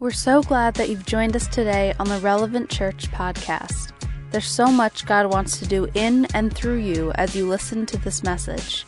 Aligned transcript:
We're 0.00 0.12
so 0.12 0.44
glad 0.44 0.74
that 0.74 0.88
you've 0.88 1.06
joined 1.06 1.34
us 1.34 1.48
today 1.48 1.92
on 1.98 2.08
the 2.08 2.20
Relevant 2.20 2.70
Church 2.70 3.10
podcast. 3.10 3.90
There's 4.30 4.46
so 4.46 4.68
much 4.68 5.04
God 5.06 5.26
wants 5.26 5.58
to 5.58 5.66
do 5.66 5.88
in 5.94 6.24
and 6.34 6.54
through 6.54 6.76
you 6.76 7.10
as 7.16 7.34
you 7.34 7.48
listen 7.48 7.84
to 7.86 7.98
this 7.98 8.22
message. 8.22 8.86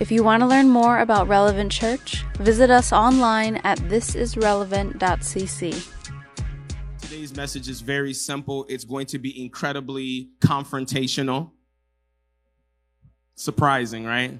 If 0.00 0.12
you 0.12 0.22
want 0.22 0.42
to 0.42 0.46
learn 0.46 0.68
more 0.68 0.98
about 0.98 1.28
Relevant 1.28 1.72
Church, 1.72 2.26
visit 2.40 2.70
us 2.70 2.92
online 2.92 3.56
at 3.64 3.78
thisisrelevant.cc. 3.78 5.88
Today's 7.00 7.34
message 7.34 7.70
is 7.70 7.80
very 7.80 8.12
simple. 8.12 8.66
It's 8.68 8.84
going 8.84 9.06
to 9.06 9.18
be 9.18 9.42
incredibly 9.42 10.28
confrontational. 10.40 11.52
Surprising, 13.34 14.04
right? 14.04 14.38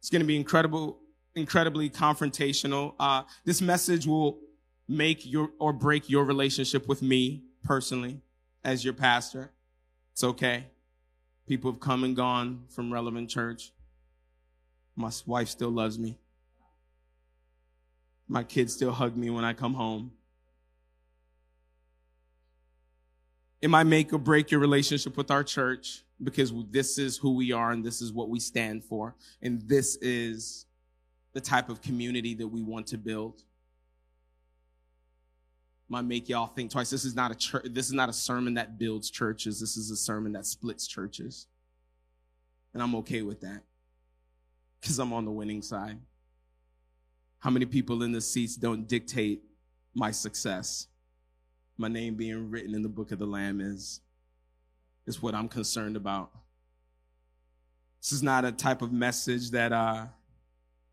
It's 0.00 0.10
going 0.10 0.20
to 0.20 0.26
be 0.26 0.36
incredible, 0.36 0.98
incredibly 1.34 1.90
confrontational. 1.90 2.94
Uh, 2.98 3.22
this 3.44 3.60
message 3.60 4.06
will 4.06 4.38
make 4.88 5.24
your 5.24 5.50
or 5.58 5.72
break 5.72 6.08
your 6.10 6.24
relationship 6.24 6.88
with 6.88 7.02
me 7.02 7.42
personally 7.64 8.20
as 8.64 8.84
your 8.84 8.94
pastor. 8.94 9.50
It's 10.12 10.24
okay. 10.24 10.66
People 11.46 11.72
have 11.72 11.80
come 11.80 12.04
and 12.04 12.14
gone 12.14 12.64
from 12.68 12.92
Relevant 12.92 13.28
Church. 13.28 13.72
My 14.94 15.10
wife 15.26 15.48
still 15.48 15.70
loves 15.70 15.98
me. 15.98 16.18
My 18.28 18.44
kids 18.44 18.74
still 18.74 18.92
hug 18.92 19.16
me 19.16 19.30
when 19.30 19.44
I 19.44 19.52
come 19.52 19.74
home. 19.74 20.12
It 23.60 23.70
might 23.70 23.84
make 23.84 24.12
or 24.12 24.18
break 24.18 24.50
your 24.50 24.60
relationship 24.60 25.16
with 25.16 25.30
our 25.30 25.44
church 25.44 26.02
because 26.22 26.52
this 26.70 26.98
is 26.98 27.16
who 27.16 27.34
we 27.34 27.52
are 27.52 27.70
and 27.70 27.84
this 27.84 28.00
is 28.02 28.12
what 28.12 28.28
we 28.28 28.40
stand 28.40 28.84
for. 28.84 29.14
And 29.40 29.62
this 29.62 29.96
is 29.96 30.66
the 31.32 31.40
type 31.40 31.68
of 31.68 31.80
community 31.80 32.34
that 32.34 32.46
we 32.46 32.62
want 32.62 32.86
to 32.88 32.98
build. 32.98 33.42
Might 35.88 36.02
make 36.02 36.28
y'all 36.28 36.46
think 36.46 36.70
twice. 36.70 36.90
This 36.90 37.04
is 37.04 37.14
not 37.14 37.30
a 37.30 37.34
church. 37.34 37.66
This 37.70 37.86
is 37.86 37.92
not 37.92 38.08
a 38.08 38.12
sermon 38.12 38.54
that 38.54 38.78
builds 38.78 39.10
churches. 39.10 39.60
This 39.60 39.76
is 39.76 39.90
a 39.90 39.96
sermon 39.96 40.32
that 40.32 40.46
splits 40.46 40.86
churches. 40.86 41.46
And 42.72 42.82
I'm 42.82 42.94
okay 42.96 43.22
with 43.22 43.40
that 43.40 43.62
because 44.80 44.98
I'm 44.98 45.12
on 45.12 45.24
the 45.24 45.30
winning 45.30 45.62
side. 45.62 45.98
How 47.40 47.50
many 47.50 47.66
people 47.66 48.02
in 48.02 48.12
the 48.12 48.20
seats 48.20 48.56
don't 48.56 48.88
dictate 48.88 49.42
my 49.94 50.10
success? 50.10 50.86
my 51.82 51.88
name 51.88 52.14
being 52.14 52.50
written 52.50 52.74
in 52.74 52.82
the 52.82 52.88
book 52.88 53.10
of 53.12 53.18
the 53.18 53.26
Lamb 53.26 53.60
is, 53.60 54.00
is 55.06 55.22
what 55.22 55.34
I'm 55.34 55.48
concerned 55.48 55.96
about. 55.96 56.30
This 58.00 58.12
is 58.12 58.22
not 58.22 58.44
a 58.44 58.52
type 58.52 58.82
of 58.82 58.92
message 58.92 59.50
that 59.50 59.72
uh, 59.72 60.06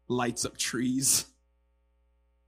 lights 0.10 0.44
up 0.44 0.58
trees. 0.58 1.26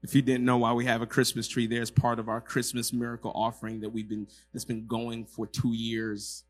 If 0.03 0.15
you 0.15 0.21
didn't 0.21 0.45
know 0.45 0.57
why 0.57 0.73
we 0.73 0.85
have 0.85 1.01
a 1.01 1.05
Christmas 1.05 1.47
tree 1.47 1.67
there, 1.67 1.81
it's 1.81 1.91
part 1.91 2.19
of 2.19 2.27
our 2.27 2.41
Christmas 2.41 2.91
miracle 2.91 3.31
offering 3.35 3.81
that 3.81 3.91
we've 3.91 4.09
been 4.09 4.27
that's 4.51 4.65
been 4.65 4.87
going 4.87 5.25
for 5.25 5.45
two 5.45 5.73
years. 5.73 6.43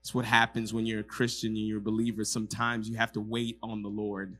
It's 0.00 0.14
what 0.14 0.24
happens 0.24 0.72
when 0.72 0.86
you're 0.86 1.00
a 1.00 1.04
Christian 1.04 1.50
and 1.50 1.66
you're 1.66 1.78
a 1.78 1.82
believer. 1.82 2.24
Sometimes 2.24 2.88
you 2.88 2.96
have 2.96 3.12
to 3.12 3.20
wait 3.20 3.58
on 3.62 3.82
the 3.82 3.88
Lord. 3.88 4.38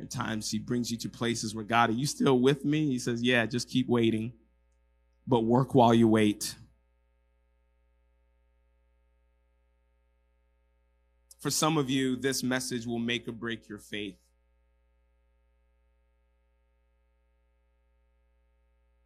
At 0.00 0.10
times 0.10 0.50
he 0.50 0.58
brings 0.58 0.90
you 0.90 0.96
to 0.98 1.08
places 1.08 1.54
where 1.54 1.64
God, 1.64 1.90
are 1.90 1.94
you 1.94 2.06
still 2.06 2.40
with 2.40 2.64
me? 2.64 2.86
He 2.86 2.98
says, 2.98 3.22
Yeah, 3.22 3.44
just 3.44 3.68
keep 3.68 3.88
waiting, 3.88 4.32
but 5.26 5.40
work 5.40 5.74
while 5.74 5.92
you 5.92 6.08
wait. 6.08 6.54
For 11.42 11.50
some 11.50 11.76
of 11.76 11.90
you, 11.90 12.14
this 12.14 12.44
message 12.44 12.86
will 12.86 13.00
make 13.00 13.26
or 13.26 13.32
break 13.32 13.68
your 13.68 13.80
faith. 13.80 14.14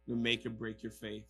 It 0.07 0.11
will 0.11 0.19
make 0.19 0.45
or 0.45 0.51
break 0.51 0.83
your 0.83 0.91
faith. 0.91 1.23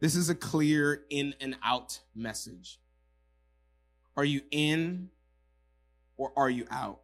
This 0.00 0.16
is 0.16 0.28
a 0.28 0.34
clear 0.34 1.04
in 1.08 1.36
and 1.40 1.54
out 1.62 2.00
message. 2.16 2.80
Are 4.16 4.24
you 4.24 4.40
in 4.50 5.10
or 6.16 6.32
are 6.36 6.50
you 6.50 6.66
out? 6.68 6.98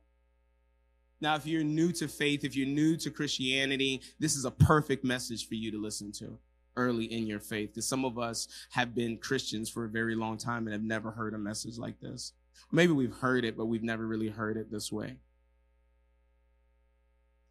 Now, 1.20 1.37
if 1.37 1.47
you're 1.47 1.62
new 1.62 1.93
to 1.93 2.09
faith, 2.09 2.43
if 2.43 2.56
you're 2.56 2.66
new 2.66 2.97
to 2.97 3.12
Christianity, 3.12 4.03
this 4.19 4.34
is 4.34 4.44
a 4.44 4.50
perfect 4.50 5.05
message 5.05 5.47
for 5.47 5.55
you 5.55 5.70
to 5.70 5.81
listen 5.81 6.10
to 6.15 6.37
early 6.78 7.05
in 7.05 7.27
your 7.27 7.41
faith. 7.41 7.75
Because 7.75 7.87
some 7.87 8.06
of 8.06 8.19
us 8.19 8.49
have 8.71 8.94
been 8.94 9.19
Christians 9.19 9.69
for 9.69 9.84
a 9.84 9.89
very 9.89 10.15
long 10.15 10.39
time 10.39 10.66
and 10.66 10.72
have 10.72 10.83
never 10.83 11.11
heard 11.11 11.34
a 11.34 11.39
message 11.39 11.77
like 11.77 12.00
this. 12.00 12.33
Maybe 12.72 12.93
we've 12.93 13.16
heard 13.16 13.44
it, 13.44 13.56
but 13.56 13.66
we've 13.66 13.83
never 13.83 14.06
really 14.06 14.28
heard 14.28 14.56
it 14.56 14.71
this 14.71 14.91
way. 14.91 15.17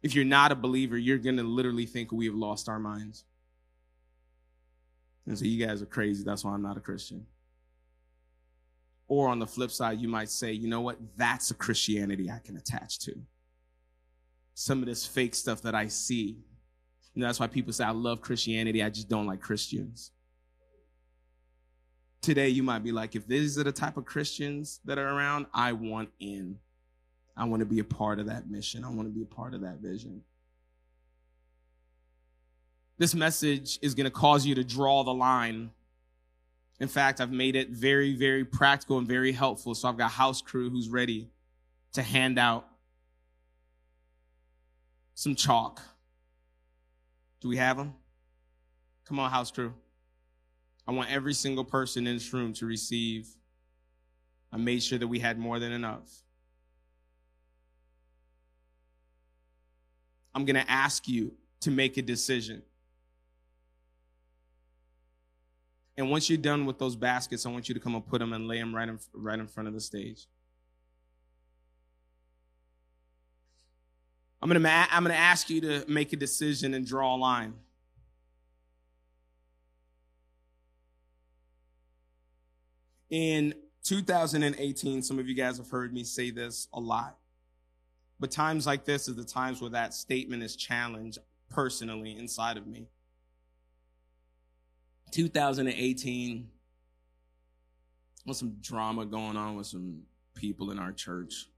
If 0.02 0.14
you're 0.14 0.24
not 0.24 0.52
a 0.52 0.56
believer, 0.56 0.96
you're 0.96 1.18
going 1.18 1.36
to 1.36 1.42
literally 1.42 1.86
think 1.86 2.10
we 2.10 2.26
have 2.26 2.34
lost 2.34 2.68
our 2.68 2.78
minds. 2.78 3.24
And 5.26 5.38
so 5.38 5.44
you 5.44 5.64
guys 5.64 5.82
are 5.82 5.86
crazy. 5.86 6.24
That's 6.24 6.44
why 6.44 6.52
I'm 6.52 6.62
not 6.62 6.76
a 6.76 6.80
Christian. 6.80 7.26
Or 9.08 9.28
on 9.28 9.38
the 9.38 9.46
flip 9.46 9.70
side, 9.70 10.00
you 10.00 10.08
might 10.08 10.30
say, 10.30 10.52
you 10.52 10.68
know 10.68 10.80
what? 10.80 10.98
That's 11.16 11.50
a 11.50 11.54
Christianity 11.54 12.30
I 12.30 12.38
can 12.38 12.56
attach 12.56 12.98
to. 13.00 13.14
Some 14.54 14.80
of 14.80 14.86
this 14.86 15.06
fake 15.06 15.34
stuff 15.34 15.62
that 15.62 15.74
I 15.74 15.88
see. 15.88 16.38
Know, 17.18 17.26
that's 17.26 17.40
why 17.40 17.46
people 17.46 17.72
say, 17.72 17.84
I 17.84 17.90
love 17.90 18.20
Christianity. 18.20 18.82
I 18.82 18.90
just 18.90 19.08
don't 19.08 19.26
like 19.26 19.40
Christians. 19.40 20.12
Today, 22.20 22.48
you 22.48 22.62
might 22.62 22.84
be 22.84 22.92
like, 22.92 23.14
if 23.16 23.26
these 23.26 23.58
are 23.58 23.64
the 23.64 23.72
type 23.72 23.96
of 23.96 24.04
Christians 24.04 24.80
that 24.84 24.98
are 24.98 25.08
around, 25.08 25.46
I 25.52 25.72
want 25.72 26.10
in. 26.20 26.58
I 27.36 27.44
want 27.44 27.60
to 27.60 27.66
be 27.66 27.78
a 27.78 27.84
part 27.84 28.18
of 28.18 28.26
that 28.26 28.50
mission. 28.50 28.84
I 28.84 28.88
want 28.88 29.08
to 29.08 29.14
be 29.14 29.22
a 29.22 29.34
part 29.34 29.54
of 29.54 29.60
that 29.62 29.78
vision. 29.78 30.22
This 32.98 33.14
message 33.14 33.78
is 33.82 33.94
going 33.94 34.06
to 34.06 34.10
cause 34.10 34.44
you 34.44 34.54
to 34.56 34.64
draw 34.64 35.04
the 35.04 35.14
line 35.14 35.70
in 36.80 36.88
fact, 36.88 37.20
I've 37.20 37.32
made 37.32 37.56
it 37.56 37.70
very, 37.70 38.14
very 38.14 38.44
practical 38.44 38.98
and 38.98 39.06
very 39.06 39.32
helpful. 39.32 39.74
So 39.74 39.88
I've 39.88 39.96
got 39.96 40.12
house 40.12 40.40
crew 40.40 40.70
who's 40.70 40.88
ready 40.88 41.28
to 41.92 42.02
hand 42.02 42.38
out 42.38 42.68
some 45.14 45.34
chalk. 45.34 45.82
Do 47.40 47.48
we 47.48 47.56
have 47.56 47.76
them? 47.76 47.94
Come 49.04 49.18
on, 49.20 49.30
house 49.30 49.50
crew. 49.50 49.72
I 50.86 50.92
want 50.92 51.10
every 51.10 51.34
single 51.34 51.64
person 51.64 52.06
in 52.06 52.16
this 52.16 52.32
room 52.32 52.52
to 52.54 52.66
receive. 52.66 53.28
I 54.52 54.56
made 54.56 54.82
sure 54.82 54.98
that 54.98 55.06
we 55.06 55.18
had 55.18 55.38
more 55.38 55.58
than 55.58 55.72
enough. 55.72 56.08
I'm 60.34 60.44
going 60.44 60.56
to 60.56 60.70
ask 60.70 61.08
you 61.08 61.32
to 61.60 61.70
make 61.70 61.96
a 61.96 62.02
decision. 62.02 62.62
And 65.96 66.10
once 66.10 66.30
you're 66.30 66.38
done 66.38 66.64
with 66.64 66.78
those 66.78 66.94
baskets, 66.94 67.44
I 67.44 67.50
want 67.50 67.68
you 67.68 67.74
to 67.74 67.80
come 67.80 67.94
and 67.94 68.06
put 68.06 68.20
them 68.20 68.32
and 68.32 68.46
lay 68.46 68.58
them 68.58 68.74
right 68.74 68.88
in, 68.88 68.98
right 69.12 69.38
in 69.38 69.48
front 69.48 69.66
of 69.66 69.74
the 69.74 69.80
stage. 69.80 70.26
I'm 74.40 74.48
going 74.48 74.62
to 74.62 74.68
I'm 74.68 75.02
going 75.02 75.14
to 75.14 75.20
ask 75.20 75.50
you 75.50 75.60
to 75.62 75.84
make 75.88 76.12
a 76.12 76.16
decision 76.16 76.74
and 76.74 76.86
draw 76.86 77.14
a 77.14 77.18
line. 77.18 77.54
In 83.10 83.54
2018, 83.84 85.02
some 85.02 85.18
of 85.18 85.28
you 85.28 85.34
guys 85.34 85.56
have 85.56 85.70
heard 85.70 85.92
me 85.92 86.04
say 86.04 86.30
this 86.30 86.68
a 86.72 86.80
lot. 86.80 87.16
But 88.20 88.30
times 88.30 88.66
like 88.66 88.84
this 88.84 89.08
is 89.08 89.16
the 89.16 89.24
times 89.24 89.60
where 89.60 89.70
that 89.70 89.94
statement 89.94 90.42
is 90.42 90.56
challenged 90.56 91.18
personally 91.48 92.16
inside 92.16 92.56
of 92.56 92.66
me. 92.66 92.86
2018 95.12 96.48
was 98.26 98.38
some 98.38 98.56
drama 98.60 99.06
going 99.06 99.36
on 99.36 99.56
with 99.56 99.66
some 99.66 100.02
people 100.34 100.70
in 100.70 100.78
our 100.78 100.92
church. 100.92 101.48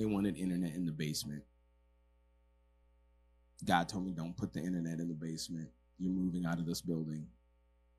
They 0.00 0.06
wanted 0.06 0.38
internet 0.38 0.74
in 0.74 0.86
the 0.86 0.92
basement. 0.92 1.42
God 3.66 3.86
told 3.86 4.06
me, 4.06 4.12
don't 4.12 4.34
put 4.34 4.54
the 4.54 4.60
internet 4.60 4.98
in 4.98 5.08
the 5.08 5.14
basement. 5.14 5.68
You're 5.98 6.10
moving 6.10 6.46
out 6.46 6.58
of 6.58 6.64
this 6.64 6.80
building. 6.80 7.26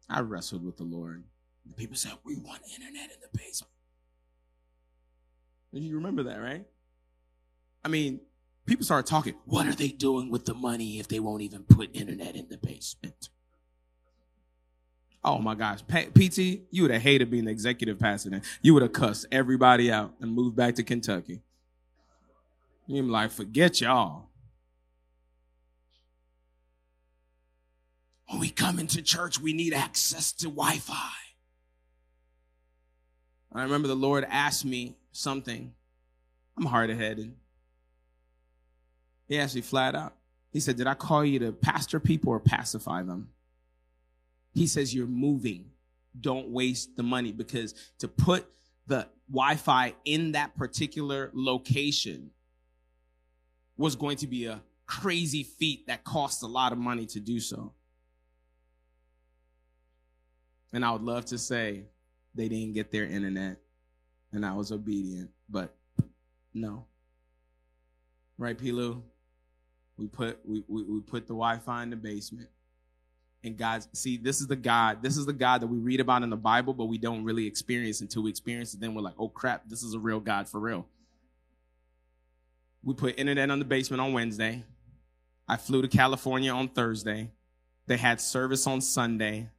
I 0.10 0.22
wrestled 0.22 0.66
with 0.66 0.78
the 0.78 0.84
Lord. 0.84 1.24
The 1.68 1.76
people 1.76 1.96
said, 1.96 2.14
We 2.26 2.38
want 2.38 2.62
internet 2.74 3.12
in 3.12 3.18
the 3.22 3.38
basement. 3.38 3.72
And 5.74 5.84
you 5.84 5.94
remember 5.98 6.24
that, 6.24 6.38
right? 6.38 6.66
I 7.86 7.88
mean, 7.88 8.22
people 8.66 8.84
started 8.84 9.08
talking. 9.08 9.36
What 9.46 9.68
are 9.68 9.76
they 9.76 9.90
doing 9.90 10.32
with 10.32 10.46
the 10.46 10.56
money 10.56 10.98
if 10.98 11.08
they 11.08 11.20
won't 11.20 11.44
even 11.44 11.66
put 11.66 11.96
internet 11.96 12.36
in 12.36 12.50
the 12.50 12.58
basement? 12.58 13.30
Oh 15.24 15.38
my 15.38 15.54
gosh. 15.54 15.82
PT, 15.84 16.62
you 16.72 16.82
would 16.82 16.90
have 16.90 17.04
hated 17.04 17.30
being 17.30 17.46
the 17.46 17.52
executive 17.52 18.00
pastor. 18.00 18.42
You 18.64 18.74
would 18.74 18.82
have 18.82 18.92
cussed 18.92 19.28
everybody 19.32 19.92
out 19.92 20.16
and 20.20 20.34
moved 20.34 20.56
back 20.56 20.74
to 20.76 20.84
Kentucky. 20.84 21.44
You're 22.92 23.06
like, 23.06 23.32
forget 23.32 23.80
y'all. 23.80 24.28
When 28.28 28.42
we 28.42 28.50
come 28.50 28.80
into 28.80 29.02
church, 29.02 29.40
we 29.40 29.54
need 29.54 29.74
access 29.74 30.34
to 30.34 30.50
Wi 30.50 30.78
Fi. 30.78 31.14
I 33.54 33.64
remember 33.64 33.88
the 33.88 33.96
Lord 33.96 34.26
asked 34.30 34.66
me 34.66 34.98
something. 35.14 35.74
I'm 36.58 36.66
hard 36.66 36.90
headed. 36.90 37.34
He 39.30 39.40
asked 39.40 39.56
me 39.56 39.62
flat 39.62 39.96
out. 39.96 40.14
He 40.52 40.60
said, 40.60 40.76
Did 40.76 40.88
I 40.88 40.94
call 40.94 41.24
you 41.24 41.40
to 41.40 41.54
pastor 41.54 42.02
people 42.02 42.34
or 42.34 42.42
pacify 42.42 43.04
them? 43.04 43.30
He 44.54 44.68
says, 44.68 44.94
You're 44.94 45.08
moving. 45.08 45.72
Don't 46.20 46.50
waste 46.50 46.98
the 46.98 47.04
money 47.04 47.32
because 47.32 47.74
to 48.00 48.10
put 48.10 48.48
the 48.88 49.08
Wi 49.32 49.56
Fi 49.56 49.96
in 50.04 50.34
that 50.34 50.58
particular 50.58 51.32
location 51.34 52.32
was 53.78 53.96
going 53.96 54.18
to 54.18 54.28
be 54.28 54.46
a 54.46 54.62
crazy 54.86 55.44
feat 55.44 55.88
that 55.88 56.04
cost 56.04 56.44
a 56.44 56.48
lot 56.48 56.72
of 56.72 56.78
money 56.78 57.06
to 57.08 57.20
do 57.20 57.40
so. 57.40 57.74
And 60.74 60.86
I 60.86 60.92
would 60.92 61.02
love 61.02 61.26
to 61.26 61.38
say 61.38 61.84
they 62.36 62.48
didn't 62.48 62.74
get 62.74 62.92
their 62.92 63.06
internet 63.06 63.58
and 64.32 64.46
I 64.46 64.54
was 64.54 64.72
obedient, 64.72 65.30
but 65.50 65.76
no. 66.54 66.86
Right, 68.38 68.58
Pilu? 68.58 69.02
We 69.98 70.08
put 70.08 70.40
we, 70.46 70.64
we, 70.68 70.84
we 70.84 71.00
put 71.02 71.28
the 71.28 71.34
Wi-Fi 71.34 71.84
in 71.84 71.90
the 71.90 71.96
basement. 71.96 72.50
And 73.44 73.58
God, 73.58 73.86
see, 73.94 74.18
this 74.18 74.40
is 74.40 74.48
the 74.48 74.56
God, 74.56 75.02
this 75.02 75.18
is 75.18 75.26
the 75.26 75.34
God 75.34 75.62
that 75.62 75.68
we 75.68 75.80
read 75.80 76.00
about 76.00 76.22
in 76.24 76.30
the 76.30 76.38
Bible, 76.38 76.74
but 76.74 76.86
we 76.86 76.98
don't 76.98 77.24
really 77.24 77.48
experience 77.48 78.02
until 78.02 78.24
we 78.24 78.30
experience 78.30 78.74
it. 78.74 78.80
Then 78.80 78.94
we're 78.94 79.02
like, 79.02 79.16
oh 79.18 79.30
crap, 79.30 79.68
this 79.68 79.84
is 79.84 79.94
a 79.94 80.00
real 80.00 80.20
God 80.20 80.48
for 80.48 80.60
real. 80.60 80.88
We 82.84 82.94
put 82.94 83.20
internet 83.20 83.50
on 83.52 83.60
the 83.60 83.66
basement 83.66 84.02
on 84.02 84.14
Wednesday. 84.14 84.64
I 85.48 85.58
flew 85.58 85.82
to 85.82 85.88
California 85.88 86.52
on 86.52 86.70
Thursday. 86.70 87.32
They 87.88 87.98
had 87.98 88.20
service 88.20 88.66
on 88.66 88.82
Sunday. 88.82 89.50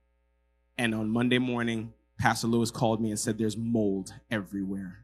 And 0.79 0.95
on 0.95 1.09
Monday 1.09 1.39
morning, 1.39 1.93
Pastor 2.19 2.47
Lewis 2.47 2.71
called 2.71 3.01
me 3.01 3.11
and 3.11 3.19
said, 3.19 3.39
There's 3.39 3.57
mold 3.57 4.13
everywhere. 4.31 5.02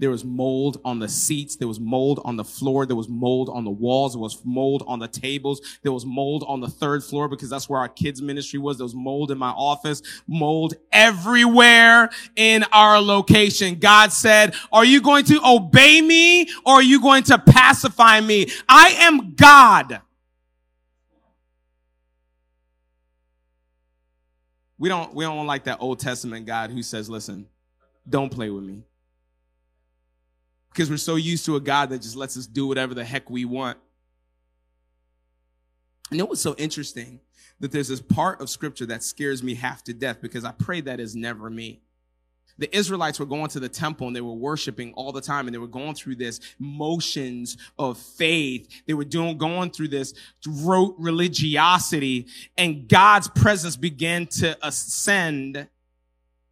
There 0.00 0.08
was 0.08 0.24
mold 0.24 0.80
on 0.82 0.98
the 0.98 1.08
seats. 1.08 1.56
There 1.56 1.68
was 1.68 1.78
mold 1.78 2.22
on 2.24 2.36
the 2.36 2.44
floor. 2.44 2.86
There 2.86 2.96
was 2.96 3.10
mold 3.10 3.50
on 3.50 3.64
the 3.64 3.70
walls. 3.70 4.14
There 4.14 4.20
was 4.20 4.42
mold 4.46 4.82
on 4.86 4.98
the 4.98 5.06
tables. 5.06 5.60
There 5.82 5.92
was 5.92 6.06
mold 6.06 6.42
on 6.48 6.60
the 6.60 6.68
third 6.68 7.04
floor 7.04 7.28
because 7.28 7.50
that's 7.50 7.68
where 7.68 7.78
our 7.78 7.88
kids 7.88 8.22
ministry 8.22 8.58
was. 8.58 8.78
There 8.78 8.86
was 8.86 8.94
mold 8.94 9.30
in 9.30 9.36
my 9.36 9.50
office, 9.50 10.00
mold 10.26 10.72
everywhere 10.90 12.08
in 12.34 12.64
our 12.72 12.98
location. 12.98 13.78
God 13.78 14.10
said, 14.10 14.54
are 14.72 14.86
you 14.86 15.02
going 15.02 15.26
to 15.26 15.38
obey 15.44 16.00
me 16.00 16.48
or 16.64 16.76
are 16.76 16.82
you 16.82 17.02
going 17.02 17.24
to 17.24 17.38
pacify 17.38 18.22
me? 18.22 18.46
I 18.70 18.96
am 19.00 19.34
God. 19.34 20.00
We 24.78 24.88
don't, 24.88 25.14
we 25.14 25.26
don't 25.26 25.46
like 25.46 25.64
that 25.64 25.76
Old 25.82 26.00
Testament 26.00 26.46
God 26.46 26.70
who 26.70 26.82
says, 26.82 27.10
listen, 27.10 27.48
don't 28.08 28.30
play 28.30 28.48
with 28.48 28.64
me 28.64 28.84
because 30.72 30.90
we're 30.90 30.96
so 30.96 31.16
used 31.16 31.44
to 31.46 31.56
a 31.56 31.60
God 31.60 31.90
that 31.90 32.02
just 32.02 32.16
lets 32.16 32.36
us 32.36 32.46
do 32.46 32.66
whatever 32.66 32.94
the 32.94 33.04
heck 33.04 33.28
we 33.28 33.44
want. 33.44 33.78
You 36.10 36.18
know 36.18 36.26
what's 36.26 36.40
so 36.40 36.54
interesting? 36.56 37.20
That 37.60 37.72
there's 37.72 37.88
this 37.88 38.00
part 38.00 38.40
of 38.40 38.48
scripture 38.48 38.86
that 38.86 39.02
scares 39.02 39.42
me 39.42 39.54
half 39.54 39.84
to 39.84 39.94
death 39.94 40.20
because 40.20 40.44
I 40.44 40.52
pray 40.52 40.80
that 40.82 40.98
is 40.98 41.14
never 41.14 41.50
me. 41.50 41.80
The 42.58 42.74
Israelites 42.76 43.18
were 43.18 43.26
going 43.26 43.48
to 43.50 43.60
the 43.60 43.68
temple 43.68 44.06
and 44.06 44.14
they 44.14 44.20
were 44.20 44.34
worshiping 44.34 44.92
all 44.94 45.12
the 45.12 45.20
time 45.20 45.46
and 45.46 45.54
they 45.54 45.58
were 45.58 45.66
going 45.66 45.94
through 45.94 46.16
this 46.16 46.40
motions 46.58 47.56
of 47.78 47.96
faith. 47.98 48.82
They 48.86 48.92
were 48.92 49.04
doing, 49.04 49.38
going 49.38 49.70
through 49.70 49.88
this 49.88 50.14
rote 50.46 50.94
religiosity 50.98 52.26
and 52.58 52.86
God's 52.86 53.28
presence 53.28 53.76
began 53.76 54.26
to 54.26 54.58
ascend 54.66 55.68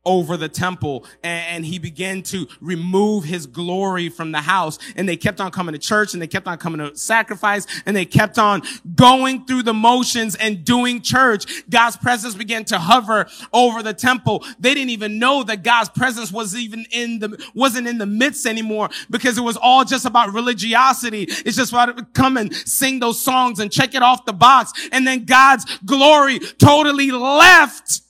over 0.05 0.37
the 0.37 0.49
temple 0.49 1.05
and 1.23 1.67
he 1.67 1.79
began 1.79 2.23
to 2.23 2.49
remove 2.61 3.25
his 3.25 3.47
glory 3.47 4.09
from 4.09 4.33
the 4.33 4.41
house. 4.41 4.79
And 4.97 5.09
they 5.09 5.17
kept 5.17 5.41
on 5.41 5.51
coming 5.51 5.75
to 5.75 5.79
church 5.79 6.15
and 6.15 6.23
they 6.23 6.27
kept 6.27 6.47
on 6.47 6.57
coming 6.59 6.79
to 6.79 6.97
sacrifice 6.97 7.67
and 7.85 7.95
they 7.97 8.07
kept 8.07 8.39
on 8.39 8.63
going 8.95 9.45
through 9.45 9.65
the 9.65 9.75
motions 9.75 10.35
and 10.37 10.65
doing 10.65 11.03
church. 11.03 11.69
God's 11.69 11.97
presence 11.97 12.35
began 12.35 12.65
to 12.67 12.79
hover 12.79 13.27
over 13.53 13.83
the 13.83 13.93
temple. 13.93 14.45
They 14.59 14.73
didn't 14.73 14.91
even 14.91 15.19
know 15.19 15.43
that 15.45 15.63
God's 15.63 15.91
presence 15.91 16.33
was 16.33 16.57
even 16.57 16.87
in 16.91 17.19
the, 17.19 17.51
wasn't 17.55 17.87
in 17.87 17.99
the 17.99 18.07
midst 18.07 18.47
anymore 18.47 18.89
because 19.11 19.37
it 19.37 19.43
was 19.43 19.59
all 19.59 19.85
just 19.85 20.07
about 20.07 20.33
religiosity. 20.33 21.25
It's 21.29 21.57
just 21.57 21.73
about 21.73 22.15
come 22.15 22.37
and 22.37 22.55
sing 22.55 23.01
those 23.01 23.21
songs 23.21 23.61
and 23.61 23.71
check 23.71 23.95
it 23.95 24.03
off 24.03 24.25
the 24.25 24.33
box. 24.33 24.73
And 24.91 25.07
then 25.07 25.25
God's 25.25 25.67
glory 25.81 26.39
totally 26.39 27.11
left 27.11 28.03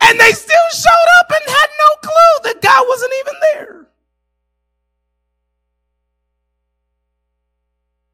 and 0.00 0.20
they 0.20 0.32
still 0.32 0.68
showed 0.72 1.08
up 1.20 1.30
and 1.30 1.54
had 1.54 1.68
no 1.78 2.08
clue 2.08 2.52
that 2.52 2.62
God 2.62 2.86
wasn't 2.88 3.12
even 3.20 3.34
there. 3.40 3.86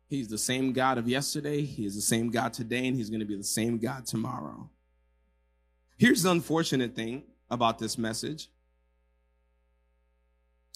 He's 0.08 0.28
the 0.28 0.38
same 0.38 0.72
God 0.72 0.98
of 0.98 1.08
yesterday, 1.08 1.62
He 1.62 1.86
is 1.86 1.94
the 1.94 2.02
same 2.02 2.30
God 2.30 2.52
today, 2.52 2.86
and 2.86 2.96
He's 2.96 3.08
going 3.08 3.20
to 3.20 3.26
be 3.26 3.36
the 3.36 3.42
same 3.42 3.78
God 3.78 4.04
tomorrow. 4.04 4.68
Here's 5.96 6.22
the 6.22 6.30
unfortunate 6.30 6.94
thing 6.94 7.22
about 7.50 7.78
this 7.78 7.96
message 7.96 8.48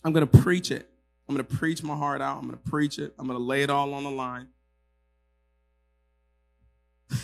I'm 0.05 0.13
going 0.13 0.27
to 0.27 0.39
preach 0.39 0.71
it. 0.71 0.89
I'm 1.29 1.35
going 1.35 1.45
to 1.45 1.57
preach 1.57 1.83
my 1.83 1.97
heart 1.97 2.23
out. 2.23 2.39
I'm 2.39 2.45
going 2.45 2.59
to 2.59 2.71
preach 2.71 2.99
it. 2.99 3.13
I'm 3.19 3.27
going 3.27 3.39
to 3.39 3.45
lay 3.45 3.63
it 3.63 3.71
all 3.71 3.93
on 3.93 4.05
the 4.05 4.11
line. 4.11 4.47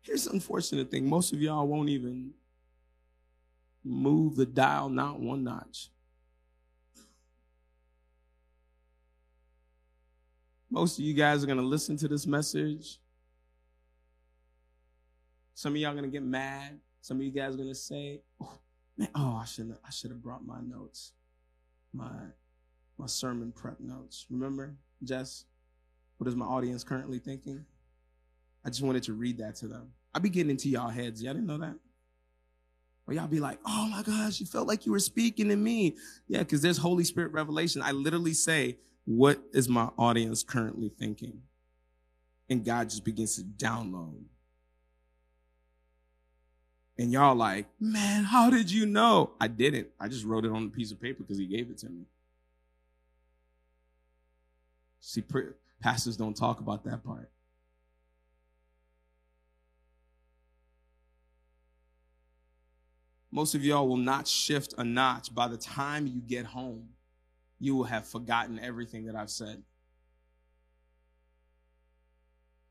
Here's 0.00 0.24
the 0.24 0.30
unfortunate 0.30 0.90
thing 0.90 1.08
most 1.08 1.32
of 1.32 1.42
y'all 1.42 1.66
won't 1.66 1.90
even 1.90 2.32
move 3.84 4.36
the 4.36 4.46
dial 4.46 4.88
not 4.88 5.20
one 5.20 5.44
notch. 5.44 5.90
Most 10.70 10.98
of 10.98 11.04
you 11.04 11.14
guys 11.14 11.42
are 11.42 11.46
going 11.46 11.58
to 11.58 11.64
listen 11.64 11.96
to 11.96 12.08
this 12.08 12.26
message. 12.26 13.00
Some 15.54 15.72
of 15.72 15.78
y'all 15.78 15.90
are 15.90 15.94
going 15.94 16.04
to 16.04 16.10
get 16.10 16.22
mad. 16.22 16.78
Some 17.00 17.16
of 17.16 17.22
you 17.22 17.30
guys 17.30 17.54
are 17.54 17.56
going 17.56 17.68
to 17.68 17.74
say, 17.74 18.20
oh, 18.40 18.58
man, 18.96 19.08
oh, 19.14 19.38
I 19.40 19.44
should 19.44 19.74
I 19.84 19.90
should 19.90 20.10
have 20.10 20.22
brought 20.22 20.46
my 20.46 20.60
notes. 20.60 21.12
My 21.92 22.10
my 22.98 23.06
sermon 23.06 23.50
prep 23.52 23.80
notes. 23.80 24.26
Remember, 24.30 24.74
Jess? 25.02 25.46
What 26.18 26.28
is 26.28 26.36
my 26.36 26.46
audience 26.46 26.84
currently 26.84 27.18
thinking? 27.18 27.64
I 28.64 28.68
just 28.68 28.82
wanted 28.82 29.04
to 29.04 29.14
read 29.14 29.38
that 29.38 29.54
to 29.56 29.68
them. 29.68 29.92
I 30.14 30.18
be 30.18 30.28
getting 30.28 30.50
into 30.50 30.68
y'all 30.68 30.88
heads. 30.88 31.22
Y'all 31.22 31.32
didn't 31.32 31.46
know 31.46 31.58
that? 31.58 31.76
Or 33.08 33.14
y'all 33.14 33.26
be 33.26 33.40
like, 33.40 33.58
oh 33.64 33.88
my 33.88 34.02
gosh, 34.02 34.38
you 34.38 34.44
felt 34.44 34.68
like 34.68 34.84
you 34.84 34.92
were 34.92 34.98
speaking 34.98 35.48
to 35.48 35.56
me. 35.56 35.96
Yeah, 36.28 36.40
because 36.40 36.60
there's 36.60 36.76
Holy 36.76 37.04
Spirit 37.04 37.32
revelation. 37.32 37.80
I 37.80 37.92
literally 37.92 38.34
say, 38.34 38.76
what 39.06 39.42
is 39.54 39.66
my 39.66 39.88
audience 39.96 40.42
currently 40.42 40.90
thinking? 40.90 41.40
And 42.50 42.62
God 42.66 42.90
just 42.90 43.06
begins 43.06 43.36
to 43.36 43.42
download. 43.42 44.24
And 46.98 47.10
y'all 47.10 47.34
like, 47.34 47.66
man, 47.80 48.24
how 48.24 48.50
did 48.50 48.70
you 48.70 48.84
know? 48.84 49.30
I 49.40 49.48
didn't. 49.48 49.88
I 49.98 50.08
just 50.08 50.26
wrote 50.26 50.44
it 50.44 50.52
on 50.52 50.64
a 50.64 50.68
piece 50.68 50.92
of 50.92 51.00
paper 51.00 51.22
because 51.22 51.38
he 51.38 51.46
gave 51.46 51.70
it 51.70 51.78
to 51.78 51.88
me. 51.88 52.02
See, 55.00 55.24
pastors 55.80 56.18
don't 56.18 56.36
talk 56.36 56.60
about 56.60 56.84
that 56.84 57.02
part. 57.02 57.30
Most 63.38 63.54
of 63.54 63.64
y'all 63.64 63.86
will 63.86 63.96
not 63.96 64.26
shift 64.26 64.74
a 64.78 64.84
notch. 64.84 65.32
By 65.32 65.46
the 65.46 65.56
time 65.56 66.08
you 66.08 66.20
get 66.20 66.44
home, 66.44 66.88
you 67.60 67.76
will 67.76 67.84
have 67.84 68.04
forgotten 68.04 68.58
everything 68.58 69.06
that 69.06 69.14
I've 69.14 69.30
said. 69.30 69.62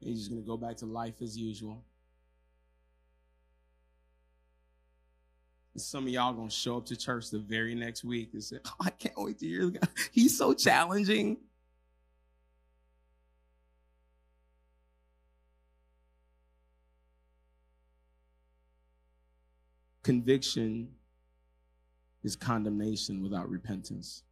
You're 0.01 0.13
just 0.13 0.29
going 0.29 0.41
to 0.41 0.45
go 0.45 0.57
back 0.57 0.75
to 0.79 0.85
life 0.85 1.21
as 1.21 1.37
usual. 1.37 1.85
And 5.73 5.81
some 5.81 6.03
of 6.03 6.09
y'all 6.09 6.33
going 6.33 6.49
to 6.49 6.53
show 6.53 6.75
up 6.75 6.85
to 6.87 6.97
church 6.97 7.29
the 7.29 7.39
very 7.39 7.73
next 7.73 8.03
week 8.03 8.31
and 8.33 8.43
say, 8.43 8.57
oh, 8.65 8.75
I 8.81 8.89
can't 8.89 9.15
wait 9.17 9.39
to 9.39 9.47
hear 9.47 9.69
God. 9.69 9.87
He's 10.11 10.37
so 10.37 10.53
challenging. 10.53 11.37
Conviction 20.07 20.87
is 22.23 22.37
condemnation 22.37 23.21
without 23.21 23.49
repentance. 23.49 24.23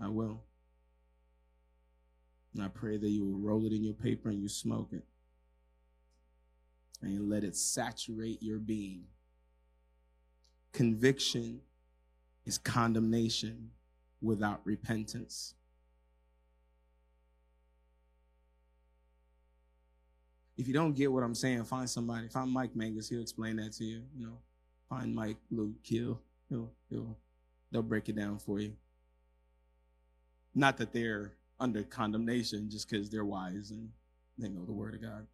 I 0.00 0.08
will. 0.08 0.42
And 2.52 2.64
I 2.64 2.66
pray 2.66 2.96
that 2.96 3.08
you 3.08 3.24
will 3.24 3.38
roll 3.38 3.64
it 3.64 3.72
in 3.72 3.84
your 3.84 3.94
paper 3.94 4.28
and 4.28 4.42
you 4.42 4.48
smoke 4.48 4.88
it. 4.90 5.04
And 7.00 7.12
you 7.12 7.22
let 7.22 7.44
it 7.44 7.54
saturate 7.54 8.42
your 8.42 8.58
being. 8.58 9.04
Conviction 10.72 11.60
is 12.44 12.58
condemnation 12.58 13.70
without 14.20 14.62
repentance. 14.64 15.54
If 20.56 20.68
you 20.68 20.74
don't 20.74 20.94
get 20.94 21.10
what 21.10 21.22
I'm 21.22 21.34
saying, 21.34 21.64
find 21.64 21.88
somebody. 21.88 22.28
Find 22.28 22.50
Mike 22.50 22.76
Mangus. 22.76 23.08
He'll 23.08 23.22
explain 23.22 23.56
that 23.56 23.72
to 23.74 23.84
you. 23.84 24.02
You 24.16 24.26
know, 24.26 24.38
find 24.88 25.14
Mike 25.14 25.36
Luke 25.50 25.82
Kill. 25.82 26.20
He'll, 26.48 26.70
he'll, 26.90 27.16
they'll 27.72 27.82
break 27.82 28.08
it 28.08 28.16
down 28.16 28.38
for 28.38 28.60
you. 28.60 28.74
Not 30.54 30.76
that 30.76 30.92
they're 30.92 31.32
under 31.58 31.82
condemnation 31.82 32.70
just 32.70 32.88
because 32.88 33.10
they're 33.10 33.24
wise 33.24 33.70
and 33.70 33.90
they 34.38 34.48
know 34.48 34.64
the 34.64 34.72
word 34.72 34.94
of 34.94 35.02
God. 35.02 35.26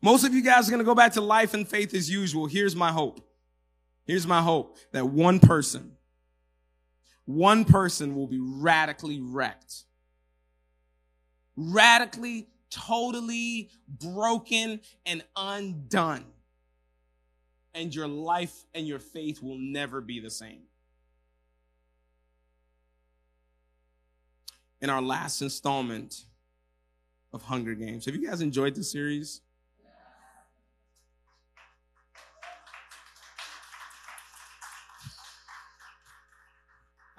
Most 0.00 0.24
of 0.24 0.34
you 0.34 0.42
guys 0.42 0.66
are 0.66 0.70
going 0.72 0.80
to 0.80 0.84
go 0.84 0.96
back 0.96 1.12
to 1.12 1.20
life 1.20 1.54
and 1.54 1.66
faith 1.66 1.94
as 1.94 2.10
usual. 2.10 2.46
Here's 2.46 2.74
my 2.74 2.90
hope. 2.90 3.20
Here's 4.04 4.26
my 4.26 4.42
hope 4.42 4.76
that 4.90 5.06
one 5.06 5.38
person, 5.38 5.92
one 7.24 7.64
person 7.64 8.14
will 8.14 8.26
be 8.26 8.40
radically 8.40 9.20
wrecked. 9.20 9.84
Radically, 11.56 12.48
totally 12.70 13.70
broken 13.88 14.80
and 15.06 15.22
undone. 15.36 16.24
And 17.74 17.94
your 17.94 18.08
life 18.08 18.64
and 18.74 18.86
your 18.86 18.98
faith 18.98 19.42
will 19.42 19.58
never 19.58 20.00
be 20.00 20.20
the 20.20 20.30
same. 20.30 20.62
In 24.80 24.90
our 24.90 25.00
last 25.00 25.40
installment 25.42 26.24
of 27.32 27.42
Hunger 27.42 27.74
Games, 27.74 28.04
have 28.06 28.14
you 28.14 28.26
guys 28.26 28.40
enjoyed 28.40 28.74
the 28.74 28.82
series? 28.82 29.40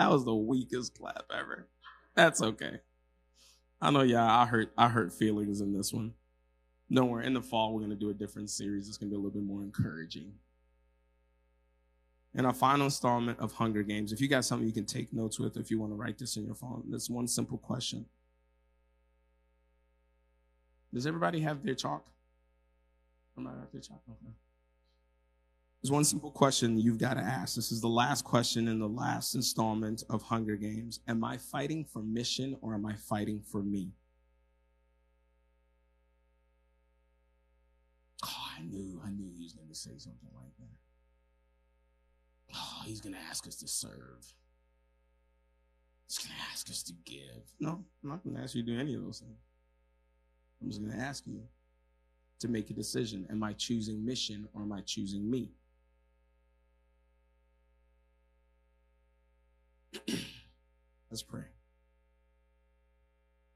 That 0.03 0.11
was 0.11 0.25
the 0.25 0.35
weakest 0.35 0.97
clap 0.97 1.23
ever. 1.33 1.69
That's 2.13 2.41
okay. 2.41 2.81
I 3.81 3.89
know, 3.89 4.01
yeah, 4.01 4.29
I 4.29 4.45
hurt 4.45 4.73
I 4.77 4.89
hurt 4.89 5.13
feelings 5.13 5.61
in 5.61 5.71
this 5.71 5.93
one. 5.93 6.13
Don't 6.91 7.09
worry, 7.09 7.25
in 7.25 7.33
the 7.33 7.41
fall 7.41 7.73
we're 7.73 7.83
gonna 7.83 7.95
do 7.95 8.09
a 8.09 8.13
different 8.13 8.49
series. 8.49 8.89
It's 8.89 8.97
gonna 8.97 9.11
be 9.11 9.15
a 9.15 9.17
little 9.17 9.31
bit 9.31 9.43
more 9.43 9.63
encouraging. 9.63 10.33
In 12.35 12.45
our 12.45 12.53
final 12.53 12.87
installment 12.87 13.39
of 13.39 13.53
Hunger 13.53 13.81
Games, 13.81 14.11
if 14.11 14.19
you 14.19 14.27
got 14.27 14.43
something 14.43 14.67
you 14.67 14.73
can 14.73 14.85
take 14.85 15.13
notes 15.13 15.39
with, 15.39 15.55
if 15.55 15.71
you 15.71 15.79
want 15.79 15.93
to 15.93 15.95
write 15.95 16.17
this 16.17 16.35
in 16.35 16.45
your 16.45 16.55
phone, 16.55 16.83
there's 16.89 17.09
one 17.09 17.25
simple 17.25 17.57
question. 17.57 18.05
Does 20.93 21.07
everybody 21.07 21.39
have 21.39 21.63
their 21.63 21.75
chalk? 21.75 22.05
Everybody 23.37 23.61
have 23.61 23.71
their 23.71 23.81
chalk? 23.81 24.01
Okay. 24.09 24.33
There's 25.83 25.91
one 25.91 26.05
simple 26.05 26.31
question 26.31 26.79
you've 26.79 26.97
got 26.97 27.15
to 27.15 27.19
ask. 27.19 27.55
This 27.55 27.69
is 27.73 27.81
the 27.81 27.89
last 27.89 28.23
question 28.23 28.69
in 28.69 28.79
the 28.79 28.87
last 28.87 29.35
installment 29.35 30.01
of 30.09 30.21
Hunger 30.21 30.55
Games. 30.55 31.01
Am 31.09 31.25
I 31.25 31.37
fighting 31.37 31.83
for 31.83 32.01
mission 32.01 32.55
or 32.61 32.73
am 32.73 32.85
I 32.85 32.95
fighting 32.95 33.41
for 33.51 33.61
me? 33.61 33.91
Oh, 38.23 38.47
I 38.57 38.61
knew, 38.61 39.01
I 39.05 39.09
knew 39.09 39.29
he 39.35 39.43
was 39.43 39.51
going 39.51 39.67
to 39.67 39.75
say 39.75 39.91
something 39.97 40.29
like 40.33 40.55
that. 40.59 42.55
Oh, 42.55 42.83
he's 42.85 43.01
going 43.01 43.15
to 43.15 43.21
ask 43.29 43.45
us 43.45 43.57
to 43.57 43.67
serve. 43.67 44.25
He's 46.07 46.17
going 46.17 46.29
to 46.29 46.51
ask 46.53 46.69
us 46.69 46.81
to 46.83 46.93
give. 47.03 47.51
No, 47.59 47.83
I'm 48.03 48.09
not 48.09 48.23
going 48.23 48.37
to 48.37 48.41
ask 48.41 48.55
you 48.55 48.63
to 48.63 48.71
do 48.71 48.79
any 48.79 48.93
of 48.93 49.03
those 49.03 49.19
things. 49.19 49.41
I'm 50.61 50.69
just 50.69 50.81
going 50.81 50.97
to 50.97 51.03
ask 51.03 51.27
you 51.27 51.41
to 52.39 52.47
make 52.47 52.69
a 52.69 52.73
decision. 52.73 53.27
Am 53.29 53.43
I 53.43 53.51
choosing 53.51 54.05
mission 54.05 54.47
or 54.53 54.61
am 54.61 54.71
I 54.71 54.79
choosing 54.85 55.29
me? 55.29 55.49
Let's 61.09 61.23
pray. 61.23 61.43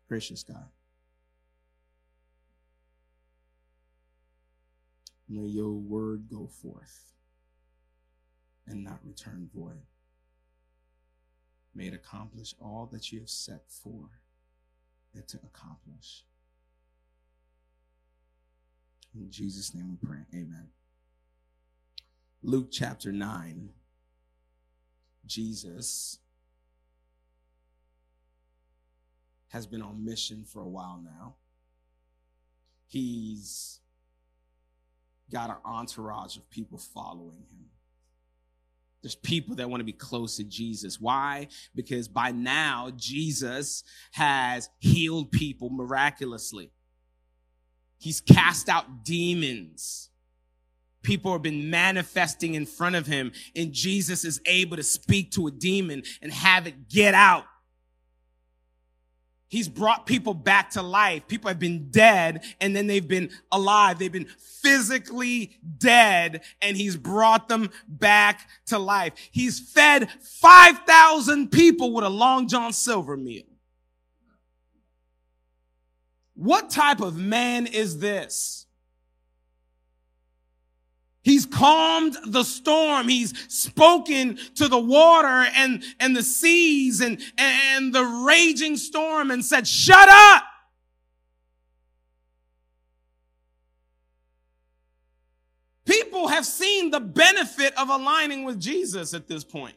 Gracious 0.07 0.43
God, 0.43 0.69
may 5.27 5.41
your 5.41 5.73
word 5.73 6.29
go 6.31 6.47
forth 6.47 7.11
and 8.65 8.83
not 8.83 8.99
return 9.03 9.49
void. 9.53 9.81
May 11.75 11.87
it 11.87 11.93
accomplish 11.93 12.55
all 12.59 12.89
that 12.93 13.11
you 13.11 13.19
have 13.19 13.29
set 13.29 13.63
for 13.67 14.09
it 15.13 15.27
to 15.29 15.39
accomplish. 15.43 16.23
In 19.13 19.29
Jesus' 19.29 19.73
name 19.73 19.89
we 19.89 20.07
pray. 20.07 20.19
Amen. 20.33 20.69
Luke 22.41 22.69
chapter 22.71 23.11
9. 23.11 23.69
Jesus 25.25 26.19
has 29.49 29.65
been 29.65 29.81
on 29.81 30.03
mission 30.03 30.43
for 30.43 30.61
a 30.61 30.67
while 30.67 31.01
now. 31.03 31.35
He's 32.87 33.79
got 35.31 35.49
an 35.49 35.57
entourage 35.65 36.37
of 36.37 36.49
people 36.49 36.77
following 36.77 37.37
him. 37.37 37.65
There's 39.01 39.15
people 39.15 39.55
that 39.55 39.69
want 39.69 39.79
to 39.81 39.85
be 39.85 39.93
close 39.93 40.37
to 40.37 40.43
Jesus. 40.43 40.99
Why? 40.99 41.47
Because 41.75 42.07
by 42.07 42.31
now, 42.31 42.91
Jesus 42.95 43.83
has 44.11 44.69
healed 44.79 45.31
people 45.31 45.69
miraculously. 45.69 46.71
He's 47.99 48.21
cast 48.21 48.69
out 48.69 49.03
demons. 49.03 50.09
People 51.03 51.31
have 51.31 51.41
been 51.41 51.69
manifesting 51.69 52.55
in 52.55 52.65
front 52.65 52.95
of 52.95 53.07
him, 53.07 53.31
and 53.55 53.71
Jesus 53.71 54.25
is 54.25 54.41
able 54.45 54.75
to 54.75 54.83
speak 54.83 55.31
to 55.31 55.47
a 55.47 55.51
demon 55.51 56.03
and 56.21 56.33
have 56.33 56.67
it 56.67 56.89
get 56.89 57.13
out. 57.13 57.45
He's 59.49 59.69
brought 59.69 60.05
people 60.05 60.33
back 60.33 60.71
to 60.71 60.81
life. 60.81 61.27
People 61.27 61.47
have 61.47 61.59
been 61.59 61.89
dead 61.89 62.43
and 62.59 62.75
then 62.75 62.87
they've 62.87 63.07
been 63.07 63.29
alive. 63.51 63.97
They've 63.97 64.11
been 64.11 64.27
physically 64.61 65.57
dead 65.77 66.41
and 66.61 66.75
he's 66.75 66.97
brought 66.97 67.47
them 67.47 67.69
back 67.87 68.49
to 68.67 68.77
life. 68.77 69.13
He's 69.31 69.59
fed 69.59 70.09
5,000 70.21 71.49
people 71.49 71.93
with 71.93 72.03
a 72.03 72.09
Long 72.09 72.47
John 72.47 72.73
Silver 72.73 73.15
meal. 73.15 73.45
What 76.35 76.69
type 76.69 76.99
of 76.99 77.17
man 77.17 77.65
is 77.65 77.99
this? 77.99 78.66
He's 81.27 81.45
calmed 81.45 82.15
the 82.25 82.45
storm. 82.45 83.09
He's 83.09 83.33
spoken 83.53 84.39
to 84.55 84.69
the 84.69 84.79
water 84.79 85.45
and, 85.57 85.83
and 85.99 86.15
the 86.15 86.23
seas 86.23 87.01
and, 87.01 87.21
and 87.37 87.93
the 87.93 88.05
raging 88.25 88.77
storm 88.77 89.29
and 89.29 89.43
said, 89.43 89.67
shut 89.67 90.07
up. 90.07 90.43
People 95.83 96.29
have 96.29 96.45
seen 96.45 96.91
the 96.91 97.01
benefit 97.01 97.77
of 97.77 97.89
aligning 97.89 98.45
with 98.45 98.57
Jesus 98.57 99.13
at 99.13 99.27
this 99.27 99.43
point. 99.43 99.75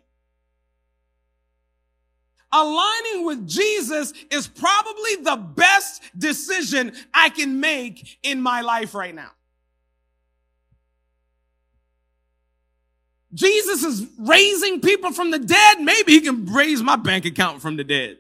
Aligning 2.53 3.27
with 3.27 3.49
Jesus 3.49 4.13
is 4.31 4.47
probably 4.47 5.17
the 5.17 5.35
best 5.57 6.01
decision 6.17 6.93
I 7.13 7.29
can 7.29 7.59
make 7.59 8.21
in 8.23 8.41
my 8.41 8.61
life 8.61 8.95
right 8.95 9.17
now. 9.17 9.33
Jesus 13.33 13.85
is 13.85 14.07
raising 14.19 14.81
people 14.81 15.13
from 15.13 15.31
the 15.31 15.39
dead. 15.39 15.81
Maybe 15.81 16.13
he 16.13 16.21
can 16.21 16.47
raise 16.47 16.83
my 16.83 16.97
bank 16.97 17.25
account 17.25 17.63
from 17.63 17.77
the 17.77 17.85
dead. 17.85 18.19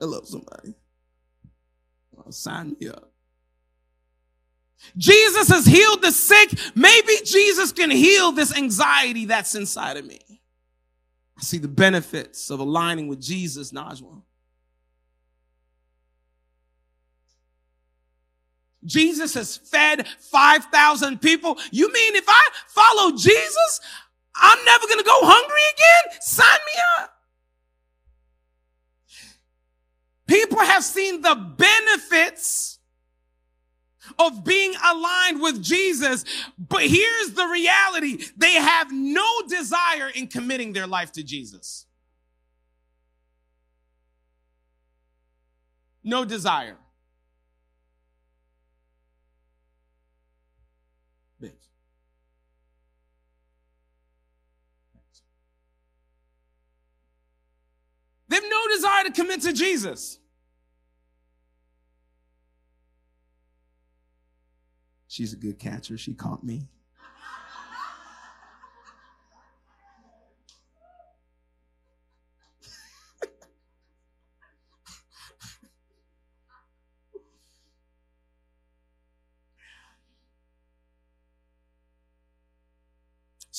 I 0.00 0.04
love 0.04 0.26
somebody. 0.26 0.74
Oh, 2.16 2.30
sign 2.30 2.76
me 2.80 2.88
up. 2.88 3.10
Jesus 4.96 5.48
has 5.48 5.66
healed 5.66 6.02
the 6.02 6.12
sick. 6.12 6.50
Maybe 6.74 7.12
Jesus 7.24 7.72
can 7.72 7.90
heal 7.90 8.32
this 8.32 8.56
anxiety 8.56 9.26
that's 9.26 9.54
inside 9.54 9.96
of 9.96 10.06
me. 10.06 10.20
I 11.36 11.42
see 11.42 11.58
the 11.58 11.68
benefits 11.68 12.50
of 12.50 12.60
aligning 12.60 13.08
with 13.08 13.20
Jesus, 13.20 13.72
Najwa. 13.72 14.22
Jesus 18.88 19.34
has 19.34 19.56
fed 19.56 20.08
5,000 20.08 21.20
people. 21.20 21.58
You 21.70 21.92
mean 21.92 22.16
if 22.16 22.24
I 22.26 22.48
follow 22.66 23.12
Jesus, 23.16 23.80
I'm 24.34 24.64
never 24.64 24.86
going 24.86 24.98
to 24.98 25.04
go 25.04 25.20
hungry 25.22 25.60
again? 25.74 26.20
Sign 26.22 26.58
me 26.66 26.80
up. 27.00 27.14
People 30.26 30.58
have 30.58 30.84
seen 30.84 31.22
the 31.22 31.34
benefits 31.34 32.78
of 34.18 34.44
being 34.44 34.74
aligned 34.84 35.40
with 35.40 35.62
Jesus, 35.62 36.24
but 36.58 36.82
here's 36.82 37.32
the 37.32 37.46
reality. 37.46 38.24
They 38.36 38.54
have 38.54 38.90
no 38.90 39.26
desire 39.48 40.08
in 40.14 40.28
committing 40.28 40.72
their 40.72 40.86
life 40.86 41.12
to 41.12 41.22
Jesus. 41.22 41.86
No 46.02 46.24
desire. 46.24 46.78
They've 58.40 58.50
desire 58.76 59.04
to 59.04 59.10
commit 59.10 59.42
to 59.42 59.52
Jesus. 59.52 60.18
She's 65.08 65.32
a 65.32 65.36
good 65.36 65.58
catcher. 65.58 65.98
She 65.98 66.14
caught 66.14 66.44
me. 66.44 66.68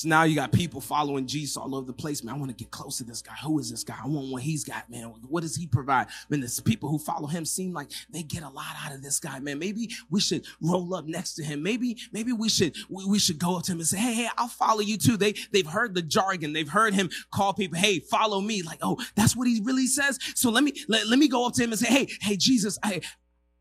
So 0.00 0.08
now 0.08 0.22
you 0.22 0.34
got 0.34 0.50
people 0.50 0.80
following 0.80 1.26
Jesus 1.26 1.58
all 1.58 1.74
over 1.74 1.86
the 1.86 1.92
place. 1.92 2.24
Man, 2.24 2.34
I 2.34 2.38
want 2.38 2.50
to 2.50 2.56
get 2.56 2.70
close 2.70 2.96
to 2.96 3.04
this 3.04 3.20
guy. 3.20 3.34
Who 3.44 3.58
is 3.58 3.70
this 3.70 3.84
guy? 3.84 3.96
I 4.02 4.06
want 4.06 4.32
what 4.32 4.42
he's 4.42 4.64
got, 4.64 4.88
man. 4.88 5.12
What 5.28 5.42
does 5.42 5.56
he 5.56 5.66
provide? 5.66 6.06
Man, 6.30 6.40
the 6.40 6.62
people 6.64 6.88
who 6.88 6.98
follow 6.98 7.26
him 7.26 7.44
seem 7.44 7.74
like 7.74 7.90
they 8.08 8.22
get 8.22 8.42
a 8.42 8.48
lot 8.48 8.74
out 8.82 8.94
of 8.94 9.02
this 9.02 9.20
guy, 9.20 9.40
man. 9.40 9.58
Maybe 9.58 9.90
we 10.08 10.18
should 10.18 10.46
roll 10.62 10.94
up 10.94 11.04
next 11.04 11.34
to 11.34 11.44
him. 11.44 11.62
Maybe, 11.62 11.98
maybe 12.14 12.32
we 12.32 12.48
should, 12.48 12.74
we, 12.88 13.04
we 13.04 13.18
should 13.18 13.38
go 13.38 13.58
up 13.58 13.64
to 13.64 13.72
him 13.72 13.78
and 13.80 13.86
say, 13.86 13.98
Hey, 13.98 14.14
hey, 14.14 14.28
I'll 14.38 14.48
follow 14.48 14.80
you 14.80 14.96
too. 14.96 15.18
They, 15.18 15.34
they've 15.52 15.66
heard 15.66 15.94
the 15.94 16.00
jargon. 16.00 16.54
They've 16.54 16.66
heard 16.66 16.94
him 16.94 17.10
call 17.30 17.52
people, 17.52 17.76
Hey, 17.76 17.98
follow 17.98 18.40
me. 18.40 18.62
Like, 18.62 18.78
oh, 18.80 18.96
that's 19.16 19.36
what 19.36 19.48
he 19.48 19.60
really 19.62 19.86
says. 19.86 20.18
So 20.34 20.50
let 20.50 20.64
me, 20.64 20.72
let, 20.88 21.08
let 21.08 21.18
me 21.18 21.28
go 21.28 21.46
up 21.46 21.52
to 21.56 21.62
him 21.62 21.72
and 21.72 21.78
say, 21.78 21.88
Hey, 21.88 22.08
hey, 22.22 22.38
Jesus, 22.38 22.78
I, 22.82 23.02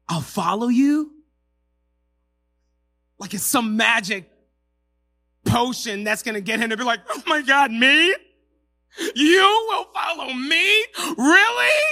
I'll 0.07 0.21
follow 0.21 0.69
you. 0.69 1.11
Like 3.19 3.33
it's 3.33 3.43
some 3.43 3.75
magic 3.75 4.31
potion 5.49 6.03
that's 6.03 6.23
going 6.23 6.35
to 6.35 6.41
get 6.41 6.59
him 6.59 6.69
to 6.69 6.77
be 6.77 6.83
like, 6.83 6.99
oh 7.09 7.23
my 7.27 7.41
God, 7.41 7.71
me? 7.71 8.13
You 9.15 9.67
will 9.69 9.85
follow 9.93 10.33
me? 10.33 10.85
Really? 11.17 11.83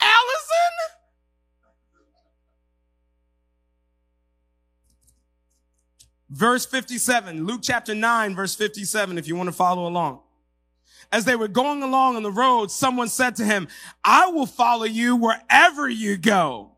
Allison? 0.00 0.94
Verse 6.30 6.66
57, 6.66 7.46
Luke 7.46 7.60
chapter 7.62 7.94
9, 7.94 8.34
verse 8.34 8.56
57, 8.56 9.18
if 9.18 9.28
you 9.28 9.36
want 9.36 9.48
to 9.48 9.52
follow 9.52 9.86
along. 9.86 10.20
As 11.12 11.24
they 11.24 11.36
were 11.36 11.46
going 11.46 11.82
along 11.82 12.16
on 12.16 12.24
the 12.24 12.32
road, 12.32 12.72
someone 12.72 13.08
said 13.08 13.36
to 13.36 13.44
him, 13.44 13.68
I 14.02 14.26
will 14.28 14.46
follow 14.46 14.84
you 14.84 15.14
wherever 15.14 15.88
you 15.88 16.16
go. 16.16 16.73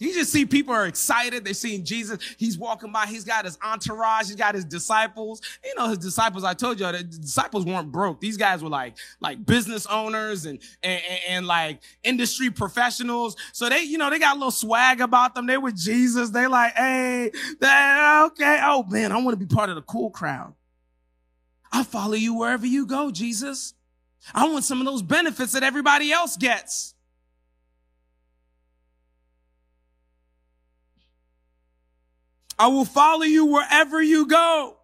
You 0.00 0.14
just 0.14 0.32
see 0.32 0.46
people 0.46 0.74
are 0.74 0.86
excited. 0.86 1.44
They're 1.44 1.52
seeing 1.52 1.84
Jesus. 1.84 2.18
He's 2.38 2.56
walking 2.56 2.90
by. 2.90 3.06
He's 3.06 3.22
got 3.22 3.44
his 3.44 3.58
entourage. 3.62 4.28
He's 4.28 4.36
got 4.36 4.54
his 4.54 4.64
disciples. 4.64 5.42
You 5.62 5.74
know, 5.76 5.88
his 5.88 5.98
disciples, 5.98 6.42
I 6.42 6.54
told 6.54 6.80
you, 6.80 6.90
the 6.90 7.02
disciples 7.04 7.66
weren't 7.66 7.92
broke. 7.92 8.18
These 8.18 8.38
guys 8.38 8.62
were 8.62 8.70
like, 8.70 8.96
like 9.20 9.44
business 9.44 9.86
owners 9.86 10.46
and, 10.46 10.58
and, 10.82 11.02
and 11.28 11.46
like 11.46 11.82
industry 12.02 12.50
professionals. 12.50 13.36
So 13.52 13.68
they, 13.68 13.82
you 13.82 13.98
know, 13.98 14.08
they 14.08 14.18
got 14.18 14.36
a 14.36 14.38
little 14.38 14.50
swag 14.50 15.02
about 15.02 15.34
them. 15.34 15.46
They 15.46 15.58
were 15.58 15.70
Jesus. 15.70 16.30
They 16.30 16.46
like, 16.46 16.72
hey, 16.74 17.30
okay. 17.62 18.60
Oh 18.62 18.86
man, 18.88 19.12
I 19.12 19.16
want 19.18 19.38
to 19.38 19.46
be 19.46 19.54
part 19.54 19.68
of 19.68 19.76
the 19.76 19.82
cool 19.82 20.10
crowd. 20.10 20.54
I'll 21.72 21.84
follow 21.84 22.14
you 22.14 22.34
wherever 22.34 22.66
you 22.66 22.86
go, 22.86 23.10
Jesus. 23.10 23.74
I 24.34 24.48
want 24.48 24.64
some 24.64 24.80
of 24.80 24.86
those 24.86 25.02
benefits 25.02 25.52
that 25.52 25.62
everybody 25.62 26.10
else 26.10 26.38
gets. 26.38 26.94
I 32.60 32.66
will 32.66 32.84
follow 32.84 33.22
you 33.22 33.46
wherever 33.46 34.02
you 34.02 34.26
go. 34.26 34.76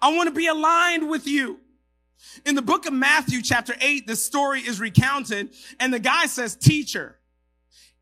I 0.00 0.14
want 0.16 0.30
to 0.30 0.34
be 0.34 0.46
aligned 0.46 1.10
with 1.10 1.26
you. 1.26 1.60
In 2.46 2.54
the 2.54 2.62
book 2.62 2.86
of 2.86 2.94
Matthew, 2.94 3.42
chapter 3.42 3.74
8, 3.78 4.06
the 4.06 4.16
story 4.16 4.60
is 4.60 4.80
recounted, 4.80 5.50
and 5.78 5.92
the 5.92 5.98
guy 5.98 6.24
says, 6.24 6.56
Teacher, 6.56 7.16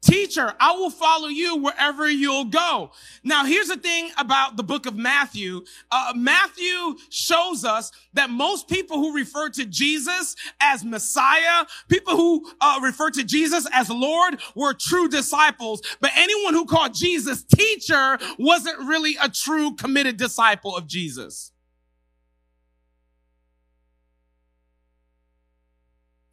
Teacher, 0.00 0.54
I 0.60 0.72
will 0.72 0.90
follow 0.90 1.26
you 1.26 1.56
wherever 1.56 2.08
you'll 2.08 2.44
go. 2.44 2.92
Now, 3.24 3.44
here's 3.44 3.66
the 3.66 3.76
thing 3.76 4.10
about 4.16 4.56
the 4.56 4.62
book 4.62 4.86
of 4.86 4.94
Matthew. 4.94 5.64
Uh, 5.90 6.12
Matthew 6.14 6.96
shows 7.10 7.64
us 7.64 7.90
that 8.14 8.30
most 8.30 8.68
people 8.68 8.98
who 8.98 9.14
refer 9.14 9.48
to 9.50 9.64
Jesus 9.64 10.36
as 10.60 10.84
Messiah, 10.84 11.66
people 11.88 12.16
who 12.16 12.48
uh, 12.60 12.78
refer 12.80 13.10
to 13.10 13.24
Jesus 13.24 13.66
as 13.72 13.90
Lord, 13.90 14.40
were 14.54 14.72
true 14.72 15.08
disciples. 15.08 15.82
But 16.00 16.12
anyone 16.14 16.54
who 16.54 16.64
called 16.64 16.94
Jesus 16.94 17.42
teacher 17.42 18.18
wasn't 18.38 18.78
really 18.78 19.16
a 19.20 19.28
true 19.28 19.74
committed 19.74 20.16
disciple 20.16 20.76
of 20.76 20.86
Jesus. 20.86 21.50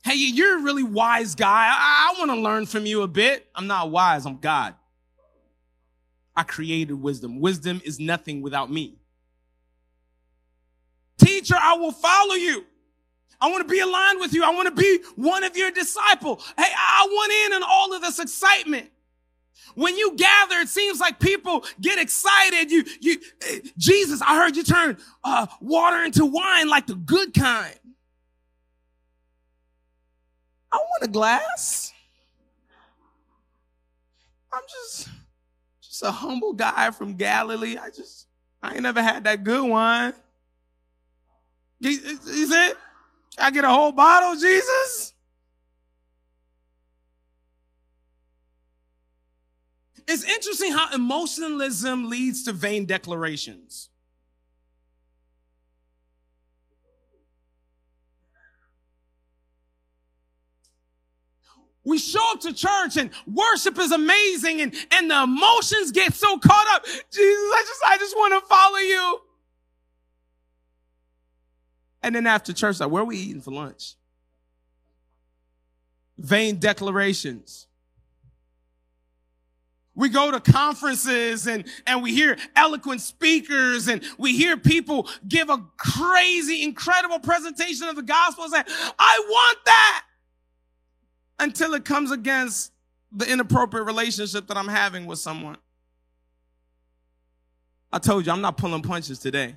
Hey, 0.05 0.17
you're 0.17 0.59
a 0.59 0.61
really 0.61 0.83
wise 0.83 1.33
guy. 1.33 1.67
I, 1.67 2.13
I 2.13 2.19
want 2.19 2.29
to 2.29 2.37
learn 2.37 2.67
from 2.67 2.85
you 2.85 3.01
a 3.01 3.07
bit. 3.07 3.49
I'm 3.55 3.65
not 3.65 3.89
wise, 3.89 4.27
I'm 4.27 4.37
God. 4.37 4.75
I 6.35 6.43
created 6.43 6.93
wisdom. 6.93 7.39
Wisdom 7.39 7.81
is 7.83 7.99
nothing 7.99 8.43
without 8.43 8.71
me. 8.71 8.99
Teacher, 11.17 11.55
I 11.59 11.77
will 11.77 11.91
follow 11.91 12.35
you. 12.35 12.65
I 13.41 13.49
want 13.49 13.67
to 13.67 13.73
be 13.73 13.79
aligned 13.79 14.19
with 14.19 14.31
you. 14.31 14.43
I 14.43 14.51
want 14.51 14.67
to 14.67 14.79
be 14.79 14.99
one 15.15 15.43
of 15.43 15.57
your 15.57 15.71
disciple. 15.71 16.39
Hey, 16.55 16.71
I 16.71 17.07
want 17.09 17.31
in 17.47 17.63
on 17.63 17.67
all 17.67 17.95
of 17.95 18.03
this 18.03 18.19
excitement. 18.19 18.91
When 19.73 19.97
you 19.97 20.15
gather, 20.15 20.59
it 20.59 20.69
seems 20.69 20.99
like 20.99 21.19
people 21.19 21.65
get 21.81 21.97
excited. 21.97 22.69
You, 22.69 22.83
you, 23.01 23.17
Jesus, 23.79 24.21
I 24.21 24.35
heard 24.35 24.55
you 24.55 24.63
turn 24.63 24.97
uh, 25.23 25.47
water 25.59 26.03
into 26.03 26.27
wine 26.27 26.69
like 26.69 26.85
the 26.85 26.93
good 26.93 27.33
kind. 27.33 27.79
A 31.05 31.07
glass. 31.07 31.93
I'm 34.51 34.63
just 34.67 35.07
just 35.79 36.01
a 36.01 36.09
humble 36.09 36.53
guy 36.53 36.89
from 36.89 37.13
Galilee. 37.13 37.77
I 37.77 37.91
just 37.91 38.25
I 38.63 38.73
ain't 38.73 38.81
never 38.81 39.03
had 39.03 39.23
that 39.25 39.43
good 39.43 39.69
wine. 39.69 40.13
Is 41.79 42.51
it? 42.51 42.77
I 43.37 43.51
get 43.51 43.65
a 43.65 43.69
whole 43.69 43.91
bottle, 43.91 44.33
Jesus? 44.33 45.13
It's 50.07 50.23
interesting 50.23 50.71
how 50.71 50.91
emotionalism 50.91 52.09
leads 52.09 52.45
to 52.45 52.51
vain 52.51 52.87
declarations. 52.87 53.89
We 61.85 61.99
show 61.99 62.31
up 62.33 62.41
to 62.41 62.53
church 62.53 62.97
and 62.97 63.11
worship 63.27 63.77
is 63.77 63.91
amazing 63.91 64.61
and, 64.61 64.73
and 64.91 65.09
the 65.09 65.23
emotions 65.23 65.91
get 65.91 66.13
so 66.13 66.37
caught 66.39 66.67
up. 66.75 66.83
Jesus, 66.85 67.13
I 67.13 67.63
just, 67.67 67.81
I 67.85 67.97
just 67.97 68.15
want 68.17 68.43
to 68.43 68.47
follow 68.47 68.77
you. 68.77 69.21
And 72.01 72.15
then 72.15 72.27
after 72.27 72.53
church, 72.53 72.79
like, 72.79 72.89
where 72.89 73.03
are 73.03 73.05
we 73.05 73.17
eating 73.17 73.41
for 73.41 73.51
lunch? 73.51 73.95
Vain 76.17 76.57
declarations. 76.57 77.67
We 79.93 80.09
go 80.09 80.29
to 80.29 80.39
conferences 80.39 81.47
and, 81.47 81.65
and 81.87 82.03
we 82.03 82.13
hear 82.13 82.37
eloquent 82.55 83.01
speakers 83.01 83.87
and 83.87 84.03
we 84.17 84.35
hear 84.35 84.57
people 84.57 85.07
give 85.27 85.49
a 85.49 85.63
crazy, 85.77 86.63
incredible 86.63 87.19
presentation 87.19 87.87
of 87.87 87.95
the 87.95 88.03
gospel 88.03 88.43
and 88.45 88.53
say, 88.53 88.63
I 88.99 89.25
want 89.27 89.57
that 89.65 90.04
until 91.39 91.73
it 91.73 91.85
comes 91.85 92.11
against 92.11 92.71
the 93.11 93.31
inappropriate 93.31 93.85
relationship 93.85 94.47
that 94.47 94.57
I'm 94.57 94.67
having 94.67 95.05
with 95.05 95.19
someone. 95.19 95.57
I 97.91 97.99
told 97.99 98.25
you, 98.25 98.31
I'm 98.31 98.41
not 98.41 98.57
pulling 98.57 98.81
punches 98.81 99.19
today. 99.19 99.55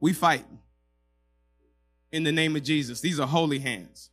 We 0.00 0.12
fight 0.12 0.44
in 2.12 2.24
the 2.24 2.32
name 2.32 2.56
of 2.56 2.62
Jesus. 2.62 3.00
These 3.00 3.18
are 3.18 3.26
holy 3.26 3.58
hands. 3.58 4.10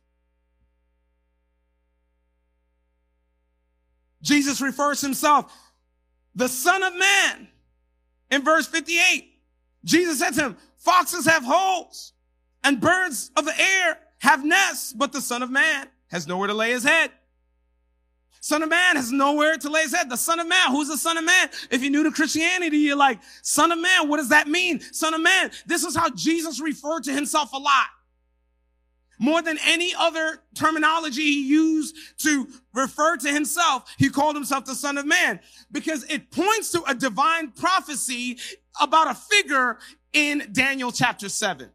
Jesus 4.22 4.60
refers 4.60 5.00
himself, 5.00 5.52
the 6.34 6.48
Son 6.48 6.82
of 6.82 6.94
Man, 6.96 7.48
in 8.30 8.42
verse 8.42 8.66
58. 8.66 9.28
Jesus 9.84 10.20
said 10.20 10.30
to 10.30 10.40
him, 10.40 10.56
Foxes 10.78 11.26
have 11.26 11.44
holes 11.44 12.12
and 12.64 12.80
birds 12.80 13.30
of 13.36 13.44
the 13.44 13.60
air 13.60 13.98
have 14.20 14.44
nests, 14.44 14.92
but 14.92 15.12
the 15.12 15.20
Son 15.20 15.42
of 15.42 15.50
Man 15.50 15.88
has 16.12 16.28
nowhere 16.28 16.46
to 16.46 16.54
lay 16.54 16.70
his 16.70 16.84
head. 16.84 17.10
Son 18.40 18.62
of 18.62 18.68
man 18.68 18.96
has 18.96 19.10
nowhere 19.10 19.56
to 19.56 19.70
lay 19.70 19.82
his 19.82 19.94
head. 19.94 20.10
The 20.10 20.16
son 20.16 20.38
of 20.40 20.46
man. 20.46 20.70
Who's 20.70 20.88
the 20.88 20.98
son 20.98 21.16
of 21.16 21.24
man? 21.24 21.48
If 21.70 21.80
you're 21.82 21.90
new 21.90 22.02
to 22.02 22.10
Christianity, 22.10 22.78
you're 22.78 22.96
like, 22.96 23.20
son 23.42 23.72
of 23.72 23.78
man, 23.78 24.08
what 24.08 24.18
does 24.18 24.28
that 24.28 24.48
mean? 24.48 24.80
Son 24.80 25.14
of 25.14 25.20
man. 25.20 25.50
This 25.66 25.84
is 25.84 25.96
how 25.96 26.10
Jesus 26.10 26.60
referred 26.60 27.04
to 27.04 27.12
himself 27.12 27.52
a 27.52 27.58
lot. 27.58 27.86
More 29.18 29.40
than 29.40 29.58
any 29.64 29.94
other 29.96 30.42
terminology 30.54 31.22
he 31.22 31.46
used 31.46 31.96
to 32.22 32.48
refer 32.74 33.16
to 33.18 33.28
himself, 33.32 33.94
he 33.96 34.10
called 34.10 34.34
himself 34.34 34.64
the 34.64 34.74
son 34.74 34.98
of 34.98 35.06
man 35.06 35.38
because 35.70 36.04
it 36.10 36.32
points 36.32 36.72
to 36.72 36.82
a 36.88 36.94
divine 36.94 37.52
prophecy 37.52 38.38
about 38.80 39.08
a 39.08 39.14
figure 39.14 39.78
in 40.12 40.48
Daniel 40.52 40.90
chapter 40.90 41.28
7. 41.28 41.70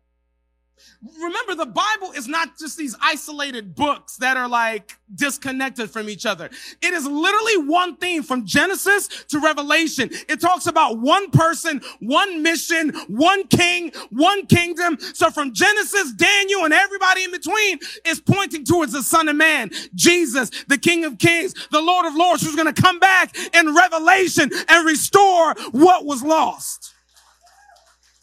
Remember, 1.03 1.53
the 1.53 1.67
Bible 1.67 2.11
is 2.15 2.27
not 2.27 2.57
just 2.57 2.75
these 2.75 2.95
isolated 2.99 3.75
books 3.75 4.17
that 4.17 4.35
are 4.35 4.47
like 4.47 4.97
disconnected 5.13 5.91
from 5.91 6.09
each 6.09 6.25
other. 6.25 6.49
It 6.81 6.93
is 6.93 7.05
literally 7.05 7.69
one 7.69 7.97
theme 7.97 8.23
from 8.23 8.47
Genesis 8.47 9.07
to 9.29 9.39
Revelation. 9.39 10.09
It 10.27 10.41
talks 10.41 10.65
about 10.65 10.97
one 10.97 11.29
person, 11.29 11.81
one 11.99 12.41
mission, 12.41 12.95
one 13.07 13.47
king, 13.47 13.91
one 14.09 14.47
kingdom. 14.47 14.97
So 14.99 15.29
from 15.29 15.53
Genesis, 15.53 16.13
Daniel, 16.13 16.65
and 16.65 16.73
everybody 16.73 17.23
in 17.23 17.31
between 17.31 17.77
is 18.03 18.19
pointing 18.19 18.65
towards 18.65 18.93
the 18.93 19.03
Son 19.03 19.29
of 19.29 19.35
Man, 19.35 19.69
Jesus, 19.93 20.49
the 20.67 20.79
King 20.79 21.05
of 21.05 21.19
Kings, 21.19 21.53
the 21.71 21.81
Lord 21.81 22.07
of 22.07 22.15
Lords, 22.15 22.41
who's 22.41 22.55
going 22.55 22.73
to 22.73 22.81
come 22.81 22.99
back 22.99 23.37
in 23.53 23.75
Revelation 23.75 24.49
and 24.67 24.85
restore 24.85 25.53
what 25.71 26.05
was 26.05 26.23
lost 26.23 26.95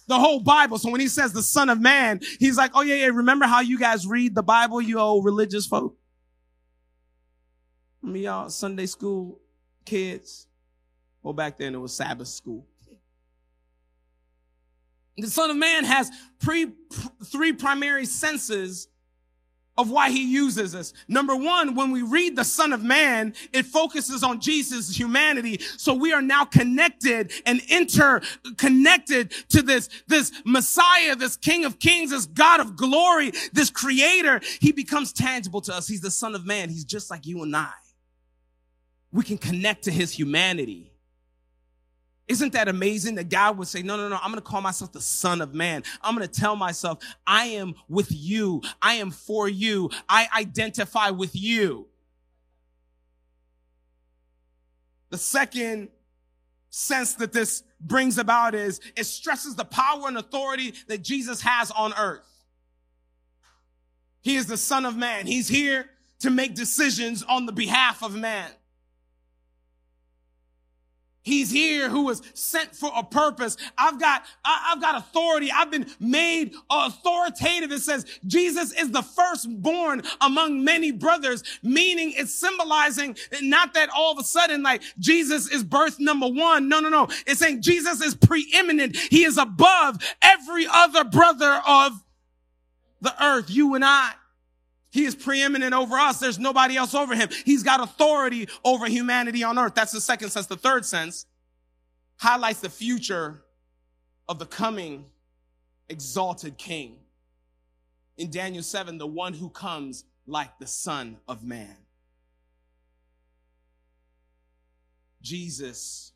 the 0.06 0.18
whole 0.18 0.40
Bible. 0.40 0.78
So 0.78 0.90
when 0.90 1.00
he 1.00 1.08
says 1.08 1.32
the 1.32 1.42
son 1.42 1.68
of 1.68 1.80
man, 1.80 2.20
he's 2.38 2.56
like, 2.56 2.72
oh 2.74 2.82
yeah, 2.82 2.94
yeah, 2.94 3.06
remember 3.06 3.46
how 3.46 3.60
you 3.60 3.78
guys 3.78 4.06
read 4.06 4.34
the 4.34 4.42
Bible, 4.42 4.80
you 4.80 4.98
old 4.98 5.24
religious 5.24 5.66
folk? 5.66 5.96
I 8.02 8.06
mean, 8.06 8.24
y'all 8.24 8.50
Sunday 8.50 8.86
school 8.86 9.40
kids. 9.84 10.46
Well, 11.22 11.32
back 11.32 11.56
then 11.56 11.74
it 11.74 11.78
was 11.78 11.94
Sabbath 11.96 12.28
school. 12.28 12.66
The 15.16 15.28
son 15.28 15.50
of 15.50 15.56
man 15.56 15.84
has 15.84 16.10
pre, 16.40 16.72
three 17.24 17.52
primary 17.52 18.04
senses 18.04 18.88
of 19.76 19.90
why 19.90 20.10
he 20.10 20.24
uses 20.24 20.74
us. 20.74 20.92
Number 21.08 21.34
one, 21.34 21.74
when 21.74 21.90
we 21.90 22.02
read 22.02 22.36
the 22.36 22.44
son 22.44 22.72
of 22.72 22.82
man, 22.82 23.34
it 23.52 23.66
focuses 23.66 24.22
on 24.22 24.40
Jesus' 24.40 24.96
humanity. 24.96 25.60
So 25.76 25.94
we 25.94 26.12
are 26.12 26.22
now 26.22 26.44
connected 26.44 27.32
and 27.44 27.60
interconnected 27.68 29.32
to 29.48 29.62
this, 29.62 29.88
this 30.06 30.32
Messiah, 30.44 31.16
this 31.16 31.36
King 31.36 31.64
of 31.64 31.78
Kings, 31.78 32.10
this 32.10 32.26
God 32.26 32.60
of 32.60 32.76
glory, 32.76 33.32
this 33.52 33.70
creator. 33.70 34.40
He 34.60 34.70
becomes 34.72 35.12
tangible 35.12 35.60
to 35.62 35.74
us. 35.74 35.88
He's 35.88 36.00
the 36.00 36.10
son 36.10 36.34
of 36.34 36.46
man. 36.46 36.68
He's 36.68 36.84
just 36.84 37.10
like 37.10 37.26
you 37.26 37.42
and 37.42 37.56
I. 37.56 37.72
We 39.10 39.24
can 39.24 39.38
connect 39.38 39.84
to 39.84 39.90
his 39.90 40.12
humanity. 40.12 40.93
Isn't 42.26 42.54
that 42.54 42.68
amazing 42.68 43.16
that 43.16 43.28
God 43.28 43.58
would 43.58 43.68
say, 43.68 43.82
no, 43.82 43.96
no, 43.96 44.08
no, 44.08 44.16
I'm 44.16 44.30
going 44.30 44.36
to 44.36 44.40
call 44.40 44.62
myself 44.62 44.92
the 44.92 45.00
son 45.00 45.42
of 45.42 45.54
man. 45.54 45.82
I'm 46.00 46.16
going 46.16 46.26
to 46.26 46.40
tell 46.40 46.56
myself, 46.56 46.98
I 47.26 47.46
am 47.46 47.74
with 47.88 48.08
you. 48.10 48.62
I 48.80 48.94
am 48.94 49.10
for 49.10 49.48
you. 49.48 49.90
I 50.08 50.28
identify 50.34 51.10
with 51.10 51.36
you. 51.36 51.86
The 55.10 55.18
second 55.18 55.90
sense 56.70 57.14
that 57.14 57.32
this 57.32 57.62
brings 57.78 58.16
about 58.18 58.54
is 58.54 58.80
it 58.96 59.04
stresses 59.04 59.54
the 59.54 59.64
power 59.64 60.08
and 60.08 60.16
authority 60.16 60.74
that 60.88 61.02
Jesus 61.02 61.42
has 61.42 61.70
on 61.70 61.92
earth. 61.94 62.26
He 64.22 64.36
is 64.36 64.46
the 64.46 64.56
son 64.56 64.86
of 64.86 64.96
man. 64.96 65.26
He's 65.26 65.46
here 65.46 65.90
to 66.20 66.30
make 66.30 66.54
decisions 66.54 67.22
on 67.22 67.44
the 67.44 67.52
behalf 67.52 68.02
of 68.02 68.16
man. 68.16 68.50
He's 71.24 71.50
here 71.50 71.88
who 71.88 72.04
was 72.04 72.22
sent 72.34 72.76
for 72.76 72.92
a 72.94 73.02
purpose. 73.02 73.56
I've 73.78 73.98
got, 73.98 74.24
I, 74.44 74.68
have 74.70 74.80
got 74.80 74.96
authority. 74.96 75.50
I've 75.50 75.70
been 75.70 75.86
made 75.98 76.54
authoritative. 76.70 77.72
It 77.72 77.80
says 77.80 78.04
Jesus 78.26 78.72
is 78.72 78.90
the 78.90 79.02
firstborn 79.02 80.02
among 80.20 80.62
many 80.62 80.92
brothers, 80.92 81.42
meaning 81.62 82.12
it's 82.14 82.34
symbolizing 82.34 83.16
not 83.40 83.72
that 83.72 83.88
all 83.96 84.12
of 84.12 84.18
a 84.18 84.24
sudden 84.24 84.62
like 84.62 84.82
Jesus 84.98 85.50
is 85.50 85.64
birth 85.64 85.98
number 85.98 86.28
one. 86.28 86.68
No, 86.68 86.80
no, 86.80 86.90
no. 86.90 87.08
It's 87.26 87.40
saying 87.40 87.62
Jesus 87.62 88.02
is 88.02 88.14
preeminent. 88.14 88.94
He 88.94 89.24
is 89.24 89.38
above 89.38 89.96
every 90.20 90.66
other 90.70 91.04
brother 91.04 91.62
of 91.66 91.92
the 93.00 93.14
earth, 93.24 93.48
you 93.48 93.74
and 93.74 93.84
I. 93.84 94.12
He 94.94 95.06
is 95.06 95.16
preeminent 95.16 95.74
over 95.74 95.96
us. 95.96 96.20
There's 96.20 96.38
nobody 96.38 96.76
else 96.76 96.94
over 96.94 97.16
him. 97.16 97.28
He's 97.44 97.64
got 97.64 97.80
authority 97.80 98.48
over 98.64 98.86
humanity 98.86 99.42
on 99.42 99.58
earth. 99.58 99.74
That's 99.74 99.90
the 99.90 100.00
second 100.00 100.30
sense. 100.30 100.46
The 100.46 100.56
third 100.56 100.84
sense 100.84 101.26
highlights 102.16 102.60
the 102.60 102.70
future 102.70 103.42
of 104.28 104.38
the 104.38 104.46
coming 104.46 105.06
exalted 105.88 106.58
king. 106.58 106.98
In 108.18 108.30
Daniel 108.30 108.62
7, 108.62 108.96
the 108.98 109.04
one 109.04 109.34
who 109.34 109.48
comes 109.50 110.04
like 110.28 110.60
the 110.60 110.66
son 110.68 111.16
of 111.26 111.42
man. 111.42 111.76
Jesus 115.20 116.12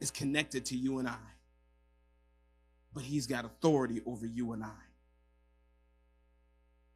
is 0.00 0.10
connected 0.10 0.64
to 0.64 0.76
you 0.78 0.98
and 0.98 1.06
I 1.06 1.35
but 2.96 3.04
he's 3.04 3.26
got 3.26 3.44
authority 3.44 4.00
over 4.06 4.24
you 4.24 4.52
and 4.52 4.64
I. 4.64 4.70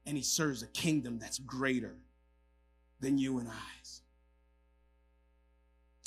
And 0.06 0.16
he 0.16 0.22
serves 0.22 0.62
a 0.62 0.66
kingdom 0.66 1.18
that's 1.18 1.38
greater 1.38 1.94
than 3.00 3.18
you 3.18 3.38
and 3.38 3.48
I's. 3.48 4.00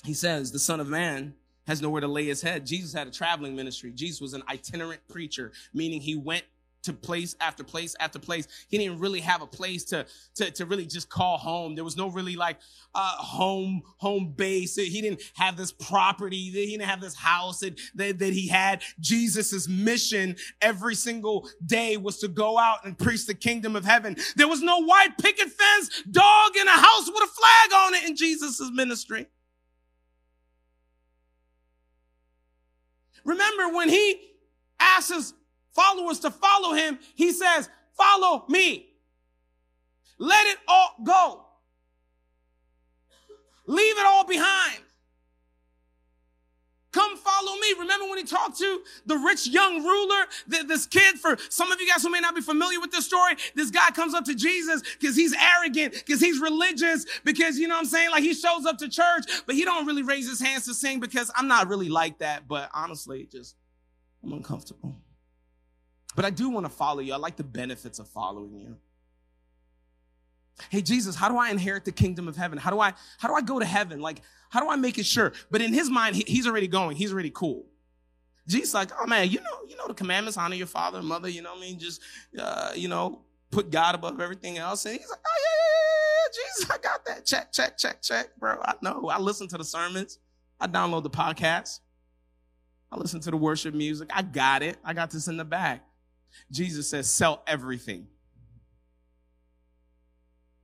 He 0.04 0.16
says, 0.16 0.52
the 0.52 0.58
Son 0.58 0.80
of 0.80 0.88
Man 0.88 1.36
has 1.68 1.80
nowhere 1.80 2.02
to 2.02 2.08
lay 2.08 2.26
his 2.26 2.42
head. 2.42 2.66
Jesus 2.66 2.92
had 2.92 3.08
a 3.08 3.12
traveling 3.12 3.56
ministry. 3.56 3.92
Jesus 3.92 4.20
was 4.20 4.34
an 4.34 4.42
itinerant 4.50 5.08
preacher, 5.08 5.52
meaning 5.76 6.02
he 6.02 6.16
went 6.16 6.44
to 6.84 6.94
place 6.94 7.36
after 7.40 7.64
place 7.64 7.96
after 8.00 8.20
place. 8.20 8.48
He 8.68 8.78
didn't 8.78 9.00
really 9.00 9.22
have 9.22 9.42
a 9.42 9.48
place 9.48 9.84
to, 9.86 10.06
to, 10.36 10.52
to 10.52 10.66
really 10.66 10.86
just 10.86 11.10
call 11.10 11.38
home. 11.38 11.76
There 11.76 11.84
was 11.84 11.98
no 11.98 12.10
really 12.10 12.36
like, 12.36 12.58
uh, 12.96 13.16
home, 13.18 13.82
home 13.98 14.34
base. 14.36 14.76
He 14.76 15.02
didn't 15.02 15.22
have 15.36 15.58
this 15.58 15.72
property. 15.72 16.52
He 16.52 16.72
didn't 16.72 16.88
have 16.88 17.02
this 17.02 17.16
house 17.16 17.60
that, 17.60 17.80
that, 17.96 18.20
that 18.20 18.34
he 18.34 18.48
had. 18.48 18.82
Jesus's 19.00 19.68
mission 19.68 20.36
every 20.62 20.96
single 20.96 21.50
day 21.66 21.98
was 21.98 22.20
to 22.20 22.28
go 22.28 22.58
out 22.58 22.86
and 22.86 22.98
preach 22.98 23.26
the 23.26 23.34
kingdom 23.34 23.76
of 23.76 23.86
heaven. 23.86 24.16
There 24.36 24.48
was 24.48 24.62
no 24.62 24.84
white 24.84 25.18
picket 25.18 25.50
fence, 25.50 26.04
dog 26.10 26.56
in 26.60 26.68
a 26.68 26.72
house 26.72 27.08
with 27.08 27.24
a 27.24 27.28
flag 27.28 27.74
on 27.74 27.94
it 27.96 28.10
in 28.10 28.16
Jesus's 28.16 28.72
ministry. 28.72 29.28
Remember 33.26 33.74
when 33.74 33.90
he 33.90 34.20
asks 34.80 35.34
followers 35.74 36.20
to 36.20 36.32
follow 36.32 36.74
him, 36.74 37.00
he 37.16 37.32
says, 37.32 37.70
follow 37.98 38.46
me. 38.50 38.90
Let 40.18 40.48
it 40.48 40.58
all 40.68 40.96
go. 41.04 41.46
Leave 43.66 43.98
it 43.98 44.06
all 44.06 44.26
behind. 44.26 44.80
Come 46.92 47.18
follow 47.18 47.56
me. 47.56 47.74
Remember 47.80 48.08
when 48.08 48.20
he 48.20 48.24
talked 48.24 48.60
to 48.60 48.82
the 49.08 49.18
rich 49.18 49.48
young 49.48 49.84
ruler, 49.84 50.26
this 50.48 50.86
kid, 50.86 51.16
for 51.16 51.38
some 51.50 51.72
of 51.72 51.82
you 51.82 51.88
guys 51.88 52.04
who 52.04 52.12
may 52.12 52.20
not 52.20 52.36
be 52.36 52.42
familiar 52.42 52.80
with 52.80 52.92
this 52.92 53.06
story, 53.08 53.34
this 53.56 53.72
guy 53.72 53.90
comes 53.90 54.14
up 54.14 54.26
to 54.26 54.36
Jesus 54.36 54.84
because 55.00 55.16
he's 55.16 55.34
arrogant, 55.34 55.94
because 55.94 56.22
he's 56.22 56.40
religious, 56.40 57.08
because, 57.24 57.58
you 57.58 57.68
know 57.68 57.74
what 57.74 57.86
I'm 57.86 57.86
saying? 57.88 58.12
Like 58.12 58.22
he 58.22 58.36
shows 58.36 58.68
up 58.68 58.78
to 58.78 58.90
church, 58.90 59.24
but 59.48 59.56
he 59.56 59.66
don't 59.66 59.88
really 59.88 60.04
raise 60.04 60.30
his 60.30 60.40
hands 60.40 60.66
to 60.66 60.76
sing 60.76 61.00
because 61.00 61.32
I'm 61.36 61.48
not 61.48 61.68
really 61.68 61.90
like 61.90 62.20
that. 62.20 62.48
But 62.48 62.70
honestly, 62.76 63.28
just, 63.32 63.56
I'm 64.24 64.34
uncomfortable. 64.34 64.96
But 66.16 66.26
I 66.26 66.30
do 66.30 66.50
want 66.50 66.66
to 66.66 66.72
follow 66.72 67.00
you. 67.00 67.14
I 67.14 67.18
like 67.18 67.36
the 67.36 67.44
benefits 67.44 68.00
of 68.00 68.08
following 68.08 68.60
you. 68.60 68.78
Hey 70.70 70.82
Jesus, 70.82 71.16
how 71.16 71.30
do 71.30 71.38
I 71.38 71.50
inherit 71.50 71.84
the 71.84 71.92
kingdom 71.92 72.28
of 72.28 72.36
heaven? 72.36 72.58
How 72.60 72.70
do 72.70 72.80
I 72.80 72.94
how 73.18 73.28
do 73.28 73.34
I 73.34 73.42
go 73.42 73.60
to 73.60 73.66
heaven? 73.66 74.00
Like 74.02 74.22
how 74.50 74.60
do 74.60 74.70
I 74.70 74.76
make 74.76 75.00
it 75.00 75.06
sure? 75.06 75.34
But 75.50 75.62
in 75.62 75.74
his 75.74 75.90
mind, 75.90 76.16
he, 76.16 76.24
he's 76.28 76.48
already 76.48 76.68
going. 76.68 76.96
He's 76.96 77.12
already 77.12 77.32
cool. 77.32 77.66
Jesus 78.48 78.74
like, 78.74 78.92
oh 79.00 79.08
man, 79.08 79.30
you 79.30 79.40
know, 79.40 79.58
you 79.68 79.76
know 79.76 79.88
the 79.88 79.94
commandments: 79.94 80.38
honor 80.38 80.56
your 80.56 80.68
father 80.68 81.00
and 81.00 81.08
mother. 81.08 81.30
You 81.30 81.42
know 81.42 81.52
what 81.52 81.60
I 81.60 81.62
mean? 81.62 81.80
Just 81.80 82.02
uh, 82.38 82.72
you 82.76 82.88
know, 82.88 83.22
put 83.50 83.72
God 83.72 83.96
above 83.96 84.20
everything 84.20 84.58
else. 84.58 84.86
And 84.86 84.98
he's 84.98 85.10
like, 85.10 85.20
oh 85.26 85.42
yeah, 85.44 85.60
yeah, 85.60 85.74
yeah, 85.80 86.14
yeah, 86.14 86.46
Jesus, 86.54 86.70
I 86.70 86.78
got 86.78 87.06
that. 87.06 87.26
Check, 87.26 87.52
check, 87.52 87.78
check, 87.78 88.02
check, 88.02 88.30
bro. 88.38 88.58
I 88.62 88.74
know. 88.82 89.10
I 89.10 89.20
listen 89.20 89.48
to 89.50 89.58
the 89.58 89.64
sermons. 89.64 90.20
I 90.60 90.68
download 90.68 91.04
the 91.04 91.10
podcast. 91.10 91.80
I 92.92 92.98
listen 92.98 93.20
to 93.22 93.32
the 93.32 93.38
worship 93.38 93.74
music. 93.74 94.10
I 94.14 94.22
got 94.22 94.62
it. 94.62 94.78
I 94.84 94.94
got 94.94 95.10
this 95.10 95.28
in 95.28 95.38
the 95.38 95.46
bag. 95.46 95.80
Jesus 96.52 96.90
says, 96.90 97.10
sell 97.10 97.44
everything 97.48 98.08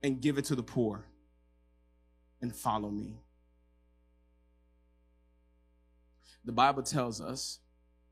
and 0.02 0.20
give 0.20 0.38
it 0.38 0.46
to 0.46 0.54
the 0.54 0.62
poor 0.62 1.04
and 2.40 2.54
follow 2.54 2.90
me. 2.90 3.20
The 6.44 6.52
Bible 6.52 6.82
tells 6.82 7.20
us 7.20 7.58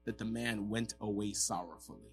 that 0.05 0.19
the 0.19 0.25
man 0.25 0.69
went 0.69 0.95
away 1.01 1.33
sorrowfully. 1.33 2.13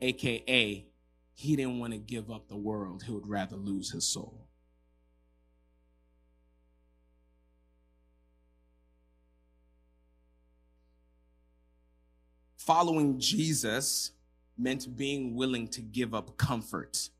AKA, 0.00 0.86
he 1.34 1.56
didn't 1.56 1.78
want 1.78 1.92
to 1.92 1.98
give 1.98 2.30
up 2.30 2.48
the 2.48 2.56
world, 2.56 3.04
he 3.04 3.12
would 3.12 3.28
rather 3.28 3.56
lose 3.56 3.90
his 3.92 4.04
soul. 4.04 4.48
Following 12.66 13.18
Jesus 13.18 14.12
meant 14.56 14.96
being 14.96 15.34
willing 15.34 15.68
to 15.68 15.80
give 15.80 16.14
up 16.14 16.36
comfort. 16.36 17.10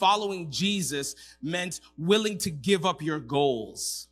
following 0.00 0.50
Jesus 0.50 1.14
meant 1.42 1.80
willing 1.98 2.38
to 2.38 2.50
give 2.50 2.86
up 2.86 3.02
your 3.02 3.20
goals. 3.20 4.08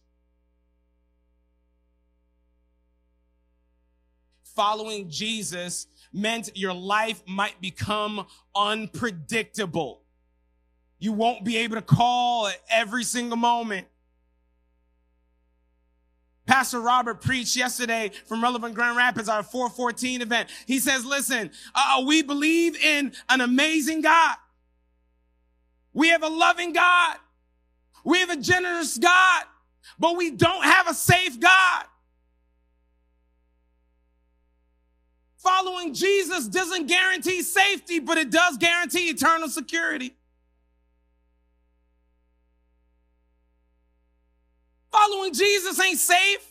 Following 4.54 5.08
Jesus 5.08 5.86
meant 6.12 6.50
your 6.54 6.74
life 6.74 7.22
might 7.26 7.58
become 7.62 8.26
unpredictable. 8.54 10.02
You 10.98 11.12
won't 11.12 11.44
be 11.44 11.56
able 11.58 11.76
to 11.76 11.82
call 11.82 12.48
at 12.48 12.60
every 12.70 13.04
single 13.04 13.38
moment. 13.38 13.86
Pastor 16.59 16.81
Robert 16.81 17.21
preached 17.21 17.55
yesterday 17.55 18.11
from 18.27 18.42
Relevant 18.42 18.75
Grand 18.75 18.97
Rapids, 18.97 19.29
our 19.29 19.44
414 19.44 20.23
event. 20.23 20.49
He 20.66 20.81
says, 20.81 21.05
listen, 21.05 21.53
uh, 21.73 22.03
we 22.05 22.21
believe 22.21 22.75
in 22.75 23.12
an 23.29 23.40
amazing 23.40 24.01
God. 24.01 24.35
We 25.92 26.09
have 26.09 26.25
a 26.25 26.29
loving 26.29 26.73
God. 26.73 27.18
We 28.03 28.18
have 28.18 28.31
a 28.31 28.37
generous 28.37 28.99
God, 28.99 29.44
but 30.01 30.16
we 30.16 30.33
don't 30.33 30.64
have 30.64 30.88
a 30.88 30.94
safe 30.94 31.38
God. 31.38 31.85
Following 35.37 35.94
Jesus 35.94 36.49
doesn't 36.49 36.88
guarantee 36.88 37.42
safety, 37.42 38.01
but 38.01 38.18
it 38.18 38.33
does 38.33 38.57
guarantee 38.57 39.11
eternal 39.11 39.49
security. 39.49 40.12
Following 44.90 45.33
Jesus 45.33 45.81
ain't 45.81 46.01
safe. 46.01 46.47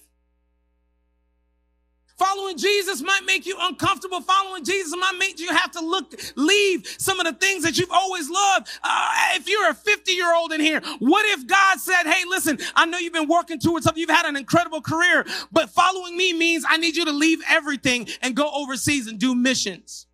Following 2.17 2.58
Jesus 2.58 3.03
might 3.03 3.21
make 3.27 3.45
you 3.45 3.56
uncomfortable. 3.60 4.21
Following 4.21 4.65
Jesus 4.65 4.91
might 4.99 5.15
make 5.19 5.39
you 5.39 5.49
have 5.49 5.71
to 5.71 5.82
look, 5.82 6.19
leave 6.36 6.88
some 6.97 7.19
of 7.19 7.27
the 7.27 7.34
things 7.34 7.63
that 7.63 7.77
you've 7.77 7.91
always 7.91 8.27
loved. 8.27 8.67
Uh, 8.84 9.10
if 9.36 9.47
you're 9.47 9.69
a 9.69 9.73
50 9.75 10.12
year 10.12 10.34
old 10.34 10.51
in 10.51 10.60
here, 10.60 10.82
what 10.97 11.25
if 11.27 11.45
God 11.45 11.80
said, 11.80 12.03
Hey, 12.03 12.23
listen, 12.27 12.58
I 12.75 12.88
know 12.88 12.97
you've 12.97 13.13
been 13.13 13.27
working 13.27 13.60
towards 13.60 13.86
something. 13.86 14.01
You've 14.01 14.10
had 14.10 14.25
an 14.25 14.36
incredible 14.36 14.82
career, 14.82 15.27
but 15.51 15.69
following 15.69 16.17
me 16.17 16.34
means 16.34 16.65
I 16.67 16.77
need 16.77 16.95
you 16.95 17.06
to 17.06 17.12
leave 17.12 17.39
everything 17.47 18.08
and 18.23 18.36
go 18.36 18.49
overseas 18.51 19.06
and 19.06 19.19
do 19.19 19.36
missions 19.36 20.08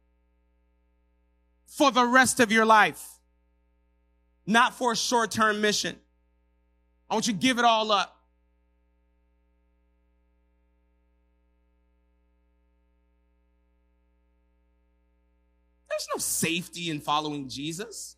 for 1.67 1.89
the 1.89 2.05
rest 2.05 2.41
of 2.41 2.51
your 2.51 2.65
life, 2.65 3.01
not 4.45 4.75
for 4.75 4.91
a 4.91 4.95
short 4.95 5.31
term 5.31 5.61
mission. 5.61 5.95
I 7.09 7.13
want 7.13 7.27
you 7.27 7.33
to 7.33 7.39
give 7.39 7.59
it 7.59 7.65
all 7.65 7.93
up. 7.93 8.12
There's 15.93 16.07
no 16.15 16.19
safety 16.19 16.89
in 16.89 16.99
following 16.99 17.47
Jesus. 17.47 18.15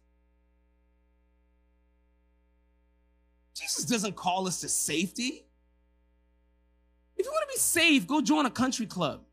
Jesus 3.53 3.83
doesn't 3.83 4.15
call 4.15 4.47
us 4.47 4.61
to 4.61 4.69
safety. 4.69 5.45
If 7.17 7.25
you 7.25 7.31
want 7.31 7.49
to 7.49 7.53
be 7.53 7.59
safe, 7.59 8.07
go 8.07 8.21
join 8.21 8.45
a 8.45 8.49
country 8.49 8.85
club. 8.85 9.23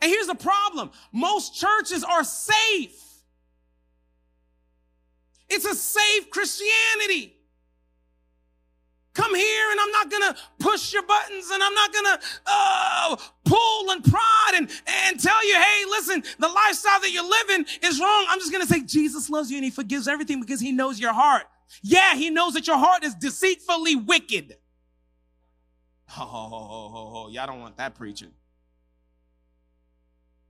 And 0.00 0.10
here's 0.10 0.26
the 0.26 0.34
problem 0.34 0.90
most 1.12 1.54
churches 1.54 2.02
are 2.02 2.24
safe. 2.24 3.00
It's 5.48 5.64
a 5.64 5.74
safe 5.76 6.30
Christianity. 6.30 7.36
Come 9.14 9.34
here 9.34 9.70
and 9.70 9.80
I'm 9.80 9.90
not 9.90 10.10
gonna 10.10 10.36
push 10.58 10.92
your 10.92 11.02
buttons 11.02 11.50
and 11.52 11.62
I'm 11.62 11.74
not 11.74 11.92
gonna 11.92 12.20
uh, 12.46 13.16
pull 13.44 13.90
and 13.90 14.02
prod 14.02 14.54
and, 14.54 14.70
and 14.86 15.20
tell 15.20 15.46
you, 15.46 15.54
hey, 15.54 15.84
listen, 15.90 16.22
the 16.38 16.48
lifestyle 16.48 17.00
that 17.00 17.10
you're 17.10 17.28
living 17.28 17.66
is 17.82 18.00
wrong. 18.00 18.26
I'm 18.28 18.38
just 18.38 18.52
gonna 18.52 18.66
say 18.66 18.80
Jesus 18.80 19.28
loves 19.28 19.50
you 19.50 19.58
and 19.58 19.64
he 19.64 19.70
forgives 19.70 20.08
everything 20.08 20.40
because 20.40 20.60
he 20.60 20.72
knows 20.72 20.98
your 20.98 21.12
heart. 21.12 21.44
Yeah, 21.82 22.14
he 22.14 22.30
knows 22.30 22.54
that 22.54 22.66
your 22.66 22.78
heart 22.78 23.04
is 23.04 23.14
deceitfully 23.14 23.96
wicked. 23.96 24.56
Oh, 26.18 27.28
y'all 27.30 27.46
don't 27.46 27.60
want 27.60 27.76
that 27.76 27.94
preaching. 27.94 28.32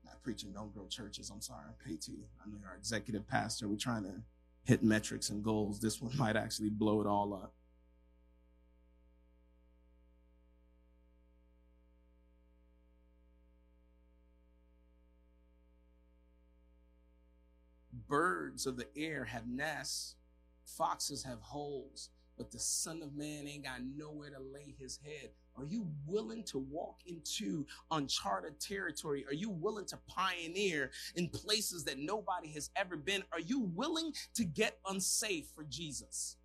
Not 0.05 0.23
preaching, 0.23 0.53
don't 0.53 0.73
grow 0.73 0.87
churches. 0.87 1.31
I'm 1.31 1.41
sorry, 1.41 1.65
I 1.69 1.89
pay 1.89 1.97
to 1.97 2.11
you. 2.13 2.25
I'm 2.45 2.61
our 2.69 2.77
executive 2.77 3.27
pastor. 3.27 3.69
We're 3.69 3.77
trying 3.77 4.05
to 4.05 4.23
hit 4.65 4.85
metrics 4.85 5.31
and 5.31 5.43
goals. 5.43 5.81
This 5.81 6.01
one 6.01 6.17
might 6.17 6.37
actually 6.37 6.71
blow 6.71 7.01
it 7.01 7.07
all 7.09 7.35
up. 7.35 7.55
Birds 18.13 18.67
of 18.67 18.77
the 18.77 18.89
air 18.95 19.25
have 19.25 19.47
nests, 19.49 20.17
foxes 20.67 21.25
have 21.25 21.41
holes, 21.41 22.11
but 22.37 22.51
the 22.51 22.59
Son 22.59 23.01
of 23.01 23.15
Man 23.15 23.49
ain't 23.49 23.65
got 23.65 23.81
nowhere 23.97 24.29
to 24.29 24.39
lay 24.39 24.75
his 24.79 24.99
head. 25.03 25.31
Are 25.57 25.65
you 25.65 25.89
willing 26.07 26.45
to 26.45 26.59
walk 26.59 26.99
into 27.07 27.65
uncharted 27.91 28.61
territory? 28.61 29.25
Are 29.27 29.33
you 29.33 29.49
willing 29.49 29.87
to 29.87 29.99
pioneer 30.07 30.91
in 31.17 31.29
places 31.29 31.85
that 31.85 31.99
nobody 31.99 32.53
has 32.53 32.69
ever 32.77 32.99
been? 32.99 33.25
Are 33.33 33.41
you 33.41 33.61
willing 33.61 34.13
to 34.35 34.45
get 34.45 34.77
unsafe 34.87 35.47
for 35.55 35.65
Jesus? 35.65 36.37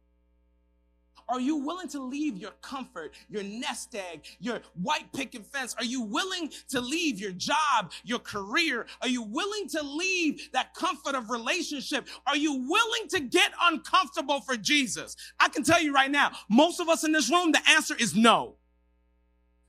Are 1.29 1.41
you 1.41 1.57
willing 1.57 1.89
to 1.89 2.01
leave 2.01 2.37
your 2.37 2.51
comfort, 2.61 3.13
your 3.29 3.43
nest 3.43 3.93
egg, 3.95 4.25
your 4.39 4.61
white 4.81 5.11
picket 5.11 5.45
fence? 5.45 5.75
Are 5.77 5.83
you 5.83 6.01
willing 6.01 6.49
to 6.69 6.79
leave 6.79 7.19
your 7.19 7.31
job, 7.31 7.91
your 8.05 8.19
career? 8.19 8.85
Are 9.01 9.09
you 9.09 9.23
willing 9.23 9.67
to 9.69 9.81
leave 9.81 10.49
that 10.53 10.73
comfort 10.73 11.15
of 11.15 11.29
relationship? 11.29 12.07
Are 12.25 12.37
you 12.37 12.53
willing 12.69 13.09
to 13.09 13.19
get 13.19 13.51
uncomfortable 13.61 14.39
for 14.39 14.55
Jesus? 14.55 15.17
I 15.39 15.49
can 15.49 15.63
tell 15.63 15.81
you 15.81 15.93
right 15.93 16.11
now, 16.11 16.31
most 16.49 16.79
of 16.79 16.87
us 16.87 17.03
in 17.03 17.11
this 17.11 17.29
room, 17.29 17.51
the 17.51 17.61
answer 17.69 17.95
is 17.99 18.15
no. 18.15 18.55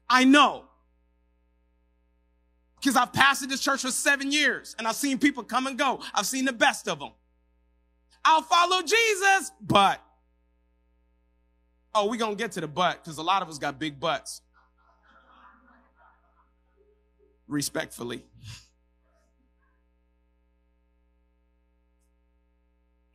I 0.09 0.25
know. 0.25 0.67
Because 2.81 2.95
I've 2.95 3.11
pastored 3.11 3.49
this 3.49 3.61
church 3.61 3.83
for 3.83 3.91
seven 3.91 4.31
years 4.31 4.77
and 4.79 4.87
I've 4.87 4.95
seen 4.95 5.19
people 5.19 5.43
come 5.43 5.67
and 5.67 5.77
go. 5.77 6.01
I've 6.15 6.27
seen 6.27 6.45
the 6.45 6.53
best 6.53 6.87
of 6.87 7.01
them. 7.01 7.11
I'll 8.25 8.43
follow 8.43 8.83
Jesus, 8.83 9.51
but 9.61 10.01
Oh, 12.01 12.07
we're 12.07 12.17
going 12.17 12.37
to 12.37 12.41
get 12.41 12.53
to 12.53 12.61
the 12.61 12.69
butt 12.69 13.03
because 13.03 13.19
a 13.19 13.25
lot 13.25 13.43
of 13.43 13.49
us 13.49 13.59
got 13.59 13.77
big 13.77 13.99
butts. 13.99 14.41
Respectfully. 17.49 18.25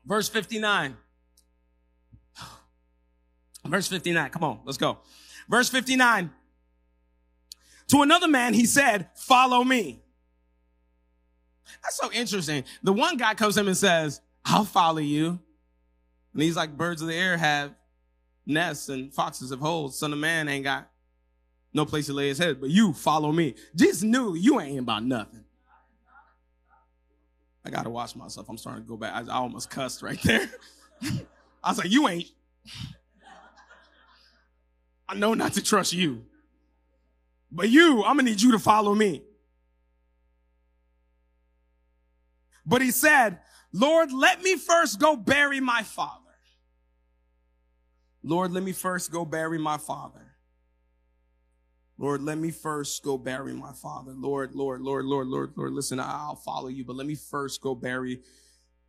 Verse 0.06 0.28
59. 0.28 0.98
Verse 3.66 3.88
59. 3.88 4.30
Come 4.32 4.44
on, 4.44 4.60
let's 4.66 4.78
go. 4.78 4.98
Verse 5.48 5.70
59. 5.70 6.30
To 7.88 8.02
another 8.02 8.28
man, 8.28 8.54
he 8.54 8.66
said, 8.66 9.08
Follow 9.16 9.64
me. 9.64 10.02
That's 11.82 11.96
so 11.96 12.12
interesting. 12.12 12.66
The 12.82 12.92
one 12.92 13.16
guy 13.16 13.34
comes 13.34 13.54
to 13.54 13.62
him 13.62 13.68
and 13.70 13.78
says, 13.78 14.20
I'll 14.44 14.66
follow 14.66 15.00
you. 15.00 15.40
And 16.34 16.42
he's 16.42 16.58
like, 16.58 16.76
Birds 16.76 17.02
of 17.02 17.08
the 17.08 17.16
air 17.16 17.38
have 17.38 17.74
nests 18.46 18.90
and 18.90 19.14
foxes 19.14 19.52
have 19.52 19.60
holes. 19.60 19.98
Son 19.98 20.14
of 20.14 20.20
man 20.20 20.48
ain't 20.48 20.64
got 20.64 20.90
no 21.74 21.86
place 21.86 22.06
to 22.08 22.14
lay 22.14 22.28
his 22.28 22.38
head, 22.38 22.60
but 22.62 22.70
you 22.70 22.94
follow 22.94 23.32
me. 23.32 23.56
Jesus 23.76 24.04
knew 24.04 24.36
you 24.36 24.60
ain't 24.60 24.80
about 24.80 25.04
nothing. 25.04 25.44
I 27.66 27.70
gotta 27.70 27.90
watch 27.90 28.16
myself. 28.16 28.48
I'm 28.50 28.58
starting 28.58 28.84
to 28.84 28.88
go 28.88 28.98
back. 28.98 29.14
I, 29.14 29.32
I 29.32 29.36
almost 29.38 29.70
cussed 29.70 30.02
right 30.02 30.22
there. 30.24 30.50
I 31.64 31.70
was 31.70 31.78
like, 31.78 31.90
you 31.90 32.08
ain't. 32.08 32.28
I 35.08 35.16
know 35.16 35.34
not 35.34 35.54
to 35.54 35.64
trust 35.64 35.94
you. 35.94 36.26
But 37.52 37.70
you, 37.70 38.04
I'm 38.04 38.18
gonna 38.18 38.24
need 38.24 38.42
you 38.42 38.52
to 38.52 38.60
follow 38.60 38.94
me. 38.94 39.24
But 42.66 42.82
he 42.82 42.92
said, 42.92 43.40
Lord, 43.72 44.12
let 44.12 44.42
me 44.42 44.56
first 44.56 45.00
go 45.00 45.16
bury 45.16 45.60
my 45.60 45.84
father. 45.84 46.23
Lord, 48.24 48.52
let 48.52 48.64
me 48.64 48.72
first 48.72 49.12
go 49.12 49.26
bury 49.26 49.58
my 49.60 49.78
father. 49.78 50.34
Lord, 51.98 52.24
let 52.24 52.38
me 52.38 52.52
first 52.52 53.04
go 53.04 53.18
bury 53.18 53.54
my 53.54 53.72
father. 53.74 54.14
Lord, 54.16 54.56
Lord, 54.56 54.82
Lord, 54.82 55.06
Lord, 55.06 55.28
Lord, 55.28 55.52
Lord, 55.56 55.74
listen, 55.74 56.00
I'll 56.00 56.36
follow 56.36 56.68
you, 56.68 56.84
but 56.84 56.96
let 56.96 57.06
me 57.06 57.16
first 57.16 57.62
go 57.62 57.76
bury 57.76 58.22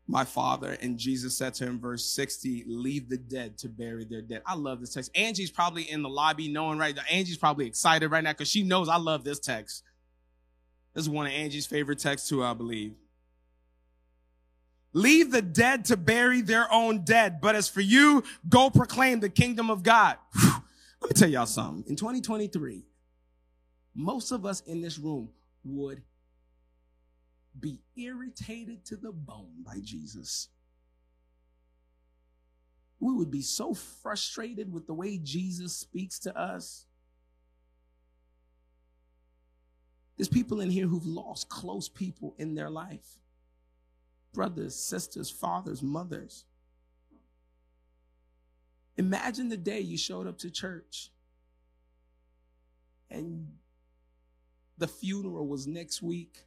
my 0.07 0.25
father. 0.25 0.77
And 0.81 0.99
Jesus 0.99 1.37
said 1.37 1.55
to 1.55 1.65
him, 1.65 1.81
verse 1.81 2.05
60, 2.05 2.65
leave 2.67 3.09
the 3.09 3.17
dead 3.19 3.59
to 3.59 3.69
bury 3.69 4.05
their 4.05 4.23
dead. 4.23 4.43
I 4.47 4.55
love 4.55 4.81
this 4.81 4.95
text. 4.95 5.11
Angie's 5.15 5.51
probably 5.51 5.83
in 5.83 6.03
the 6.03 6.09
lobby 6.09 6.49
knowing 6.49 6.79
right 6.79 6.95
now. 6.95 7.03
Angie's 7.11 7.39
probably 7.39 7.67
excited 7.67 8.11
right 8.11 8.25
now 8.25 8.33
because 8.33 8.51
she 8.51 8.63
knows 8.63 8.89
I 8.89 8.97
love 8.97 9.25
this 9.25 9.39
text. 9.39 9.83
This 10.95 11.03
is 11.03 11.11
one 11.11 11.27
of 11.27 11.33
Angie's 11.33 11.67
favorite 11.67 11.99
texts 11.99 12.29
too, 12.29 12.45
I 12.45 12.55
believe. 12.55 12.95
Leave 14.95 15.33
the 15.33 15.43
dead 15.43 15.85
to 15.87 15.97
bury 15.97 16.41
their 16.41 16.73
own 16.73 17.05
dead. 17.05 17.41
But 17.41 17.57
as 17.57 17.69
for 17.69 17.81
you, 17.81 18.23
go 18.49 18.71
proclaim 18.71 19.21
the 19.21 19.29
kingdom 19.29 19.69
of 19.69 19.83
God. 19.83 20.17
Whew. 20.33 20.63
Let 21.03 21.11
me 21.11 21.15
tell 21.15 21.29
y'all 21.29 21.47
something. 21.47 21.85
In 21.89 21.97
2023, 21.97 22.85
most 23.95 24.31
of 24.31 24.47
us 24.47 24.61
in 24.61 24.81
this 24.81 24.97
room 24.99 25.31
would 25.65 26.03
be 27.59 27.81
irritated 27.97 28.85
to 28.87 28.97
the 28.97 29.13
bone 29.13 29.65
by 29.65 29.81
Jesus. 29.83 30.49
We 33.01 33.13
would 33.13 33.33
be 33.33 33.43
so 33.43 33.75
frustrated 33.75 34.73
with 34.73 34.87
the 34.87 34.95
way 34.95 35.19
Jesus 35.19 35.77
speaks 35.77 36.21
to 36.21 36.39
us. 36.39 36.87
There's 40.17 40.29
people 40.29 40.61
in 40.61 40.71
here 40.71 40.87
who've 40.87 41.05
lost 41.05 41.49
close 41.49 41.89
people 41.89 42.37
in 42.39 42.55
their 42.55 42.71
life 42.71 43.19
brothers, 44.35 44.75
sisters, 44.75 45.31
fathers, 45.31 45.83
mothers. 45.83 46.45
Imagine 48.97 49.49
the 49.49 49.57
day 49.57 49.81
you 49.81 49.97
showed 49.97 50.27
up 50.27 50.39
to 50.39 50.51
church 50.51 51.11
and 53.11 53.49
the 54.77 54.87
funeral 54.87 55.47
was 55.47 55.67
next 55.67 56.03
week 56.03 56.45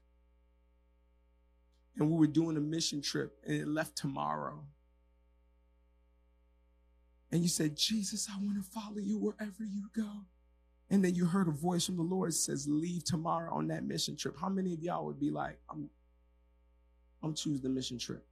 and 1.97 2.09
we 2.09 2.17
were 2.17 2.27
doing 2.27 2.57
a 2.57 2.61
mission 2.61 3.01
trip 3.01 3.37
and 3.45 3.55
it 3.55 3.67
left 3.67 3.97
tomorrow. 3.97 4.59
And 7.31 7.41
you 7.41 7.49
said, 7.49 7.75
Jesus, 7.75 8.29
I 8.31 8.37
want 8.41 8.63
to 8.63 8.71
follow 8.71 8.99
you 8.99 9.17
wherever 9.17 9.63
you 9.63 9.89
go. 9.93 10.09
And 10.89 11.03
then 11.03 11.15
you 11.15 11.25
heard 11.25 11.49
a 11.49 11.51
voice 11.51 11.85
from 11.85 11.97
the 11.97 12.03
Lord 12.03 12.33
says, 12.33 12.67
leave 12.69 13.03
tomorrow 13.03 13.53
on 13.53 13.67
that 13.67 13.83
mission 13.83 14.15
trip. 14.15 14.37
How 14.39 14.47
many 14.47 14.73
of 14.73 14.81
y'all 14.81 15.05
would 15.05 15.19
be 15.19 15.31
like, 15.31 15.57
I'm, 15.69 15.89
I'm 17.23 17.33
choose 17.33 17.61
the 17.61 17.69
mission 17.69 17.97
trip? 17.97 18.25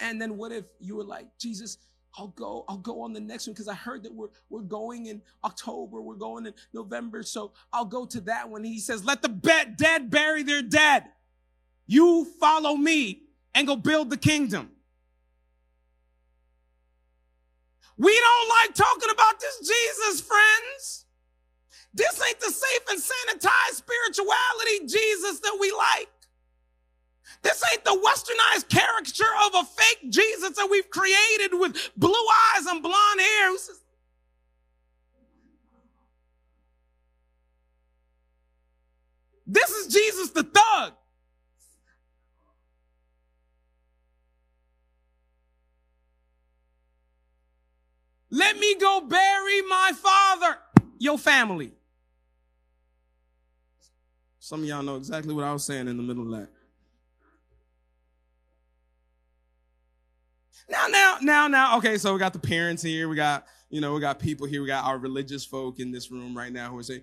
And 0.00 0.20
then 0.20 0.36
what 0.36 0.52
if 0.52 0.64
you 0.80 0.96
were 0.96 1.04
like, 1.04 1.26
Jesus, 1.38 1.78
I'll 2.16 2.28
go, 2.28 2.64
I'll 2.68 2.78
go 2.78 3.02
on 3.02 3.12
the 3.12 3.20
next 3.20 3.46
one 3.46 3.54
because 3.54 3.68
I 3.68 3.74
heard 3.74 4.02
that 4.02 4.14
we're 4.14 4.28
we're 4.50 4.60
going 4.60 5.06
in 5.06 5.22
October, 5.44 6.00
we're 6.00 6.14
going 6.14 6.46
in 6.46 6.54
November, 6.72 7.22
so 7.22 7.52
I'll 7.72 7.84
go 7.84 8.04
to 8.06 8.20
that 8.22 8.48
one. 8.48 8.64
He 8.64 8.80
says, 8.80 9.04
Let 9.04 9.22
the 9.22 9.28
dead 9.28 10.10
bury 10.10 10.42
their 10.42 10.62
dead. 10.62 11.04
You 11.86 12.26
follow 12.38 12.74
me 12.74 13.22
and 13.54 13.66
go 13.66 13.76
build 13.76 14.10
the 14.10 14.16
kingdom. 14.16 14.70
We 17.96 18.14
don't 18.14 18.48
like 18.48 18.74
talking 18.74 19.10
about 19.10 19.40
this 19.40 19.58
Jesus, 19.58 20.20
friends. 20.20 21.06
This 21.94 22.22
ain't 22.28 22.38
the 22.38 22.50
safe 22.50 22.84
and 22.90 23.00
sanitized 23.00 23.74
spirituality 23.74 24.86
Jesus 24.86 25.40
that 25.40 25.56
we 25.60 25.72
like. 25.72 26.08
This 27.42 27.62
ain't 27.72 27.84
the 27.84 27.90
westernized 27.90 28.68
caricature 28.68 29.24
of 29.46 29.54
a 29.54 29.64
fake 29.64 30.10
Jesus 30.10 30.56
that 30.56 30.68
we've 30.70 30.90
created 30.90 31.52
with 31.52 31.90
blue 31.96 32.12
eyes 32.56 32.66
and 32.66 32.82
blonde 32.82 33.20
hair. 33.20 33.52
This 39.46 39.70
is 39.70 39.92
Jesus 39.92 40.30
the 40.30 40.42
thug. 40.42 40.92
Let 48.30 48.58
me 48.58 48.74
go 48.74 49.00
bury 49.00 49.62
my 49.62 49.92
father, 49.94 50.58
your 50.98 51.16
family. 51.16 51.72
Some 54.38 54.62
of 54.62 54.68
y'all 54.68 54.82
know 54.82 54.96
exactly 54.96 55.34
what 55.34 55.44
I 55.44 55.52
was 55.52 55.64
saying 55.64 55.88
in 55.88 55.96
the 55.96 56.02
middle 56.02 56.34
of 56.34 56.40
that. 56.40 56.57
Now, 60.68 60.86
now, 60.88 61.16
now, 61.22 61.48
now. 61.48 61.78
Okay, 61.78 61.96
so 61.96 62.12
we 62.12 62.18
got 62.18 62.32
the 62.32 62.38
parents 62.38 62.82
here. 62.82 63.08
We 63.08 63.16
got, 63.16 63.46
you 63.70 63.80
know, 63.80 63.94
we 63.94 64.00
got 64.00 64.18
people 64.18 64.46
here. 64.46 64.60
We 64.60 64.66
got 64.66 64.84
our 64.84 64.98
religious 64.98 65.44
folk 65.44 65.80
in 65.80 65.90
this 65.90 66.10
room 66.10 66.36
right 66.36 66.52
now 66.52 66.70
who 66.70 66.78
are 66.78 66.82
saying, 66.82 67.02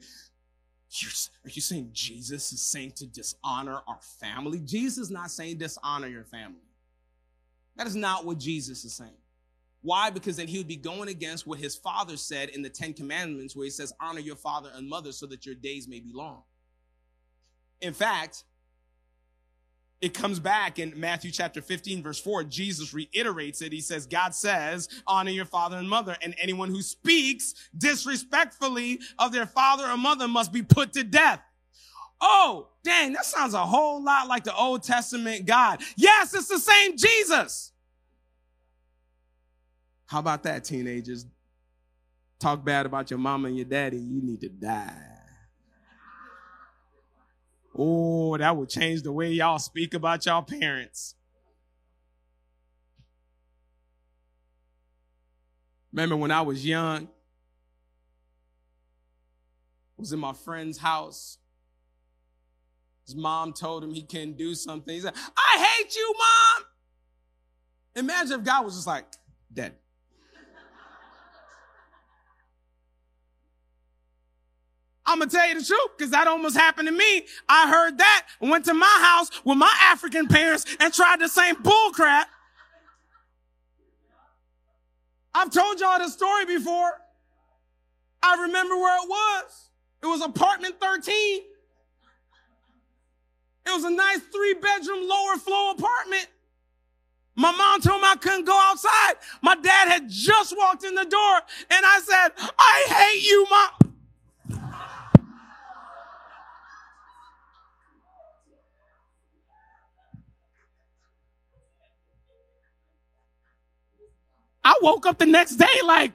are 1.43 1.49
you 1.49 1.61
saying 1.61 1.89
Jesus 1.91 2.53
is 2.53 2.61
saying 2.61 2.91
to 2.97 3.07
dishonor 3.07 3.81
our 3.87 3.99
family? 4.19 4.59
Jesus 4.59 5.05
is 5.05 5.11
not 5.11 5.31
saying 5.31 5.57
dishonor 5.57 6.07
your 6.07 6.23
family. 6.23 6.61
That 7.75 7.87
is 7.87 7.95
not 7.95 8.23
what 8.23 8.37
Jesus 8.37 8.85
is 8.85 8.93
saying. 8.93 9.17
Why? 9.81 10.09
Because 10.09 10.37
then 10.37 10.47
he 10.47 10.57
would 10.57 10.67
be 10.67 10.77
going 10.77 11.09
against 11.09 11.45
what 11.45 11.59
his 11.59 11.75
father 11.75 12.17
said 12.17 12.49
in 12.49 12.61
the 12.61 12.69
Ten 12.69 12.93
Commandments, 12.93 13.55
where 13.55 13.65
he 13.65 13.69
says, 13.69 13.93
honor 13.99 14.19
your 14.19 14.35
father 14.35 14.71
and 14.73 14.87
mother 14.87 15.11
so 15.11 15.25
that 15.27 15.45
your 15.45 15.55
days 15.55 15.87
may 15.87 15.99
be 15.99 16.11
long. 16.13 16.43
In 17.81 17.93
fact, 17.93 18.45
it 20.05 20.13
comes 20.13 20.39
back 20.39 20.77
in 20.77 20.93
Matthew 20.95 21.31
chapter 21.31 21.63
15, 21.63 22.03
verse 22.03 22.19
4. 22.19 22.43
Jesus 22.43 22.93
reiterates 22.93 23.63
it. 23.63 23.73
He 23.73 23.81
says, 23.81 24.05
God 24.05 24.35
says, 24.35 24.87
honor 25.07 25.31
your 25.31 25.45
father 25.45 25.77
and 25.77 25.89
mother, 25.89 26.15
and 26.21 26.35
anyone 26.39 26.69
who 26.69 26.83
speaks 26.83 27.55
disrespectfully 27.75 28.99
of 29.17 29.31
their 29.31 29.47
father 29.47 29.89
or 29.89 29.97
mother 29.97 30.27
must 30.27 30.53
be 30.53 30.61
put 30.61 30.93
to 30.93 31.03
death. 31.03 31.41
Oh, 32.21 32.67
dang, 32.83 33.13
that 33.13 33.25
sounds 33.25 33.55
a 33.55 33.65
whole 33.65 34.03
lot 34.03 34.27
like 34.27 34.43
the 34.43 34.55
Old 34.55 34.83
Testament 34.83 35.47
God. 35.47 35.81
Yes, 35.97 36.35
it's 36.35 36.49
the 36.49 36.59
same 36.59 36.95
Jesus. 36.97 37.71
How 40.05 40.19
about 40.19 40.43
that, 40.43 40.65
teenagers? 40.65 41.25
Talk 42.39 42.63
bad 42.63 42.85
about 42.85 43.09
your 43.09 43.17
mama 43.17 43.47
and 43.47 43.57
your 43.57 43.65
daddy, 43.65 43.97
you 43.97 44.21
need 44.21 44.41
to 44.41 44.49
die. 44.49 45.14
Oh, 47.77 48.37
that 48.37 48.55
would 48.55 48.69
change 48.69 49.03
the 49.03 49.11
way 49.11 49.31
y'all 49.31 49.59
speak 49.59 49.93
about 49.93 50.25
y'all 50.25 50.41
parents. 50.41 51.15
Remember 55.91 56.15
when 56.15 56.31
I 56.31 56.41
was 56.41 56.65
young, 56.65 57.09
was 59.97 60.13
in 60.13 60.19
my 60.19 60.33
friend's 60.33 60.77
house. 60.77 61.37
His 63.05 63.15
mom 63.15 63.53
told 63.53 63.83
him 63.83 63.93
he 63.93 64.03
couldn't 64.03 64.37
do 64.37 64.55
something. 64.55 64.93
He 64.93 65.01
said, 65.01 65.13
I 65.15 65.65
hate 65.77 65.95
you, 65.95 66.13
mom. 66.17 66.65
Imagine 68.03 68.39
if 68.39 68.45
God 68.45 68.65
was 68.65 68.75
just 68.75 68.87
like, 68.87 69.05
Dad, 69.53 69.73
I'm 75.05 75.19
gonna 75.19 75.29
tell 75.29 75.47
you 75.47 75.59
the 75.59 75.65
truth 75.65 75.97
because 75.97 76.11
that 76.11 76.27
almost 76.27 76.57
happened 76.57 76.87
to 76.87 76.93
me. 76.93 77.25
I 77.47 77.69
heard 77.69 77.97
that, 77.99 78.27
and 78.41 78.49
went 78.49 78.65
to 78.65 78.73
my 78.73 78.97
house 79.01 79.29
with 79.43 79.57
my 79.57 79.73
African 79.83 80.27
parents 80.27 80.65
and 80.79 80.93
tried 80.93 81.19
the 81.19 81.27
same 81.27 81.61
bull 81.61 81.91
crap. 81.91 82.27
I've 85.33 85.51
told 85.51 85.79
y'all 85.79 85.99
this 85.99 86.13
story 86.13 86.45
before. 86.45 86.93
I 88.23 88.41
remember 88.41 88.75
where 88.75 89.03
it 89.03 89.09
was. 89.09 89.69
It 90.01 90.07
was 90.07 90.21
apartment 90.21 90.75
13. 90.79 91.41
It 93.67 93.71
was 93.71 93.83
a 93.83 93.89
nice 93.89 94.19
three 94.31 94.53
bedroom 94.53 95.07
lower 95.07 95.37
floor 95.37 95.73
apartment. 95.73 96.27
My 97.35 97.51
mom 97.51 97.81
told 97.81 98.01
me 98.01 98.07
I 98.07 98.15
couldn't 98.15 98.45
go 98.45 98.57
outside. 98.57 99.15
My 99.41 99.55
dad 99.55 99.89
had 99.89 100.09
just 100.09 100.55
walked 100.57 100.85
in 100.85 100.95
the 100.95 101.03
door 101.03 101.41
and 101.69 101.85
I 101.85 101.99
said, 102.03 102.49
I 102.57 102.85
hate 102.87 103.23
you, 103.29 103.45
mom. 103.49 103.84
I 114.65 114.79
woke 114.81 115.05
up 115.05 115.19
the 115.19 115.27
next 115.27 115.57
day 115.57 115.81
like, 115.85 116.11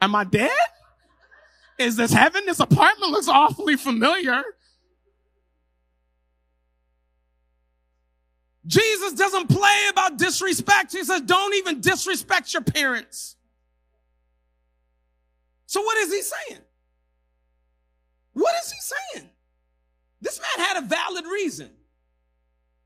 am 0.00 0.14
I 0.14 0.22
dead? 0.24 0.50
Is 1.76 1.96
this 1.96 2.12
heaven? 2.12 2.46
This 2.46 2.60
apartment 2.60 3.10
looks 3.10 3.26
awfully 3.26 3.76
familiar. 3.76 4.42
Jesus 8.66 9.14
doesn't 9.14 9.48
play 9.48 9.86
about 9.90 10.16
disrespect. 10.16 10.92
He 10.92 11.02
says, 11.02 11.22
don't 11.22 11.54
even 11.56 11.80
disrespect 11.80 12.52
your 12.52 12.62
parents. 12.62 13.34
So 15.66 15.82
what 15.82 15.98
is 15.98 16.12
he 16.12 16.22
saying? 16.22 16.60
What 18.34 18.54
is 18.62 18.70
he 18.70 18.78
saying? 18.80 19.30
This 20.20 20.38
man 20.38 20.66
had 20.66 20.84
a 20.84 20.86
valid 20.86 21.24
reason. 21.24 21.70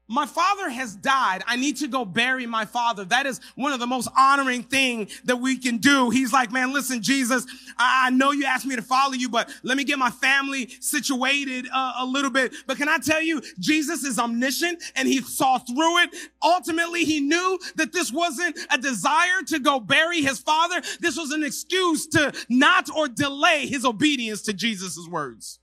My 0.06 0.26
father 0.26 0.68
has 0.68 0.94
died. 0.94 1.42
I 1.46 1.56
need 1.56 1.78
to 1.78 1.88
go 1.88 2.04
bury 2.04 2.46
my 2.46 2.66
father. 2.66 3.06
That 3.06 3.24
is 3.24 3.40
one 3.54 3.72
of 3.72 3.80
the 3.80 3.86
most 3.86 4.08
honoring 4.16 4.62
thing 4.62 5.08
that 5.24 5.36
we 5.36 5.56
can 5.56 5.78
do. 5.78 6.10
He's 6.10 6.30
like, 6.30 6.52
man, 6.52 6.74
listen, 6.74 7.00
Jesus, 7.02 7.46
I 7.78 8.10
know 8.10 8.30
you 8.30 8.44
asked 8.44 8.66
me 8.66 8.76
to 8.76 8.82
follow 8.82 9.14
you, 9.14 9.30
but 9.30 9.50
let 9.62 9.78
me 9.78 9.84
get 9.84 9.98
my 9.98 10.10
family 10.10 10.68
situated 10.80 11.66
uh, 11.72 11.94
a 12.00 12.04
little 12.04 12.30
bit. 12.30 12.52
But 12.66 12.76
can 12.76 12.88
I 12.88 12.98
tell 12.98 13.22
you, 13.22 13.40
Jesus 13.58 14.04
is 14.04 14.18
omniscient 14.18 14.82
and 14.94 15.08
he 15.08 15.22
saw 15.22 15.56
through 15.56 15.98
it. 16.00 16.10
Ultimately, 16.42 17.04
he 17.04 17.20
knew 17.20 17.58
that 17.76 17.94
this 17.94 18.12
wasn't 18.12 18.58
a 18.70 18.76
desire 18.76 19.42
to 19.46 19.58
go 19.58 19.80
bury 19.80 20.20
his 20.20 20.38
father. 20.38 20.82
This 21.00 21.16
was 21.16 21.30
an 21.30 21.42
excuse 21.42 22.06
to 22.08 22.32
not 22.50 22.90
or 22.94 23.08
delay 23.08 23.66
his 23.66 23.86
obedience 23.86 24.42
to 24.42 24.52
Jesus' 24.52 25.08
words. 25.08 25.60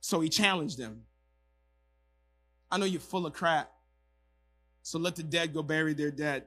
So 0.00 0.20
he 0.20 0.30
challenged 0.30 0.78
them. 0.78 1.05
I 2.70 2.78
know 2.78 2.84
you're 2.84 3.00
full 3.00 3.26
of 3.26 3.32
crap. 3.32 3.70
So 4.82 4.98
let 4.98 5.16
the 5.16 5.22
dead 5.22 5.52
go 5.52 5.62
bury 5.62 5.94
their 5.94 6.10
dead. 6.10 6.44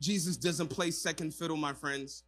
Jesus 0.00 0.36
doesn't 0.36 0.68
play 0.68 0.90
second 0.90 1.32
fiddle, 1.32 1.56
my 1.56 1.72
friends. 1.72 2.24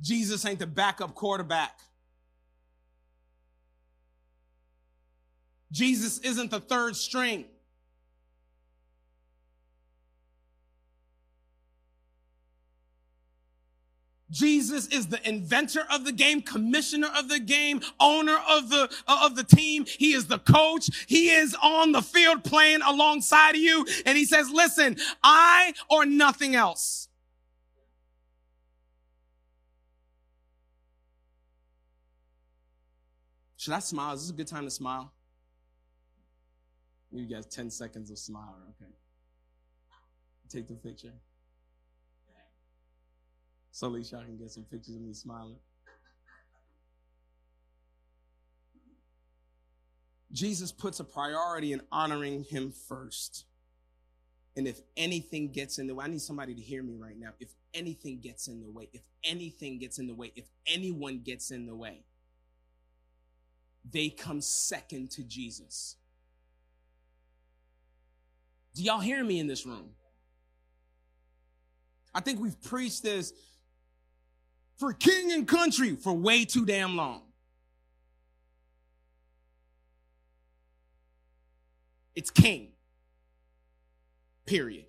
Jesus 0.00 0.44
ain't 0.44 0.60
the 0.60 0.66
backup 0.66 1.14
quarterback. 1.14 1.80
Jesus 5.72 6.18
isn't 6.20 6.50
the 6.50 6.60
third 6.60 6.96
string. 6.96 7.46
Jesus 14.30 14.86
is 14.88 15.06
the 15.06 15.26
inventor 15.26 15.84
of 15.90 16.04
the 16.04 16.12
game, 16.12 16.42
commissioner 16.42 17.08
of 17.16 17.28
the 17.28 17.40
game, 17.40 17.80
owner 17.98 18.38
of 18.48 18.68
the 18.68 18.90
uh, 19.06 19.20
of 19.24 19.36
the 19.36 19.44
team. 19.44 19.84
He 19.86 20.12
is 20.12 20.26
the 20.26 20.38
coach. 20.38 20.90
He 21.06 21.30
is 21.30 21.56
on 21.62 21.92
the 21.92 22.02
field 22.02 22.44
playing 22.44 22.80
alongside 22.82 23.54
of 23.54 23.60
you 23.60 23.86
and 24.04 24.18
he 24.18 24.24
says, 24.24 24.50
"Listen, 24.50 24.96
I 25.22 25.72
or 25.88 26.04
nothing 26.04 26.54
else." 26.54 27.08
Should 33.56 33.72
I 33.72 33.80
smile? 33.80 34.14
Is 34.14 34.22
this 34.22 34.30
a 34.30 34.34
good 34.34 34.46
time 34.46 34.64
to 34.64 34.70
smile? 34.70 35.12
You 37.10 37.26
guys 37.26 37.46
10 37.46 37.70
seconds 37.70 38.10
of 38.10 38.18
smile, 38.18 38.56
okay. 38.70 38.90
Take 40.48 40.68
the 40.68 40.74
picture. 40.74 41.12
So 43.78 43.86
at 43.86 43.92
least 43.92 44.10
y'all 44.10 44.24
can 44.24 44.36
get 44.36 44.50
some 44.50 44.64
pictures 44.64 44.96
of 44.96 45.02
me 45.02 45.14
smiling. 45.14 45.54
Jesus 50.32 50.72
puts 50.72 50.98
a 50.98 51.04
priority 51.04 51.72
in 51.72 51.80
honoring 51.92 52.42
him 52.42 52.72
first. 52.72 53.44
And 54.56 54.66
if 54.66 54.80
anything 54.96 55.52
gets 55.52 55.78
in 55.78 55.86
the 55.86 55.94
way, 55.94 56.06
I 56.06 56.08
need 56.08 56.20
somebody 56.20 56.56
to 56.56 56.60
hear 56.60 56.82
me 56.82 56.96
right 56.98 57.16
now. 57.16 57.34
If 57.38 57.50
anything 57.72 58.18
gets 58.18 58.48
in 58.48 58.60
the 58.60 58.68
way, 58.68 58.88
if 58.92 59.02
anything 59.22 59.78
gets 59.78 60.00
in 60.00 60.08
the 60.08 60.14
way, 60.14 60.32
if 60.34 60.46
anyone 60.66 61.20
gets 61.20 61.52
in 61.52 61.64
the 61.64 61.76
way, 61.76 62.00
they 63.88 64.08
come 64.08 64.40
second 64.40 65.12
to 65.12 65.22
Jesus. 65.22 65.94
Do 68.74 68.82
y'all 68.82 68.98
hear 68.98 69.22
me 69.22 69.38
in 69.38 69.46
this 69.46 69.64
room? 69.64 69.90
I 72.12 72.18
think 72.18 72.40
we've 72.40 72.60
preached 72.60 73.04
this 73.04 73.32
for 74.78 74.92
king 74.92 75.32
and 75.32 75.46
country 75.46 75.96
for 75.96 76.12
way 76.12 76.44
too 76.44 76.64
damn 76.64 76.96
long. 76.96 77.22
It's 82.14 82.30
king. 82.30 82.68
Period. 84.46 84.86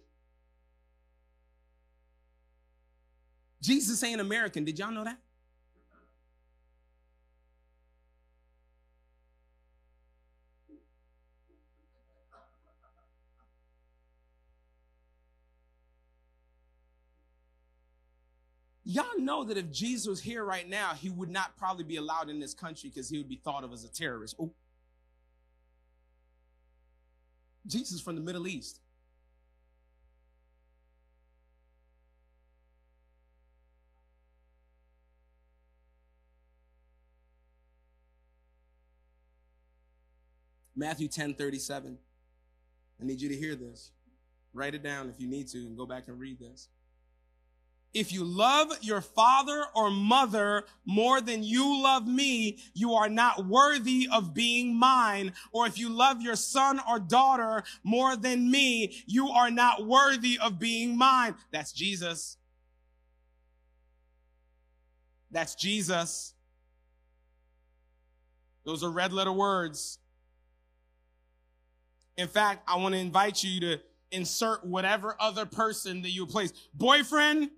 Jesus 3.61 4.01
ain't 4.03 4.21
American. 4.21 4.63
Did 4.63 4.79
y'all 4.79 4.91
know 4.91 5.03
that? 5.03 5.17
Y'all 18.91 19.19
know 19.19 19.43
that 19.43 19.55
if 19.55 19.71
Jesus 19.71 20.07
was 20.07 20.19
here 20.19 20.43
right 20.43 20.67
now, 20.67 20.95
he 20.95 21.11
would 21.11 21.29
not 21.29 21.55
probably 21.59 21.83
be 21.83 21.97
allowed 21.97 22.27
in 22.27 22.39
this 22.39 22.55
country 22.55 22.89
because 22.89 23.07
he 23.07 23.19
would 23.19 23.29
be 23.29 23.35
thought 23.35 23.63
of 23.63 23.71
as 23.71 23.83
a 23.83 23.87
terrorist. 23.87 24.35
Oh. 24.39 24.51
Jesus 27.67 28.01
from 28.01 28.15
the 28.15 28.21
Middle 28.21 28.47
East. 28.47 28.79
Matthew 40.75 41.07
10 41.09 41.35
37. 41.35 41.99
I 42.99 43.05
need 43.05 43.21
you 43.21 43.29
to 43.29 43.35
hear 43.35 43.53
this. 43.53 43.91
Write 44.51 44.73
it 44.73 44.81
down 44.81 45.09
if 45.09 45.21
you 45.21 45.27
need 45.27 45.47
to 45.49 45.59
and 45.59 45.77
go 45.77 45.85
back 45.85 46.07
and 46.07 46.19
read 46.19 46.39
this. 46.39 46.69
If 47.93 48.13
you 48.13 48.23
love 48.23 48.71
your 48.81 49.01
father 49.01 49.65
or 49.73 49.89
mother 49.89 50.65
more 50.85 51.21
than 51.21 51.41
you 51.41 51.81
love 51.81 52.07
me, 52.07 52.59
you 52.75 52.93
are 52.93 53.09
not 53.09 53.47
worthy 53.47 54.07
of 54.11 54.33
being 54.33 54.75
mine. 54.75 55.33
Or 55.51 55.65
if 55.65 55.79
you 55.79 55.89
love 55.89 56.21
your 56.21 56.35
son 56.35 56.79
or 56.87 56.99
daughter 56.99 57.63
more 57.83 58.15
than 58.15 58.51
me, 58.51 59.03
you 59.07 59.29
are 59.29 59.49
not 59.49 59.87
worthy 59.87 60.37
of 60.39 60.59
being 60.59 60.97
mine. 60.97 61.33
That's 61.51 61.71
Jesus. 61.71 62.37
That's 65.31 65.55
Jesus. 65.55 66.35
Those 68.65 68.83
are 68.83 68.91
red 68.91 69.13
letter 69.13 69.33
words. 69.33 69.97
In 72.17 72.27
fact, 72.27 72.69
I 72.69 72.75
want 72.77 72.93
to 72.93 72.99
invite 72.99 73.43
you 73.43 73.59
to 73.61 73.79
insert 74.11 74.65
whatever 74.65 75.15
other 75.19 75.45
person 75.45 76.01
that 76.01 76.09
you 76.09 76.25
place. 76.25 76.51
Boyfriend, 76.73 77.49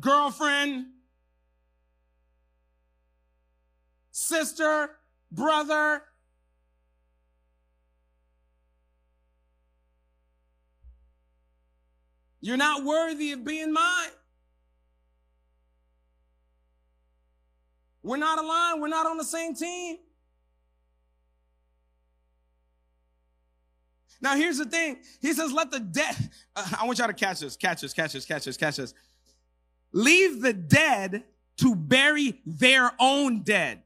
girlfriend, 0.00 0.86
sister, 4.10 4.90
brother. 5.30 6.02
You're 12.40 12.56
not 12.56 12.84
worthy 12.84 13.32
of 13.32 13.44
being 13.44 13.72
mine. 13.72 14.08
We're 18.02 18.16
not 18.16 18.38
aligned. 18.38 18.80
We're 18.80 18.88
not 18.88 19.06
on 19.06 19.18
the 19.18 19.24
same 19.24 19.54
team. 19.54 19.98
Now, 24.22 24.36
here's 24.36 24.58
the 24.58 24.64
thing. 24.66 24.98
He 25.20 25.32
says, 25.32 25.52
let 25.52 25.70
the 25.70 25.80
dead, 25.80 26.14
uh, 26.54 26.68
I 26.80 26.86
want 26.86 26.98
y'all 26.98 27.08
to 27.08 27.14
catch 27.14 27.40
this, 27.40 27.56
catch 27.56 27.80
this, 27.80 27.92
catch 27.92 28.12
this, 28.12 28.24
catch 28.24 28.44
this, 28.44 28.56
catch 28.56 28.76
this. 28.76 28.94
Leave 29.92 30.40
the 30.40 30.52
dead 30.52 31.24
to 31.58 31.74
bury 31.74 32.40
their 32.46 32.92
own 32.98 33.42
dead. 33.42 33.82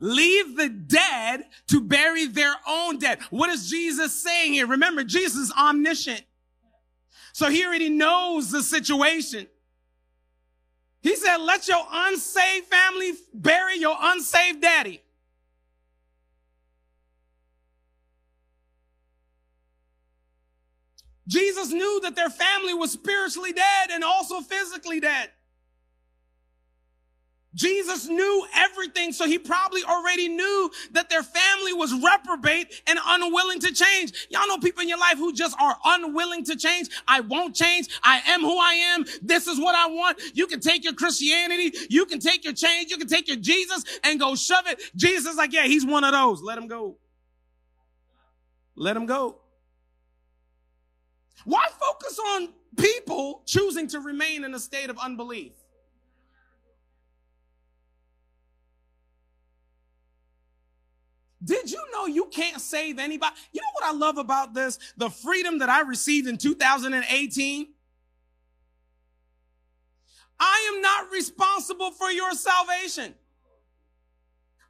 Leave 0.00 0.56
the 0.56 0.68
dead 0.68 1.44
to 1.66 1.80
bury 1.80 2.26
their 2.26 2.54
own 2.68 2.98
dead. 2.98 3.18
What 3.30 3.50
is 3.50 3.68
Jesus 3.68 4.22
saying 4.22 4.52
here? 4.52 4.66
Remember, 4.66 5.02
Jesus 5.02 5.36
is 5.36 5.52
omniscient. 5.52 6.22
So 7.32 7.50
he 7.50 7.64
already 7.64 7.88
knows 7.88 8.50
the 8.50 8.62
situation. 8.62 9.48
He 11.00 11.16
said, 11.16 11.38
let 11.38 11.66
your 11.68 11.84
unsaved 11.90 12.66
family 12.66 13.12
bury 13.34 13.78
your 13.78 13.96
unsaved 14.00 14.60
daddy. 14.60 15.02
Jesus 21.28 21.70
knew 21.70 22.00
that 22.02 22.16
their 22.16 22.30
family 22.30 22.74
was 22.74 22.90
spiritually 22.90 23.52
dead 23.52 23.90
and 23.92 24.02
also 24.02 24.40
physically 24.40 24.98
dead. 24.98 25.30
Jesus 27.54 28.06
knew 28.06 28.46
everything, 28.54 29.12
so 29.12 29.26
he 29.26 29.38
probably 29.38 29.82
already 29.82 30.28
knew 30.28 30.70
that 30.92 31.10
their 31.10 31.22
family 31.22 31.72
was 31.72 31.92
reprobate 31.92 32.72
and 32.86 32.98
unwilling 33.04 33.58
to 33.60 33.72
change. 33.72 34.12
Y'all 34.30 34.46
know 34.46 34.58
people 34.58 34.82
in 34.82 34.88
your 34.88 34.98
life 34.98 35.16
who 35.18 35.32
just 35.32 35.56
are 35.60 35.76
unwilling 35.84 36.44
to 36.44 36.56
change. 36.56 36.88
I 37.08 37.20
won't 37.20 37.56
change. 37.56 37.88
I 38.02 38.20
am 38.28 38.42
who 38.42 38.56
I 38.56 38.74
am. 38.94 39.04
This 39.22 39.48
is 39.48 39.58
what 39.58 39.74
I 39.74 39.88
want. 39.88 40.20
You 40.34 40.46
can 40.46 40.60
take 40.60 40.84
your 40.84 40.92
Christianity. 40.92 41.72
You 41.90 42.06
can 42.06 42.20
take 42.20 42.44
your 42.44 42.52
change. 42.52 42.90
You 42.90 42.96
can 42.96 43.08
take 43.08 43.26
your 43.26 43.38
Jesus 43.38 43.82
and 44.04 44.20
go 44.20 44.36
shove 44.36 44.66
it. 44.66 44.80
Jesus 44.94 45.32
is 45.32 45.36
like, 45.36 45.52
yeah, 45.52 45.64
he's 45.64 45.84
one 45.84 46.04
of 46.04 46.12
those. 46.12 46.42
Let 46.42 46.58
him 46.58 46.68
go. 46.68 46.96
Let 48.76 48.96
him 48.96 49.06
go. 49.06 49.40
Why 51.48 51.66
focus 51.80 52.18
on 52.18 52.50
people 52.76 53.40
choosing 53.46 53.88
to 53.88 54.00
remain 54.00 54.44
in 54.44 54.52
a 54.52 54.58
state 54.58 54.90
of 54.90 54.98
unbelief? 54.98 55.52
Did 61.42 61.70
you 61.70 61.82
know 61.90 62.04
you 62.04 62.26
can't 62.26 62.60
save 62.60 62.98
anybody? 62.98 63.34
You 63.52 63.62
know 63.62 63.68
what 63.72 63.84
I 63.84 63.96
love 63.96 64.18
about 64.18 64.52
this? 64.52 64.78
The 64.98 65.08
freedom 65.08 65.60
that 65.60 65.70
I 65.70 65.80
received 65.80 66.28
in 66.28 66.36
2018. 66.36 67.68
I 70.38 70.72
am 70.74 70.82
not 70.82 71.10
responsible 71.10 71.92
for 71.92 72.10
your 72.10 72.32
salvation. 72.32 73.14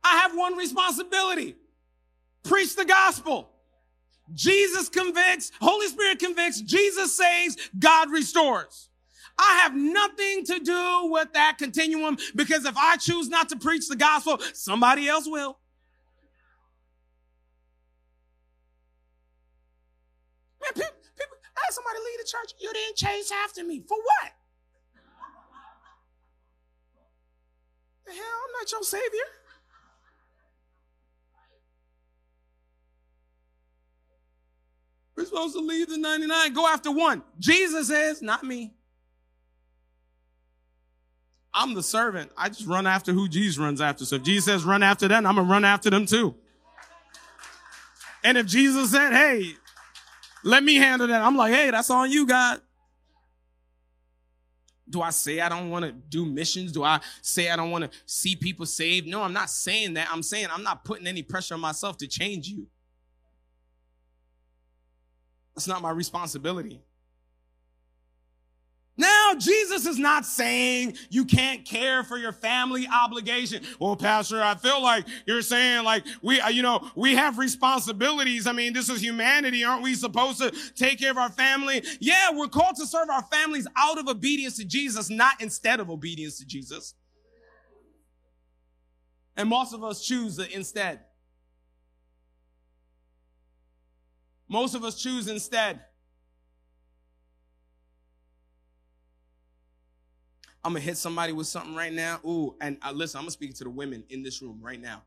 I 0.04 0.18
have 0.18 0.36
one 0.36 0.56
responsibility. 0.56 1.56
Preach 2.44 2.76
the 2.76 2.84
gospel. 2.84 3.50
Jesus 4.34 4.88
convicts, 4.88 5.50
Holy 5.60 5.88
Spirit 5.88 6.18
convicts, 6.18 6.60
Jesus 6.60 7.16
saves, 7.16 7.56
God 7.78 8.10
restores. 8.10 8.88
I 9.38 9.60
have 9.62 9.74
nothing 9.74 10.44
to 10.46 10.58
do 10.58 11.10
with 11.10 11.32
that 11.34 11.58
continuum 11.58 12.18
because 12.34 12.64
if 12.64 12.76
I 12.76 12.96
choose 12.96 13.28
not 13.28 13.48
to 13.50 13.56
preach 13.56 13.88
the 13.88 13.96
gospel, 13.96 14.38
somebody 14.52 15.08
else 15.08 15.26
will. 15.28 15.58
Man, 20.60 20.72
people, 20.74 20.98
people, 21.16 21.36
I 21.56 21.60
had 21.64 21.72
somebody 21.72 21.98
leave 21.98 22.18
the 22.18 22.28
church. 22.28 22.52
You 22.60 22.72
didn't 22.72 22.96
chase 22.96 23.30
after 23.44 23.62
me. 23.62 23.80
For 23.86 23.96
what? 23.96 24.32
The 28.06 28.12
hell, 28.12 28.22
I'm 28.22 28.52
not 28.60 28.72
your 28.72 28.82
savior. 28.82 29.37
We're 35.18 35.24
supposed 35.24 35.54
to 35.54 35.60
leave 35.60 35.88
the 35.88 35.98
99, 35.98 36.52
go 36.54 36.68
after 36.68 36.92
one. 36.92 37.24
Jesus 37.40 37.88
says, 37.88 38.22
not 38.22 38.44
me. 38.44 38.72
I'm 41.52 41.74
the 41.74 41.82
servant. 41.82 42.30
I 42.36 42.48
just 42.50 42.68
run 42.68 42.86
after 42.86 43.12
who 43.12 43.28
Jesus 43.28 43.58
runs 43.58 43.80
after. 43.80 44.04
So 44.04 44.14
if 44.14 44.22
Jesus 44.22 44.44
says 44.44 44.62
run 44.62 44.84
after 44.84 45.08
them, 45.08 45.26
I'm 45.26 45.34
going 45.34 45.44
to 45.48 45.52
run 45.52 45.64
after 45.64 45.90
them 45.90 46.06
too. 46.06 46.36
And 48.22 48.38
if 48.38 48.46
Jesus 48.46 48.92
said, 48.92 49.10
hey, 49.10 49.54
let 50.44 50.62
me 50.62 50.76
handle 50.76 51.08
that, 51.08 51.20
I'm 51.20 51.36
like, 51.36 51.52
hey, 51.52 51.72
that's 51.72 51.90
on 51.90 52.12
you, 52.12 52.24
God. 52.24 52.60
Do 54.88 55.02
I 55.02 55.10
say 55.10 55.40
I 55.40 55.48
don't 55.48 55.68
want 55.68 55.84
to 55.84 55.90
do 55.90 56.26
missions? 56.26 56.70
Do 56.70 56.84
I 56.84 57.00
say 57.22 57.50
I 57.50 57.56
don't 57.56 57.72
want 57.72 57.90
to 57.90 57.98
see 58.06 58.36
people 58.36 58.66
saved? 58.66 59.08
No, 59.08 59.22
I'm 59.22 59.32
not 59.32 59.50
saying 59.50 59.94
that. 59.94 60.06
I'm 60.12 60.22
saying 60.22 60.46
I'm 60.52 60.62
not 60.62 60.84
putting 60.84 61.08
any 61.08 61.24
pressure 61.24 61.54
on 61.54 61.60
myself 61.60 61.96
to 61.98 62.06
change 62.06 62.46
you. 62.46 62.68
That's 65.58 65.66
not 65.66 65.82
my 65.82 65.90
responsibility. 65.90 66.80
Now, 68.96 69.32
Jesus 69.36 69.86
is 69.86 69.98
not 69.98 70.24
saying 70.24 70.96
you 71.10 71.24
can't 71.24 71.64
care 71.64 72.04
for 72.04 72.16
your 72.16 72.30
family 72.30 72.86
obligation. 72.86 73.64
Well, 73.80 73.96
Pastor, 73.96 74.40
I 74.40 74.54
feel 74.54 74.80
like 74.80 75.04
you're 75.26 75.42
saying 75.42 75.82
like 75.82 76.04
we, 76.22 76.40
uh, 76.40 76.50
you 76.50 76.62
know, 76.62 76.88
we 76.94 77.16
have 77.16 77.38
responsibilities. 77.38 78.46
I 78.46 78.52
mean, 78.52 78.72
this 78.72 78.88
is 78.88 79.02
humanity. 79.02 79.64
Aren't 79.64 79.82
we 79.82 79.94
supposed 79.94 80.38
to 80.38 80.52
take 80.76 81.00
care 81.00 81.10
of 81.10 81.18
our 81.18 81.30
family? 81.30 81.82
Yeah, 81.98 82.30
we're 82.32 82.46
called 82.46 82.76
to 82.76 82.86
serve 82.86 83.10
our 83.10 83.22
families 83.22 83.66
out 83.76 83.98
of 83.98 84.06
obedience 84.06 84.58
to 84.58 84.64
Jesus, 84.64 85.10
not 85.10 85.40
instead 85.40 85.80
of 85.80 85.90
obedience 85.90 86.38
to 86.38 86.46
Jesus. 86.46 86.94
And 89.36 89.48
most 89.48 89.74
of 89.74 89.82
us 89.82 90.06
choose 90.06 90.36
the 90.36 90.48
instead. 90.54 91.00
Most 94.48 94.74
of 94.74 94.84
us 94.84 95.00
choose 95.00 95.28
instead. 95.28 95.80
I'm 100.64 100.72
gonna 100.72 100.80
hit 100.84 100.96
somebody 100.96 101.32
with 101.32 101.46
something 101.46 101.74
right 101.74 101.92
now. 101.92 102.20
Ooh, 102.26 102.54
and 102.60 102.78
uh, 102.82 102.92
listen, 102.92 103.18
I'm 103.18 103.24
gonna 103.24 103.30
speak 103.30 103.54
to 103.54 103.64
the 103.64 103.70
women 103.70 104.04
in 104.10 104.22
this 104.22 104.42
room 104.42 104.58
right 104.60 104.80
now. 104.80 105.02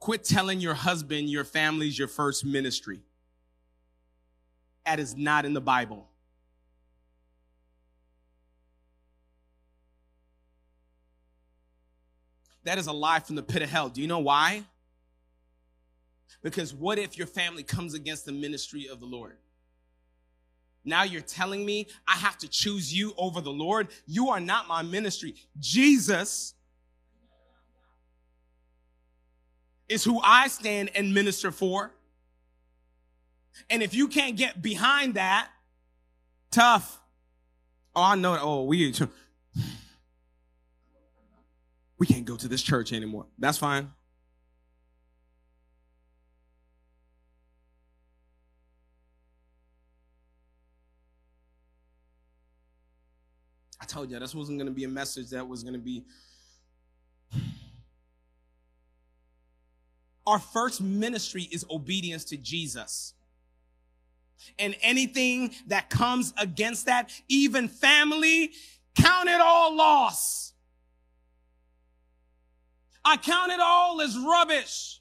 Quit 0.00 0.24
telling 0.24 0.60
your 0.60 0.74
husband 0.74 1.30
your 1.30 1.44
family's 1.44 1.98
your 1.98 2.08
first 2.08 2.44
ministry. 2.44 3.00
That 4.84 5.00
is 5.00 5.16
not 5.16 5.46
in 5.46 5.54
the 5.54 5.62
Bible. 5.62 6.08
That 12.64 12.78
is 12.78 12.86
a 12.86 12.92
lie 12.92 13.20
from 13.20 13.36
the 13.36 13.42
pit 13.42 13.62
of 13.62 13.70
hell. 13.70 13.88
Do 13.88 14.00
you 14.00 14.06
know 14.06 14.18
why? 14.18 14.64
Because 16.42 16.74
what 16.74 16.98
if 16.98 17.16
your 17.16 17.26
family 17.26 17.62
comes 17.62 17.94
against 17.94 18.26
the 18.26 18.32
ministry 18.32 18.88
of 18.88 19.00
the 19.00 19.06
Lord? 19.06 19.36
Now 20.84 21.02
you're 21.02 21.22
telling 21.22 21.64
me 21.64 21.88
I 22.06 22.12
have 22.12 22.36
to 22.38 22.48
choose 22.48 22.92
you 22.92 23.14
over 23.16 23.40
the 23.40 23.52
Lord? 23.52 23.88
You 24.06 24.28
are 24.28 24.40
not 24.40 24.68
my 24.68 24.82
ministry. 24.82 25.34
Jesus 25.58 26.54
is 29.88 30.04
who 30.04 30.20
I 30.22 30.48
stand 30.48 30.90
and 30.94 31.14
minister 31.14 31.50
for. 31.50 31.92
And 33.70 33.82
if 33.82 33.94
you 33.94 34.08
can't 34.08 34.36
get 34.36 34.60
behind 34.60 35.14
that, 35.14 35.48
tough. 36.50 37.00
Oh, 37.96 38.02
I 38.02 38.14
know. 38.16 38.36
Oh, 38.40 38.64
we 38.64 38.92
we 41.98 42.06
can't 42.06 42.24
go 42.24 42.36
to 42.36 42.48
this 42.48 42.62
church 42.62 42.92
anymore. 42.92 43.26
That's 43.38 43.58
fine. 43.58 43.90
I 53.80 53.86
told 53.86 54.10
you 54.10 54.18
this 54.18 54.34
wasn't 54.34 54.58
going 54.58 54.66
to 54.66 54.72
be 54.72 54.84
a 54.84 54.88
message 54.88 55.30
that 55.30 55.46
was 55.46 55.62
going 55.62 55.74
to 55.74 55.78
be. 55.78 56.04
Our 60.26 60.38
first 60.38 60.80
ministry 60.80 61.42
is 61.52 61.66
obedience 61.70 62.24
to 62.26 62.38
Jesus. 62.38 63.12
And 64.58 64.74
anything 64.80 65.54
that 65.66 65.90
comes 65.90 66.32
against 66.38 66.86
that, 66.86 67.10
even 67.28 67.68
family, 67.68 68.52
count 68.96 69.28
it 69.28 69.40
all 69.40 69.76
loss. 69.76 70.53
I 73.04 73.16
count 73.16 73.52
it 73.52 73.60
all 73.60 74.00
as 74.00 74.16
rubbish. 74.18 75.00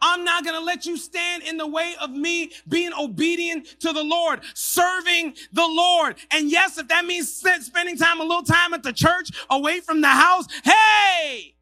I'm 0.00 0.24
not 0.24 0.44
going 0.44 0.56
to 0.56 0.64
let 0.64 0.86
you 0.86 0.96
stand 0.96 1.42
in 1.42 1.56
the 1.56 1.66
way 1.66 1.94
of 2.00 2.10
me 2.10 2.52
being 2.68 2.92
obedient 2.98 3.66
to 3.80 3.92
the 3.92 4.02
Lord, 4.02 4.40
serving 4.54 5.34
the 5.52 5.66
Lord. 5.66 6.16
And 6.32 6.50
yes, 6.50 6.78
if 6.78 6.88
that 6.88 7.04
means 7.04 7.30
spending 7.32 7.96
time, 7.96 8.20
a 8.20 8.22
little 8.22 8.42
time 8.42 8.72
at 8.72 8.82
the 8.82 8.92
church 8.92 9.30
away 9.50 9.80
from 9.80 10.00
the 10.00 10.08
house, 10.08 10.46
hey! 10.64 11.54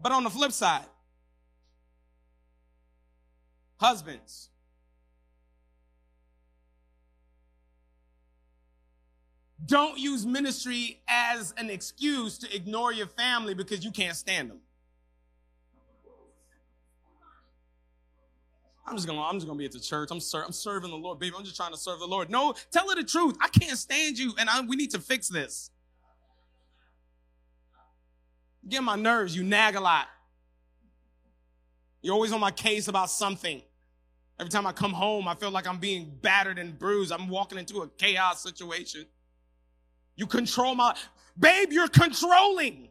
But 0.00 0.12
on 0.12 0.22
the 0.22 0.30
flip 0.30 0.52
side, 0.52 0.86
husbands, 3.78 4.47
don't 9.68 9.98
use 9.98 10.26
ministry 10.26 11.02
as 11.08 11.54
an 11.58 11.68
excuse 11.70 12.38
to 12.38 12.56
ignore 12.56 12.92
your 12.92 13.06
family 13.06 13.54
because 13.54 13.84
you 13.84 13.90
can't 13.90 14.16
stand 14.16 14.50
them. 14.50 14.60
I'm 18.86 18.96
just 18.96 19.06
gonna, 19.06 19.20
I'm 19.20 19.34
just 19.34 19.46
gonna 19.46 19.58
be 19.58 19.66
at 19.66 19.72
the 19.72 19.80
church. 19.80 20.08
I'm, 20.10 20.20
ser- 20.20 20.44
I'm 20.44 20.52
serving 20.52 20.90
the 20.90 20.96
Lord, 20.96 21.18
baby. 21.18 21.34
I'm 21.36 21.44
just 21.44 21.56
trying 21.56 21.72
to 21.72 21.78
serve 21.78 22.00
the 22.00 22.06
Lord. 22.06 22.30
No, 22.30 22.54
tell 22.72 22.88
her 22.88 22.96
the 22.96 23.04
truth. 23.04 23.36
I 23.42 23.48
can't 23.48 23.76
stand 23.76 24.18
you, 24.18 24.32
and 24.38 24.48
I, 24.48 24.62
we 24.62 24.76
need 24.76 24.90
to 24.92 24.98
fix 24.98 25.28
this. 25.28 25.70
Get 28.66 28.82
my 28.82 28.96
nerves. 28.96 29.36
You 29.36 29.44
nag 29.44 29.76
a 29.76 29.80
lot. 29.80 30.06
You're 32.00 32.14
always 32.14 32.32
on 32.32 32.40
my 32.40 32.50
case 32.50 32.88
about 32.88 33.10
something. 33.10 33.60
Every 34.40 34.50
time 34.50 34.66
I 34.66 34.72
come 34.72 34.92
home, 34.94 35.28
I 35.28 35.34
feel 35.34 35.50
like 35.50 35.66
I'm 35.66 35.78
being 35.78 36.16
battered 36.22 36.58
and 36.58 36.78
bruised. 36.78 37.12
I'm 37.12 37.28
walking 37.28 37.58
into 37.58 37.82
a 37.82 37.88
chaos 37.88 38.42
situation. 38.42 39.04
You 40.18 40.26
control 40.26 40.74
my, 40.74 40.94
babe, 41.38 41.72
you're 41.72 41.88
controlling. 41.88 42.88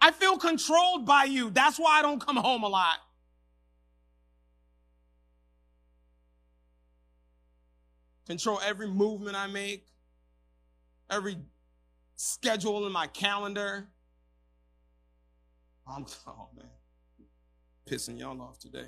I 0.00 0.12
feel 0.12 0.38
controlled 0.38 1.04
by 1.04 1.24
you. 1.24 1.50
That's 1.50 1.78
why 1.78 1.98
I 1.98 2.02
don't 2.02 2.24
come 2.24 2.36
home 2.36 2.62
a 2.62 2.68
lot. 2.68 2.96
control 8.30 8.60
every 8.64 8.86
movement 8.86 9.34
I 9.34 9.48
make, 9.48 9.88
every 11.10 11.36
schedule 12.14 12.86
in 12.86 12.92
my 12.92 13.08
calendar. 13.08 13.88
I'm, 15.84 16.06
oh 16.28 16.48
man, 16.56 16.68
pissing 17.88 18.20
y'all 18.20 18.40
off 18.40 18.60
today. 18.60 18.86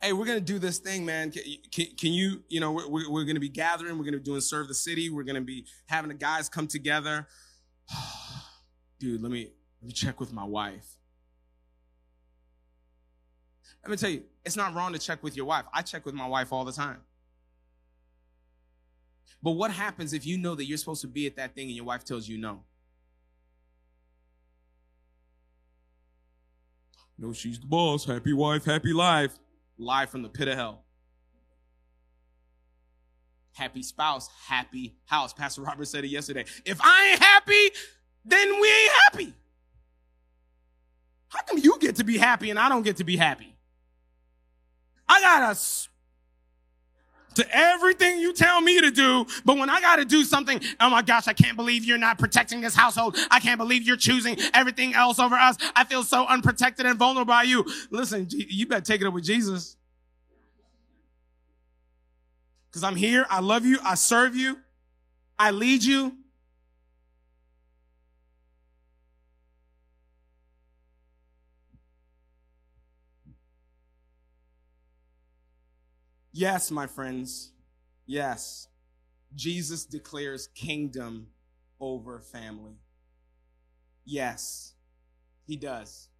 Hey, 0.00 0.12
we're 0.12 0.26
gonna 0.26 0.40
do 0.40 0.58
this 0.58 0.78
thing, 0.78 1.04
man. 1.06 1.30
Can, 1.30 1.42
can, 1.72 1.86
can 1.98 2.12
you, 2.12 2.42
you 2.48 2.60
know, 2.60 2.72
we're, 2.72 3.10
we're 3.10 3.24
gonna 3.24 3.40
be 3.40 3.48
gathering. 3.48 3.98
We're 3.98 4.04
gonna 4.04 4.18
be 4.18 4.22
doing 4.22 4.40
serve 4.40 4.68
the 4.68 4.74
city. 4.74 5.08
We're 5.10 5.24
gonna 5.24 5.40
be 5.40 5.66
having 5.86 6.08
the 6.08 6.14
guys 6.14 6.48
come 6.48 6.66
together. 6.66 7.26
Dude, 9.00 9.22
let 9.22 9.32
me 9.32 9.50
let 9.80 9.86
me 9.86 9.92
check 9.92 10.20
with 10.20 10.32
my 10.32 10.44
wife. 10.44 10.96
Let 13.82 13.90
me 13.90 13.96
tell 13.96 14.10
you, 14.10 14.24
it's 14.44 14.56
not 14.56 14.74
wrong 14.74 14.92
to 14.92 14.98
check 14.98 15.22
with 15.22 15.36
your 15.36 15.46
wife. 15.46 15.64
I 15.72 15.82
check 15.82 16.04
with 16.04 16.14
my 16.14 16.26
wife 16.26 16.52
all 16.52 16.64
the 16.64 16.72
time. 16.72 16.98
But 19.42 19.52
what 19.52 19.70
happens 19.70 20.12
if 20.12 20.26
you 20.26 20.38
know 20.38 20.54
that 20.56 20.64
you're 20.64 20.78
supposed 20.78 21.02
to 21.02 21.06
be 21.06 21.26
at 21.26 21.36
that 21.36 21.54
thing 21.54 21.68
and 21.68 21.76
your 21.76 21.84
wife 21.84 22.04
tells 22.04 22.28
you 22.28 22.36
no? 22.36 22.64
No, 27.18 27.32
she's 27.32 27.60
the 27.60 27.66
boss. 27.66 28.04
Happy 28.04 28.32
wife, 28.32 28.64
happy 28.64 28.92
life. 28.92 29.38
Lie 29.78 30.06
from 30.06 30.22
the 30.22 30.28
pit 30.28 30.48
of 30.48 30.56
hell. 30.56 30.84
Happy 33.52 33.82
spouse, 33.82 34.28
happy 34.46 34.96
house. 35.06 35.32
Pastor 35.32 35.62
Robert 35.62 35.86
said 35.86 36.04
it 36.04 36.08
yesterday. 36.08 36.44
If 36.64 36.78
I 36.82 37.10
ain't 37.10 37.22
happy, 37.22 37.70
then 38.24 38.60
we 38.60 38.68
ain't 38.68 38.92
happy. 39.04 39.34
How 41.28 41.40
come 41.42 41.58
you 41.58 41.78
get 41.78 41.96
to 41.96 42.04
be 42.04 42.18
happy 42.18 42.50
and 42.50 42.58
I 42.58 42.68
don't 42.68 42.82
get 42.82 42.96
to 42.98 43.04
be 43.04 43.16
happy? 43.16 43.56
I 45.08 45.20
got 45.20 45.52
a 45.52 45.54
to 47.36 47.56
everything 47.56 48.18
you 48.18 48.32
tell 48.32 48.60
me 48.60 48.80
to 48.80 48.90
do. 48.90 49.26
But 49.44 49.58
when 49.58 49.70
I 49.70 49.80
got 49.80 49.96
to 49.96 50.04
do 50.04 50.24
something, 50.24 50.60
oh 50.80 50.90
my 50.90 51.02
gosh, 51.02 51.28
I 51.28 51.32
can't 51.32 51.56
believe 51.56 51.84
you're 51.84 51.98
not 51.98 52.18
protecting 52.18 52.60
this 52.60 52.74
household. 52.74 53.16
I 53.30 53.40
can't 53.40 53.58
believe 53.58 53.86
you're 53.86 53.96
choosing 53.96 54.36
everything 54.52 54.94
else 54.94 55.18
over 55.18 55.36
us. 55.36 55.56
I 55.74 55.84
feel 55.84 56.02
so 56.02 56.26
unprotected 56.26 56.86
and 56.86 56.98
vulnerable 56.98 57.26
by 57.26 57.44
you. 57.44 57.64
Listen, 57.90 58.26
you 58.30 58.66
better 58.66 58.82
take 58.82 59.00
it 59.00 59.06
up 59.06 59.14
with 59.14 59.24
Jesus. 59.24 59.76
Cause 62.72 62.84
I'm 62.84 62.96
here. 62.96 63.24
I 63.30 63.40
love 63.40 63.64
you. 63.64 63.78
I 63.82 63.94
serve 63.94 64.36
you. 64.36 64.58
I 65.38 65.50
lead 65.50 65.82
you. 65.82 66.14
Yes, 76.38 76.70
my 76.70 76.86
friends. 76.86 77.52
Yes. 78.04 78.68
Jesus 79.34 79.86
declares 79.86 80.48
kingdom 80.48 81.28
over 81.80 82.20
family. 82.20 82.74
Yes, 84.04 84.74
he 85.46 85.56
does. 85.56 86.10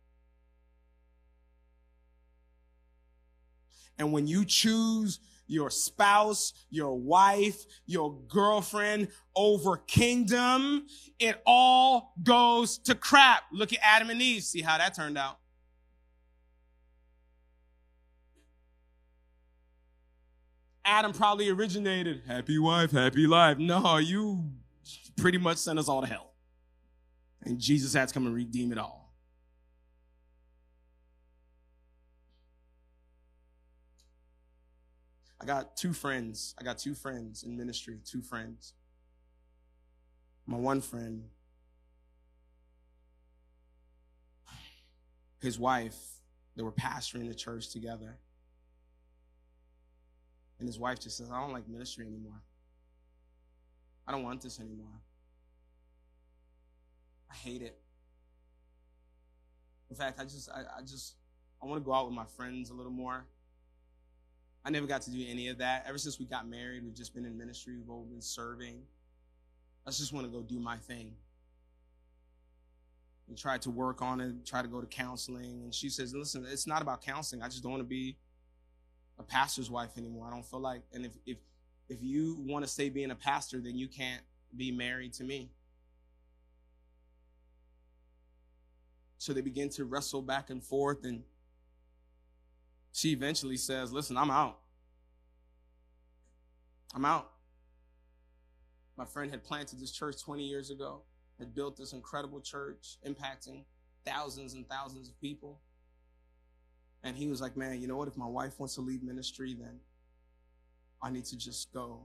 And 3.98 4.10
when 4.10 4.26
you 4.26 4.46
choose 4.46 5.20
your 5.48 5.68
spouse, 5.68 6.54
your 6.70 6.98
wife, 6.98 7.66
your 7.84 8.18
girlfriend 8.26 9.08
over 9.36 9.76
kingdom, 9.76 10.86
it 11.18 11.42
all 11.44 12.14
goes 12.22 12.78
to 12.78 12.94
crap. 12.94 13.42
Look 13.52 13.74
at 13.74 13.80
Adam 13.82 14.08
and 14.08 14.22
Eve. 14.22 14.44
See 14.44 14.62
how 14.62 14.78
that 14.78 14.96
turned 14.96 15.18
out. 15.18 15.40
Adam 20.86 21.12
probably 21.12 21.50
originated 21.50 22.22
happy 22.28 22.58
wife, 22.58 22.92
happy 22.92 23.26
life. 23.26 23.58
No, 23.58 23.96
you 23.96 24.52
pretty 25.16 25.36
much 25.36 25.58
sent 25.58 25.80
us 25.80 25.88
all 25.88 26.00
to 26.00 26.06
hell. 26.06 26.32
And 27.42 27.58
Jesus 27.58 27.92
had 27.92 28.06
to 28.08 28.14
come 28.14 28.26
and 28.26 28.34
redeem 28.34 28.70
it 28.70 28.78
all. 28.78 29.12
I 35.40 35.44
got 35.44 35.76
two 35.76 35.92
friends. 35.92 36.54
I 36.58 36.64
got 36.64 36.78
two 36.78 36.94
friends 36.94 37.42
in 37.42 37.56
ministry, 37.56 37.98
two 38.04 38.22
friends. 38.22 38.72
My 40.46 40.56
one 40.56 40.80
friend, 40.80 41.24
his 45.40 45.58
wife, 45.58 45.96
they 46.54 46.62
were 46.62 46.72
pastoring 46.72 47.28
the 47.28 47.34
church 47.34 47.70
together. 47.70 48.18
And 50.66 50.74
his 50.74 50.80
wife 50.80 50.98
just 50.98 51.16
says, 51.16 51.30
I 51.30 51.40
don't 51.40 51.52
like 51.52 51.68
ministry 51.68 52.08
anymore. 52.08 52.42
I 54.04 54.10
don't 54.10 54.24
want 54.24 54.40
this 54.40 54.58
anymore. 54.58 55.00
I 57.30 57.36
hate 57.36 57.62
it. 57.62 57.78
In 59.88 59.94
fact, 59.94 60.18
I 60.18 60.24
just, 60.24 60.50
I, 60.50 60.62
I 60.78 60.80
just, 60.80 61.14
I 61.62 61.66
want 61.66 61.80
to 61.80 61.84
go 61.84 61.94
out 61.94 62.06
with 62.06 62.16
my 62.16 62.24
friends 62.36 62.70
a 62.70 62.74
little 62.74 62.90
more. 62.90 63.26
I 64.64 64.70
never 64.70 64.88
got 64.88 65.02
to 65.02 65.12
do 65.12 65.24
any 65.24 65.46
of 65.50 65.58
that. 65.58 65.84
Ever 65.86 65.98
since 65.98 66.18
we 66.18 66.26
got 66.26 66.48
married, 66.48 66.82
we've 66.82 66.96
just 66.96 67.14
been 67.14 67.24
in 67.24 67.38
ministry, 67.38 67.76
we've 67.76 67.88
all 67.88 68.02
been 68.02 68.20
serving. 68.20 68.82
I 69.86 69.90
just 69.90 70.12
want 70.12 70.26
to 70.26 70.32
go 70.32 70.42
do 70.42 70.58
my 70.58 70.78
thing. 70.78 71.12
And 73.28 73.38
tried 73.38 73.62
to 73.62 73.70
work 73.70 74.02
on 74.02 74.20
it, 74.20 74.44
try 74.44 74.62
to 74.62 74.68
go 74.68 74.80
to 74.80 74.86
counseling. 74.88 75.62
And 75.62 75.72
she 75.72 75.90
says, 75.90 76.12
listen, 76.12 76.44
it's 76.50 76.66
not 76.66 76.82
about 76.82 77.02
counseling. 77.02 77.40
I 77.40 77.46
just 77.46 77.62
don't 77.62 77.70
want 77.70 77.84
to 77.84 77.88
be 77.88 78.16
a 79.18 79.22
pastor's 79.22 79.70
wife 79.70 79.96
anymore. 79.96 80.26
I 80.26 80.30
don't 80.30 80.44
feel 80.44 80.60
like, 80.60 80.82
and 80.92 81.04
if 81.06 81.12
if 81.26 81.38
if 81.88 82.02
you 82.02 82.36
want 82.40 82.64
to 82.64 82.70
stay 82.70 82.88
being 82.88 83.10
a 83.10 83.14
pastor, 83.14 83.60
then 83.60 83.76
you 83.76 83.88
can't 83.88 84.22
be 84.56 84.72
married 84.72 85.12
to 85.14 85.24
me. 85.24 85.50
So 89.18 89.32
they 89.32 89.40
begin 89.40 89.68
to 89.70 89.84
wrestle 89.84 90.22
back 90.22 90.50
and 90.50 90.62
forth, 90.62 91.04
and 91.04 91.22
she 92.92 93.12
eventually 93.12 93.56
says, 93.56 93.92
Listen, 93.92 94.16
I'm 94.16 94.30
out. 94.30 94.58
I'm 96.94 97.04
out. 97.04 97.30
My 98.96 99.04
friend 99.04 99.30
had 99.30 99.44
planted 99.44 99.80
this 99.80 99.92
church 99.92 100.22
20 100.22 100.44
years 100.44 100.70
ago, 100.70 101.02
had 101.38 101.54
built 101.54 101.76
this 101.76 101.92
incredible 101.92 102.40
church, 102.40 102.96
impacting 103.06 103.64
thousands 104.06 104.54
and 104.54 104.66
thousands 104.68 105.08
of 105.08 105.20
people. 105.20 105.60
And 107.06 107.16
he 107.16 107.28
was 107.28 107.40
like, 107.40 107.56
man, 107.56 107.80
you 107.80 107.86
know 107.86 107.96
what? 107.96 108.08
If 108.08 108.16
my 108.16 108.26
wife 108.26 108.58
wants 108.58 108.74
to 108.74 108.80
leave 108.80 109.00
ministry, 109.00 109.54
then 109.54 109.78
I 111.00 111.08
need 111.08 111.24
to 111.26 111.36
just 111.36 111.72
go 111.72 112.00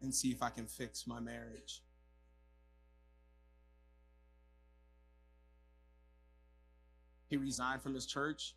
and 0.00 0.14
see 0.14 0.30
if 0.30 0.44
I 0.44 0.48
can 0.48 0.66
fix 0.66 1.08
my 1.08 1.18
marriage. 1.18 1.82
He 7.28 7.36
resigned 7.36 7.82
from 7.82 7.94
his 7.94 8.06
church, 8.06 8.54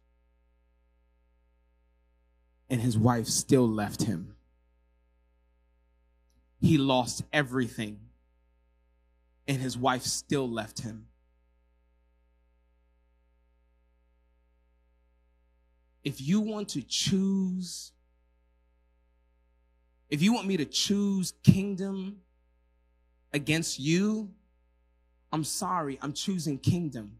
and 2.69 2.79
his 2.79 2.95
wife 2.95 3.25
still 3.25 3.67
left 3.67 4.03
him. 4.03 4.35
He 6.61 6.77
lost 6.77 7.23
everything, 7.33 8.01
and 9.47 9.57
his 9.57 9.75
wife 9.75 10.03
still 10.03 10.47
left 10.47 10.81
him. 10.81 11.07
If 16.05 16.21
you 16.21 16.39
want 16.39 16.69
to 16.69 16.83
choose, 16.83 17.91
if 20.09 20.21
you 20.21 20.31
want 20.31 20.47
me 20.47 20.55
to 20.55 20.65
choose 20.65 21.33
kingdom 21.43 22.17
against 23.33 23.79
you, 23.79 24.29
I'm 25.33 25.43
sorry, 25.43 25.97
I'm 26.01 26.13
choosing 26.13 26.59
kingdom. 26.59 27.19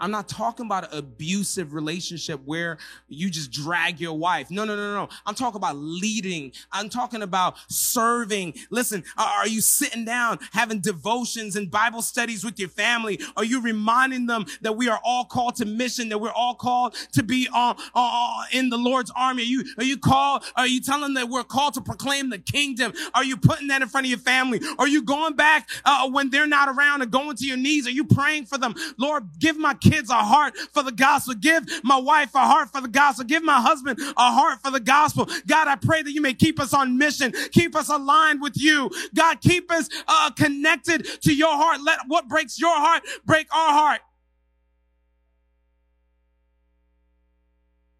I'm 0.00 0.10
not 0.10 0.28
talking 0.28 0.66
about 0.66 0.92
an 0.92 0.98
abusive 0.98 1.74
relationship 1.74 2.40
where 2.44 2.78
you 3.08 3.30
just 3.30 3.50
drag 3.50 4.00
your 4.00 4.14
wife. 4.14 4.50
No, 4.50 4.64
no, 4.64 4.76
no, 4.76 4.94
no. 4.94 5.08
I'm 5.26 5.34
talking 5.34 5.56
about 5.56 5.76
leading. 5.76 6.52
I'm 6.72 6.88
talking 6.88 7.22
about 7.22 7.56
serving. 7.68 8.54
Listen, 8.70 9.04
are 9.16 9.48
you 9.48 9.60
sitting 9.60 10.04
down 10.04 10.38
having 10.52 10.80
devotions 10.80 11.56
and 11.56 11.70
Bible 11.70 12.02
studies 12.02 12.44
with 12.44 12.58
your 12.58 12.68
family? 12.68 13.20
Are 13.36 13.44
you 13.44 13.60
reminding 13.60 14.26
them 14.26 14.46
that 14.62 14.76
we 14.76 14.88
are 14.88 15.00
all 15.04 15.24
called 15.24 15.56
to 15.56 15.64
mission, 15.64 16.08
that 16.10 16.18
we're 16.18 16.30
all 16.30 16.54
called 16.54 16.94
to 17.12 17.22
be 17.22 17.48
uh, 17.52 17.74
uh, 17.94 18.42
in 18.52 18.70
the 18.70 18.78
Lord's 18.78 19.10
army? 19.16 19.42
Are 19.42 19.46
you, 19.46 19.64
are 19.78 19.84
you 19.84 19.98
called, 19.98 20.44
are 20.56 20.66
you 20.66 20.80
telling 20.80 21.02
them 21.02 21.14
that 21.14 21.28
we're 21.28 21.44
called 21.44 21.74
to 21.74 21.80
proclaim 21.80 22.30
the 22.30 22.38
kingdom? 22.38 22.92
Are 23.14 23.24
you 23.24 23.36
putting 23.36 23.68
that 23.68 23.82
in 23.82 23.88
front 23.88 24.06
of 24.06 24.10
your 24.10 24.18
family? 24.18 24.60
Are 24.78 24.88
you 24.88 25.02
going 25.02 25.34
back 25.34 25.68
uh, 25.84 26.08
when 26.08 26.30
they're 26.30 26.46
not 26.46 26.68
around 26.68 27.02
and 27.02 27.10
going 27.10 27.36
to 27.36 27.44
your 27.46 27.56
knees? 27.56 27.86
Are 27.86 27.90
you 27.90 28.04
praying 28.04 28.46
for 28.46 28.58
them? 28.58 28.74
Lord, 28.96 29.28
give 29.38 29.56
my 29.56 29.74
a 30.10 30.14
heart 30.14 30.56
for 30.72 30.82
the 30.82 30.92
gospel. 30.92 31.34
Give 31.34 31.64
my 31.82 31.98
wife 31.98 32.34
a 32.34 32.46
heart 32.46 32.70
for 32.70 32.80
the 32.80 32.88
gospel. 32.88 33.24
Give 33.24 33.42
my 33.42 33.60
husband 33.60 33.98
a 34.00 34.32
heart 34.32 34.60
for 34.62 34.70
the 34.70 34.80
gospel. 34.80 35.26
God, 35.46 35.68
I 35.68 35.76
pray 35.76 36.02
that 36.02 36.12
you 36.12 36.20
may 36.20 36.34
keep 36.34 36.60
us 36.60 36.72
on 36.74 36.98
mission. 36.98 37.32
Keep 37.52 37.76
us 37.76 37.88
aligned 37.88 38.40
with 38.40 38.54
you. 38.56 38.90
God, 39.14 39.40
keep 39.40 39.70
us 39.70 39.88
uh, 40.06 40.30
connected 40.30 41.04
to 41.22 41.34
your 41.34 41.54
heart. 41.54 41.80
Let 41.84 42.00
what 42.06 42.28
breaks 42.28 42.58
your 42.60 42.74
heart 42.74 43.02
break 43.24 43.46
our 43.54 43.72
heart. 43.72 44.00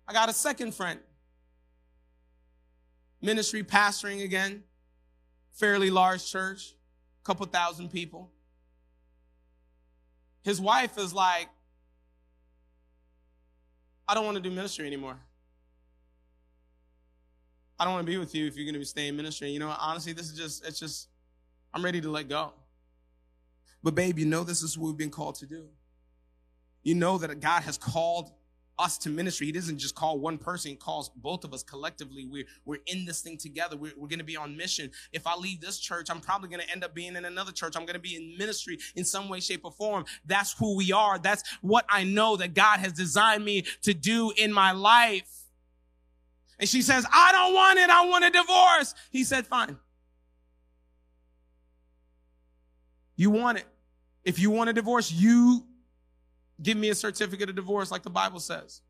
I 0.07 0.12
got 0.12 0.28
a 0.28 0.32
second 0.32 0.74
friend. 0.74 1.01
Ministry 3.20 3.62
pastoring 3.62 4.24
again. 4.24 4.62
Fairly 5.53 5.91
large 5.91 6.24
church. 6.24 6.74
Couple 7.24 7.45
thousand 7.47 7.91
people. 7.91 8.30
His 10.45 10.61
wife 10.61 10.97
is 10.97 11.12
like, 11.12 11.49
I 14.09 14.14
don't 14.14 14.24
want 14.24 14.36
to 14.36 14.42
do 14.42 14.50
ministry 14.50 14.86
anymore. 14.86 15.18
I 17.78 17.84
don't 17.84 17.92
want 17.94 18.06
to 18.06 18.11
be 18.11 18.16
with 18.16 18.34
you 18.34 18.46
if 18.46 18.56
you're 18.56 18.64
going 18.64 18.74
to 18.74 18.80
be 18.80 18.84
staying 18.84 19.11
in 19.11 19.16
ministry. 19.16 19.50
You 19.50 19.61
know, 19.61 19.74
honestly, 19.78 20.12
this 20.12 20.30
is 20.30 20.36
just, 20.36 20.66
it's 20.66 20.80
just, 20.80 21.09
I'm 21.72 21.84
ready 21.84 22.00
to 22.00 22.11
let 22.11 22.28
go. 22.28 22.52
But 23.82 23.94
babe, 23.94 24.18
you 24.18 24.26
know 24.26 24.42
this 24.42 24.62
is 24.62 24.76
what 24.76 24.88
we've 24.88 24.96
been 24.96 25.11
called 25.11 25.36
to 25.36 25.46
do. 25.46 25.66
You 26.82 26.94
know 26.94 27.18
that 27.18 27.38
God 27.40 27.62
has 27.62 27.76
called 27.76 28.32
us 28.79 28.99
to 28.99 29.11
ministry. 29.11 29.47
He 29.47 29.53
doesn't 29.53 29.79
just 29.79 29.95
call 29.95 30.18
one 30.18 30.39
person, 30.39 30.70
he 30.70 30.76
calls 30.76 31.11
both 31.11 31.45
of 31.45 31.53
us 31.53 31.62
collectively. 31.62 32.26
We're, 32.26 32.45
we're 32.64 32.79
in 32.87 33.05
this 33.05 33.20
thing 33.20 33.37
together. 33.37 33.76
We're, 33.76 33.93
we're 33.97 34.09
going 34.09 34.18
to 34.18 34.24
be 34.24 34.37
on 34.37 34.57
mission. 34.57 34.91
If 35.12 35.26
I 35.26 35.37
leave 35.37 35.61
this 35.61 35.79
church, 35.79 36.09
I'm 36.11 36.20
probably 36.20 36.49
going 36.49 36.62
to 36.62 36.70
end 36.70 36.85
up 36.85 36.95
being 36.95 37.16
in 37.16 37.24
another 37.24 37.53
church. 37.53 37.76
I'm 37.76 37.85
going 37.85 37.95
to 37.95 38.01
be 38.01 38.16
in 38.16 38.37
ministry 38.39 38.79
in 38.95 39.05
some 39.05 39.29
way, 39.29 39.41
shape, 39.41 39.62
or 39.64 39.72
form. 39.72 40.05
That's 40.24 40.53
who 40.53 40.76
we 40.76 40.93
are. 40.93 41.18
That's 41.18 41.43
what 41.61 41.85
I 41.89 42.05
know 42.05 42.37
that 42.37 42.55
God 42.55 42.81
has 42.81 42.93
designed 42.93 43.45
me 43.45 43.64
to 43.83 43.95
do 43.95 44.33
in 44.37 44.53
my 44.53 44.72
life. 44.72 45.29
And 46.59 46.68
she 46.68 46.83
says, 46.83 47.07
I 47.12 47.33
don't 47.33 47.55
want 47.55 47.79
it. 47.79 47.91
I 47.91 48.07
want 48.07 48.24
a 48.24 48.31
divorce. 48.31 48.95
He 49.11 49.24
said, 49.24 49.47
fine. 49.47 49.76
You 53.16 53.31
want 53.31 53.59
it. 53.59 53.66
If 54.24 54.39
you 54.39 54.51
want 54.51 54.70
a 54.70 54.72
divorce, 54.72 55.11
you 55.11 55.64
Give 56.62 56.76
me 56.76 56.90
a 56.90 56.94
certificate 56.94 57.48
of 57.48 57.56
divorce 57.56 57.90
like 57.90 58.02
the 58.02 58.11
Bible 58.11 58.40
says. 58.40 58.80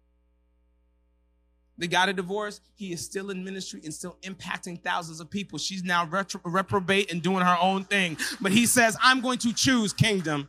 They 1.76 1.86
got 1.86 2.08
a 2.08 2.12
divorce. 2.12 2.60
He 2.74 2.92
is 2.92 3.04
still 3.04 3.30
in 3.30 3.44
ministry 3.44 3.80
and 3.84 3.94
still 3.94 4.16
impacting 4.22 4.82
thousands 4.82 5.20
of 5.20 5.30
people. 5.30 5.58
She's 5.58 5.84
now 5.84 6.06
retro- 6.06 6.40
reprobate 6.44 7.12
and 7.12 7.22
doing 7.22 7.44
her 7.44 7.56
own 7.60 7.84
thing. 7.84 8.16
But 8.40 8.50
he 8.50 8.66
says, 8.66 8.96
I'm 9.00 9.20
going 9.20 9.38
to 9.38 9.52
choose 9.52 9.92
kingdom 9.92 10.48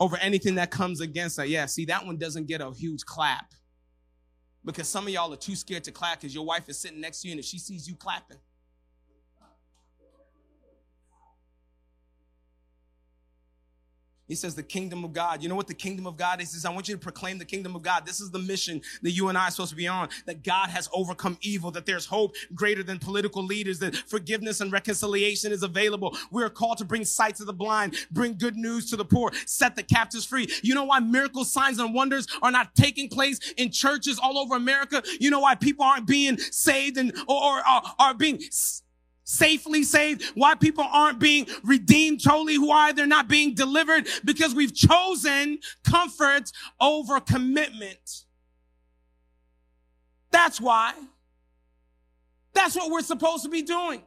over 0.00 0.16
anything 0.16 0.56
that 0.56 0.72
comes 0.72 1.00
against 1.00 1.36
that. 1.36 1.48
Yeah, 1.48 1.66
see, 1.66 1.84
that 1.84 2.04
one 2.04 2.16
doesn't 2.16 2.48
get 2.48 2.60
a 2.60 2.72
huge 2.72 3.04
clap 3.04 3.54
because 4.64 4.88
some 4.88 5.06
of 5.06 5.12
y'all 5.12 5.32
are 5.32 5.36
too 5.36 5.54
scared 5.54 5.84
to 5.84 5.92
clap 5.92 6.20
because 6.20 6.34
your 6.34 6.44
wife 6.44 6.68
is 6.68 6.80
sitting 6.80 7.00
next 7.00 7.20
to 7.20 7.28
you 7.28 7.32
and 7.32 7.38
if 7.38 7.46
she 7.46 7.58
sees 7.58 7.86
you 7.86 7.94
clapping, 7.94 8.38
He 14.26 14.34
says 14.34 14.54
the 14.54 14.62
kingdom 14.62 15.04
of 15.04 15.12
God. 15.12 15.42
You 15.42 15.48
know 15.48 15.54
what 15.54 15.66
the 15.66 15.74
kingdom 15.74 16.06
of 16.06 16.16
God 16.16 16.40
is? 16.40 16.52
Says, 16.52 16.64
I 16.64 16.70
want 16.70 16.88
you 16.88 16.94
to 16.94 17.00
proclaim 17.00 17.38
the 17.38 17.44
kingdom 17.44 17.76
of 17.76 17.82
God. 17.82 18.06
This 18.06 18.20
is 18.20 18.30
the 18.30 18.38
mission 18.38 18.80
that 19.02 19.10
you 19.10 19.28
and 19.28 19.36
I 19.36 19.48
are 19.48 19.50
supposed 19.50 19.70
to 19.70 19.76
be 19.76 19.86
on. 19.86 20.08
That 20.26 20.42
God 20.42 20.70
has 20.70 20.88
overcome 20.92 21.36
evil, 21.42 21.70
that 21.72 21.84
there's 21.84 22.06
hope 22.06 22.34
greater 22.54 22.82
than 22.82 22.98
political 22.98 23.44
leaders, 23.44 23.78
that 23.80 23.94
forgiveness 23.94 24.60
and 24.60 24.72
reconciliation 24.72 25.52
is 25.52 25.62
available. 25.62 26.16
We're 26.30 26.48
called 26.48 26.78
to 26.78 26.84
bring 26.84 27.04
sight 27.04 27.36
to 27.36 27.44
the 27.44 27.52
blind, 27.52 27.96
bring 28.10 28.38
good 28.38 28.56
news 28.56 28.88
to 28.90 28.96
the 28.96 29.04
poor, 29.04 29.30
set 29.46 29.76
the 29.76 29.82
captives 29.82 30.24
free. 30.24 30.48
You 30.62 30.74
know 30.74 30.84
why 30.84 31.00
miracles, 31.00 31.52
signs, 31.52 31.78
and 31.78 31.94
wonders 31.94 32.26
are 32.42 32.50
not 32.50 32.74
taking 32.74 33.08
place 33.08 33.38
in 33.56 33.70
churches 33.70 34.18
all 34.18 34.38
over 34.38 34.56
America? 34.56 35.02
You 35.20 35.30
know 35.30 35.40
why 35.40 35.54
people 35.54 35.84
aren't 35.84 36.06
being 36.06 36.38
saved 36.38 36.96
and 36.96 37.12
or, 37.28 37.42
or 37.42 37.58
are, 37.66 37.82
are 37.98 38.14
being 38.14 38.40
safely 39.24 39.82
saved, 39.82 40.22
why 40.34 40.54
people 40.54 40.84
aren't 40.84 41.18
being 41.18 41.46
redeemed 41.64 42.22
totally, 42.22 42.58
why 42.58 42.92
they're 42.92 43.06
not 43.06 43.28
being 43.28 43.54
delivered, 43.54 44.06
because 44.24 44.54
we've 44.54 44.74
chosen 44.74 45.58
comfort 45.84 46.52
over 46.80 47.20
commitment. 47.20 48.24
That's 50.30 50.60
why. 50.60 50.94
That's 52.52 52.76
what 52.76 52.90
we're 52.90 53.02
supposed 53.02 53.44
to 53.44 53.50
be 53.50 53.62
doing. 53.62 54.02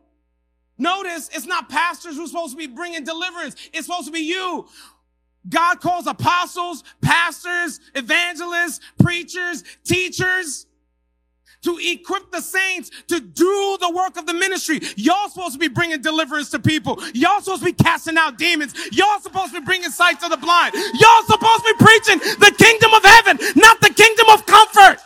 Notice 0.78 1.30
it's 1.34 1.48
not 1.48 1.70
pastors 1.70 2.16
who's 2.16 2.30
supposed 2.32 2.54
to 2.54 2.58
be 2.58 2.68
bringing 2.68 3.04
deliverance. 3.04 3.56
It's 3.74 3.88
supposed 3.88 4.06
to 4.06 4.12
be 4.12 4.20
you. 4.20 4.68
God 5.50 5.80
calls 5.80 6.06
apostles, 6.08 6.84
pastors, 7.02 7.80
evangelists, 7.96 8.80
preachers, 9.00 9.64
teachers 9.84 10.67
to 11.64 11.78
equip 11.82 12.32
the 12.32 12.42
saints 12.42 12.92
to 13.08 13.20
do 13.20 13.78
the 13.82 13.92
work 13.92 14.18
of 14.18 14.26
the 14.26 14.34
ministry. 14.34 14.80
Y'all 14.96 15.30
supposed 15.30 15.54
to 15.54 15.60
be 15.60 15.68
bringing 15.68 16.02
deliverance 16.02 16.50
to 16.52 16.60
people. 16.60 17.00
Y'all 17.14 17.42
supposed 17.42 17.62
to 17.62 17.66
be 17.66 17.74
casting 17.74 18.18
out 18.18 18.38
demons. 18.38 18.74
Y'all 18.92 19.20
supposed 19.20 19.54
to 19.54 19.60
be 19.62 19.66
bringing 19.66 19.90
sight 19.90 20.20
to 20.22 20.30
the 20.30 20.38
blind. 20.38 20.74
Y'all 20.76 21.24
supposed 21.26 21.64
to 21.66 21.76
be 21.78 21.86
preaching 21.86 22.20
the 22.40 22.54
kingdom 22.58 22.94
of 22.94 23.04
heaven, 23.04 23.38
not 23.56 23.82
the 23.82 23.94
kingdom 23.94 24.28
of 24.30 24.46
comfort. 24.46 24.98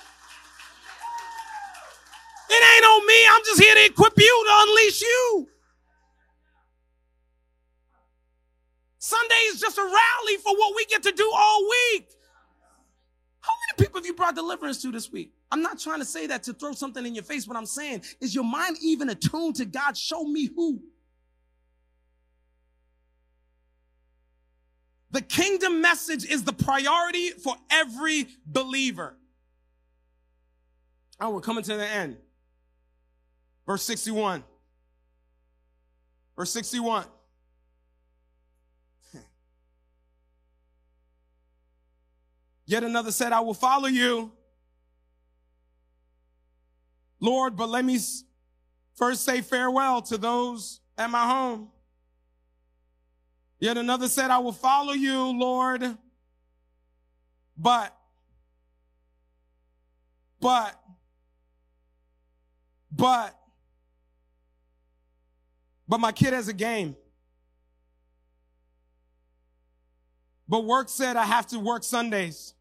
It 2.49 2.63
ain't 2.75 2.85
on 2.85 3.07
me. 3.07 3.27
I'm 3.31 3.41
just 3.45 3.61
here 3.61 3.75
to 3.75 3.85
equip 3.85 4.17
you 4.17 4.45
to 4.47 4.53
unleash 4.67 5.01
you. 5.01 5.47
Sunday 8.99 9.41
is 9.47 9.59
just 9.59 9.77
a 9.77 9.83
rally 9.83 10.37
for 10.43 10.55
what 10.57 10.75
we 10.75 10.85
get 10.85 11.03
to 11.03 11.11
do 11.11 11.31
all 11.33 11.69
week. 11.69 12.09
People 13.81 13.99
have 13.99 14.05
you 14.05 14.13
brought 14.13 14.35
deliverance 14.35 14.79
to 14.83 14.91
this 14.91 15.11
week? 15.11 15.33
I'm 15.51 15.63
not 15.63 15.79
trying 15.79 15.99
to 15.99 16.05
say 16.05 16.27
that 16.27 16.43
to 16.43 16.53
throw 16.53 16.73
something 16.73 17.03
in 17.03 17.15
your 17.15 17.23
face. 17.23 17.47
What 17.47 17.57
I'm 17.57 17.65
saying 17.65 18.03
is 18.19 18.35
your 18.35 18.43
mind 18.43 18.77
even 18.79 19.09
attuned 19.09 19.55
to 19.55 19.65
God? 19.65 19.97
Show 19.97 20.23
me 20.23 20.49
who. 20.55 20.83
The 25.09 25.21
kingdom 25.21 25.81
message 25.81 26.25
is 26.25 26.43
the 26.43 26.53
priority 26.53 27.31
for 27.31 27.55
every 27.71 28.27
believer. 28.45 29.17
Oh, 31.19 31.31
we're 31.31 31.41
coming 31.41 31.63
to 31.63 31.75
the 31.75 31.87
end. 31.87 32.17
Verse 33.65 33.81
61. 33.81 34.43
Verse 36.35 36.53
61. 36.53 37.05
Yet 42.71 42.85
another 42.85 43.11
said, 43.11 43.33
I 43.33 43.41
will 43.41 43.53
follow 43.53 43.89
you. 43.89 44.31
Lord, 47.19 47.57
but 47.57 47.67
let 47.67 47.83
me 47.83 47.99
first 48.95 49.25
say 49.25 49.41
farewell 49.41 50.01
to 50.03 50.17
those 50.17 50.79
at 50.97 51.09
my 51.09 51.27
home. 51.27 51.67
Yet 53.59 53.77
another 53.77 54.07
said, 54.07 54.31
I 54.31 54.37
will 54.37 54.53
follow 54.53 54.93
you, 54.93 55.37
Lord. 55.37 55.97
But, 57.57 57.93
but, 60.39 60.79
but, 62.89 63.37
but 65.89 65.99
my 65.99 66.13
kid 66.13 66.31
has 66.31 66.47
a 66.47 66.53
game. 66.53 66.95
But 70.47 70.63
work 70.63 70.87
said 70.87 71.17
I 71.17 71.25
have 71.25 71.47
to 71.47 71.59
work 71.59 71.83
Sundays. 71.83 72.53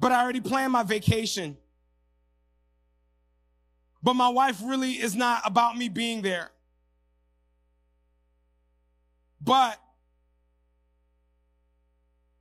But 0.00 0.12
I 0.12 0.22
already 0.22 0.40
planned 0.40 0.72
my 0.72 0.82
vacation. 0.82 1.58
But 4.02 4.14
my 4.14 4.30
wife 4.30 4.60
really 4.64 4.92
is 4.92 5.14
not 5.14 5.42
about 5.44 5.76
me 5.76 5.90
being 5.90 6.22
there. 6.22 6.50
But, 9.42 9.78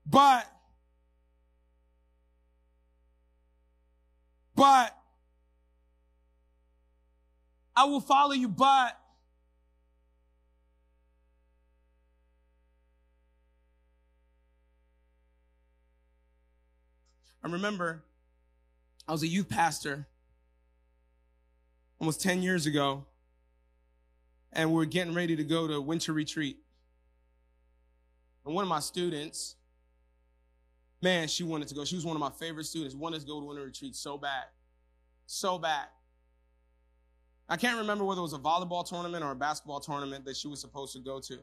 but, 0.05 0.49
but, 4.55 4.95
I 7.76 7.86
will 7.86 8.01
follow 8.01 8.34
you, 8.34 8.47
but, 8.49 8.97
I 17.44 17.50
remember 17.50 18.04
I 19.08 19.12
was 19.12 19.24
a 19.24 19.28
youth 19.28 19.50
pastor 19.50 20.08
almost 22.00 22.22
10 22.22 22.42
years 22.42 22.66
ago, 22.66 23.06
and 24.54 24.74
we 24.74 24.82
are 24.82 24.86
getting 24.86 25.14
ready 25.14 25.36
to 25.36 25.44
go 25.44 25.68
to 25.68 25.80
winter 25.82 26.14
retreat. 26.14 26.58
And 28.46 28.54
one 28.56 28.64
of 28.64 28.70
my 28.70 28.80
students, 28.80 29.56
man, 31.02 31.28
she 31.28 31.44
wanted 31.44 31.68
to 31.70 31.76
go. 31.76 31.86
She 31.86 31.96
was 31.96 32.06
one 32.06 32.16
of 32.16 32.20
my 32.20 32.32
favorite 32.32 32.66
students, 32.66 32.96
wanted 32.96 33.22
to 33.22 33.28
go 33.28 33.40
to 33.40 33.46
winter 33.46 33.64
retreat 33.64 33.96
so 33.96 34.18
bad. 34.18 34.46
So 35.26 35.58
bad. 35.58 35.88
I 37.48 37.58
can't 37.58 37.78
remember 37.78 38.04
whether 38.04 38.20
it 38.20 38.24
was 38.24 38.34
a 38.34 38.40
volleyball 38.40 38.88
tournament 38.88 39.24
or 39.24 39.32
a 39.32 39.36
basketball 39.36 39.80
tournament 39.80 40.26
that 40.26 40.38
she 40.38 40.48
was 40.48 40.62
supposed 40.62 40.94
to 40.94 41.00
go 41.00 41.20
to. 41.20 41.34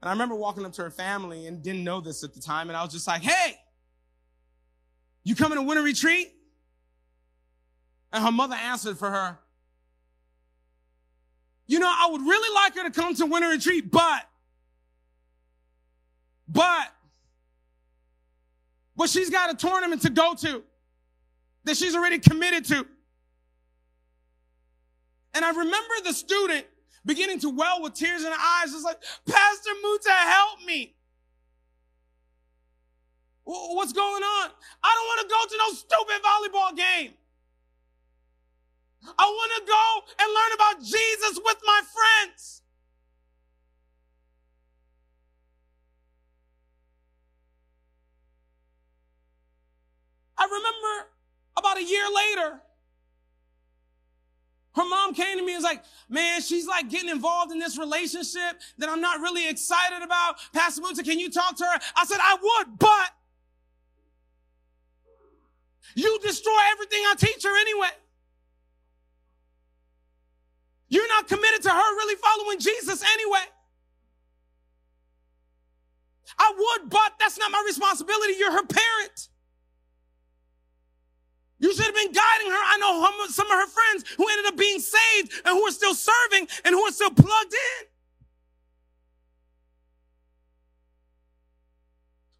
And 0.00 0.08
I 0.08 0.10
remember 0.10 0.34
walking 0.34 0.64
up 0.64 0.72
to 0.74 0.82
her 0.82 0.90
family 0.90 1.46
and 1.46 1.62
didn't 1.62 1.84
know 1.84 2.00
this 2.00 2.22
at 2.24 2.32
the 2.32 2.40
time. 2.40 2.68
And 2.68 2.76
I 2.76 2.82
was 2.82 2.92
just 2.92 3.06
like, 3.06 3.22
hey, 3.22 3.56
you 5.28 5.34
coming 5.34 5.58
to 5.58 5.62
winter 5.62 5.82
retreat? 5.82 6.32
And 8.12 8.24
her 8.24 8.32
mother 8.32 8.54
answered 8.54 8.98
for 8.98 9.10
her, 9.10 9.38
You 11.66 11.78
know, 11.78 11.86
I 11.86 12.08
would 12.10 12.22
really 12.22 12.54
like 12.54 12.74
her 12.76 12.84
to 12.84 12.90
come 12.90 13.14
to 13.14 13.26
winter 13.26 13.50
retreat, 13.50 13.90
but, 13.90 14.26
but, 16.48 16.88
but 18.96 19.10
she's 19.10 19.28
got 19.28 19.52
a 19.52 19.54
tournament 19.54 20.02
to 20.02 20.10
go 20.10 20.34
to 20.34 20.62
that 21.64 21.76
she's 21.76 21.94
already 21.94 22.18
committed 22.18 22.64
to. 22.66 22.86
And 25.34 25.44
I 25.44 25.50
remember 25.50 25.94
the 26.04 26.14
student 26.14 26.64
beginning 27.04 27.38
to 27.40 27.50
well 27.50 27.82
with 27.82 27.92
tears 27.92 28.24
in 28.24 28.32
her 28.32 28.38
eyes. 28.38 28.72
It's 28.72 28.82
like, 28.82 29.02
Pastor 29.28 29.70
Muta, 29.82 30.10
help 30.10 30.64
me. 30.66 30.94
What's 33.48 33.94
going 33.94 34.22
on? 34.22 34.50
I 34.84 34.94
don't 34.94 35.06
want 35.06 35.20
to 35.22 35.28
go 35.28 35.40
to 35.48 35.56
no 35.56 35.72
stupid 35.72 36.20
volleyball 36.22 36.76
game. 36.76 37.14
I 39.18 39.24
want 39.24 39.52
to 39.56 39.66
go 39.66 40.12
and 40.20 40.34
learn 40.34 40.52
about 40.54 40.84
Jesus 40.84 41.40
with 41.42 41.56
my 41.64 41.80
friends. 41.94 42.60
I 50.36 50.44
remember 50.44 51.08
about 51.56 51.78
a 51.78 51.84
year 51.84 52.04
later, 52.14 52.60
her 54.74 54.88
mom 54.88 55.14
came 55.14 55.38
to 55.38 55.44
me 55.44 55.54
and 55.54 55.62
was 55.62 55.64
like, 55.64 55.82
man, 56.10 56.42
she's 56.42 56.66
like 56.66 56.90
getting 56.90 57.08
involved 57.08 57.50
in 57.50 57.58
this 57.58 57.78
relationship 57.78 58.60
that 58.76 58.90
I'm 58.90 59.00
not 59.00 59.20
really 59.20 59.48
excited 59.48 60.02
about. 60.02 60.36
Pastor 60.52 60.82
Muta, 60.82 61.02
can 61.02 61.18
you 61.18 61.30
talk 61.30 61.56
to 61.56 61.64
her? 61.64 61.80
I 61.96 62.04
said, 62.04 62.18
I 62.20 62.36
would, 62.40 62.78
but 62.78 63.10
you 65.94 66.18
destroy 66.22 66.58
everything 66.72 67.00
I 67.06 67.14
teach 67.18 67.42
her 67.44 67.60
anyway. 67.60 67.90
You're 70.88 71.08
not 71.08 71.28
committed 71.28 71.62
to 71.62 71.70
her 71.70 71.96
really 71.96 72.16
following 72.16 72.58
Jesus 72.58 73.02
anyway. 73.02 73.44
I 76.38 76.52
would, 76.56 76.90
but 76.90 77.14
that's 77.18 77.38
not 77.38 77.50
my 77.50 77.62
responsibility. 77.66 78.34
You're 78.38 78.52
her 78.52 78.66
parent. 78.66 79.28
You 81.60 81.74
should 81.74 81.86
have 81.86 81.94
been 81.94 82.12
guiding 82.12 82.50
her. 82.50 82.56
I 82.56 82.76
know 82.78 83.26
some 83.28 83.46
of 83.46 83.52
her 83.52 83.66
friends 83.66 84.04
who 84.16 84.28
ended 84.28 84.46
up 84.46 84.56
being 84.56 84.78
saved 84.78 85.32
and 85.44 85.56
who 85.56 85.66
are 85.66 85.72
still 85.72 85.94
serving 85.94 86.48
and 86.64 86.74
who 86.74 86.82
are 86.82 86.92
still 86.92 87.10
plugged 87.10 87.52
in. 87.52 87.86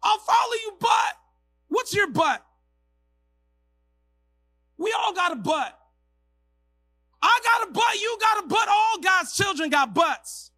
I'll 0.01 0.19
follow 0.19 0.53
you, 0.63 0.77
but 0.79 1.17
what's 1.67 1.93
your 1.93 2.07
butt? 2.07 2.45
We 4.79 4.95
all 4.97 5.13
got 5.13 5.33
a 5.33 5.35
butt. 5.35 5.77
I 7.21 7.39
got 7.43 7.69
a 7.69 7.71
butt, 7.73 8.01
you 8.01 8.17
got 8.19 8.45
a 8.45 8.47
butt, 8.47 8.67
all 8.69 8.99
God's 9.01 9.35
children 9.35 9.69
got 9.69 9.93
butts. 9.93 10.51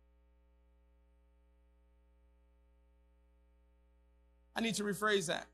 I 4.56 4.62
need 4.62 4.76
to 4.76 4.84
rephrase 4.84 5.26
that. 5.26 5.48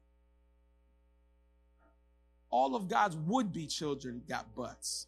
All 2.49 2.75
of 2.75 2.89
God's 2.89 3.15
would 3.15 3.53
be 3.53 3.67
children 3.67 4.21
got 4.27 4.53
butts. 4.53 5.07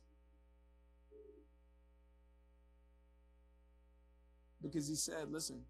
Because 4.61 4.87
he 4.87 4.95
said, 4.95 5.29
listen, 5.31 5.63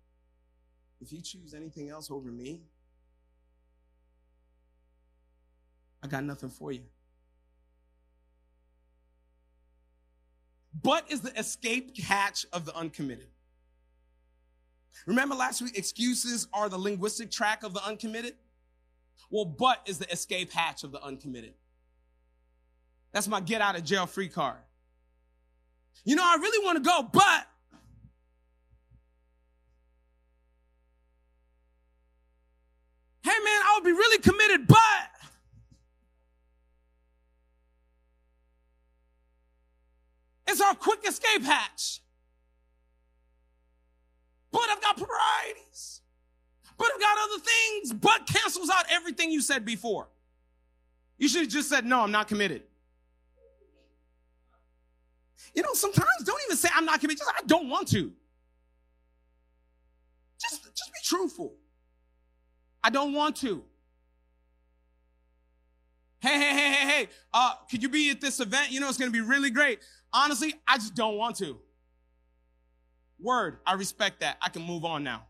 if 1.02 1.12
you 1.12 1.22
choose 1.22 1.56
anything 1.56 1.90
else 1.90 2.12
over 2.12 2.30
me, 2.32 2.62
I 6.04 6.08
got 6.08 6.24
nothing 6.24 6.50
for 6.50 6.72
you. 6.72 6.84
But 10.82 11.12
is 11.12 11.22
the 11.22 11.38
escape 11.38 11.98
hatch 12.00 12.46
of 12.54 12.66
the 12.66 12.76
uncommitted. 12.76 13.28
Remember 15.06 15.36
last 15.36 15.62
week, 15.62 15.78
excuses 15.78 16.48
are 16.54 16.70
the 16.70 16.78
linguistic 16.78 17.32
track 17.32 17.64
of 17.64 17.74
the 17.74 17.84
uncommitted? 17.84 18.36
Well, 19.32 19.46
but 19.46 19.82
is 19.86 19.98
the 19.98 20.12
escape 20.12 20.52
hatch 20.52 20.84
of 20.84 20.92
the 20.92 21.02
uncommitted. 21.04 21.54
That's 23.12 23.28
my 23.28 23.40
get 23.40 23.62
out 23.62 23.76
of 23.76 23.84
jail 23.84 24.06
free 24.06 24.28
card. 24.28 24.58
You 26.06 26.16
know, 26.16 26.24
I 26.24 26.36
really 26.36 26.66
want 26.66 26.78
to 26.78 26.84
go, 26.84 27.04
but 27.04 27.48
hey 33.22 33.30
man, 33.30 33.62
I 33.66 33.74
would 33.76 33.84
be 33.84 33.92
really 33.92 34.22
committed, 34.22 34.68
but 34.68 34.78
it's 40.50 40.62
our 40.62 40.76
quick 40.76 41.08
escape 41.08 41.44
hatch. 41.44 42.02
But 44.52 44.64
I've 44.70 44.82
got 44.82 44.98
priorities. 44.98 46.02
But 46.78 46.88
I've 46.94 47.00
got 47.00 47.18
other 47.24 47.44
things. 47.44 47.94
But 47.94 48.28
cancels 48.28 48.70
out 48.70 48.86
everything 48.90 49.32
you 49.32 49.42
said 49.42 49.64
before. 49.64 50.08
You 51.18 51.28
should 51.28 51.42
have 51.42 51.50
just 51.50 51.70
said, 51.70 51.86
no, 51.86 52.02
I'm 52.02 52.12
not 52.12 52.28
committed. 52.28 52.64
You 55.54 55.62
know, 55.62 55.74
sometimes 55.74 56.08
don't 56.26 56.40
even 56.48 56.58
say 56.58 56.70
I'm 56.74 56.86
not 56.86 57.00
committed. 57.00 57.20
Just 57.20 57.32
I 57.36 57.46
don't 57.46 57.70
want 57.70 57.88
to. 57.90 58.12
Just, 60.42 60.64
just 60.64 60.92
be 60.94 61.00
truthful. 61.04 61.54
I 62.84 62.90
don't 62.90 63.14
want 63.14 63.36
to. 63.38 63.64
Hey, 66.22 66.38
hey, 66.38 66.54
hey, 66.54 66.74
hey, 66.74 66.88
hey, 66.88 67.08
uh, 67.34 67.54
could 67.72 67.82
you 67.82 67.90
be 67.90 68.10
at 68.10 68.20
this 68.20 68.40
event? 68.40 68.72
You 68.72 68.82
know, 68.82 68.90
it's 68.90 68.98
going 68.98 69.12
to 69.12 69.18
be 69.18 69.26
really 69.26 69.50
great. 69.50 69.80
Honestly, 70.12 70.54
I 70.68 70.78
just 70.78 70.94
don't 70.94 71.18
want 71.18 71.38
to. 71.38 71.58
Word, 73.22 73.60
I 73.66 73.74
respect 73.74 74.20
that. 74.20 74.38
I 74.42 74.50
can 74.50 74.64
move 74.64 74.84
on 74.84 75.04
now. 75.04 75.28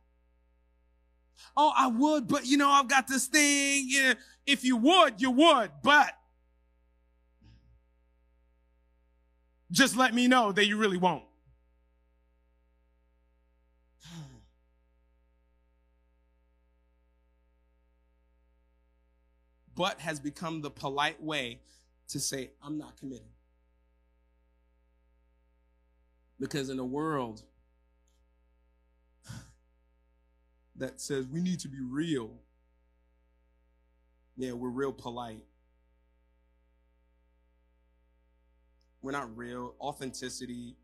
Oh, 1.56 1.72
I 1.76 1.88
would, 1.88 2.28
but 2.28 2.46
you 2.46 2.58
know, 2.58 2.70
I've 2.70 2.88
got 2.88 3.08
this 3.08 3.28
thing. 3.28 3.90
If 4.46 4.64
you 4.64 4.78
would, 4.78 5.22
you 5.22 5.32
would, 5.32 5.72
but 5.84 6.12
just 9.72 9.96
let 9.96 10.14
me 10.14 10.28
know 10.28 10.52
that 10.52 10.66
you 10.66 10.78
really 10.78 10.98
won't. 10.98 11.24
But 19.80 20.02
has 20.02 20.20
become 20.20 20.60
the 20.62 20.70
polite 20.70 21.24
way 21.24 21.62
to 22.10 22.20
say, 22.20 22.50
I'm 22.62 22.78
not 22.78 22.98
committed. 22.98 23.32
Because 26.38 26.70
in 26.70 26.80
a 26.80 26.86
world 26.86 27.44
that 30.76 31.00
says 31.00 31.28
we 31.28 31.40
need 31.40 31.62
to 31.62 31.70
be 31.70 31.80
real. 31.80 32.32
Yeah, 34.36 34.52
we're 34.52 34.68
real 34.68 34.92
polite. 34.92 35.46
We're 39.02 39.14
not 39.14 39.38
real. 39.38 39.76
Authenticity 39.80 40.76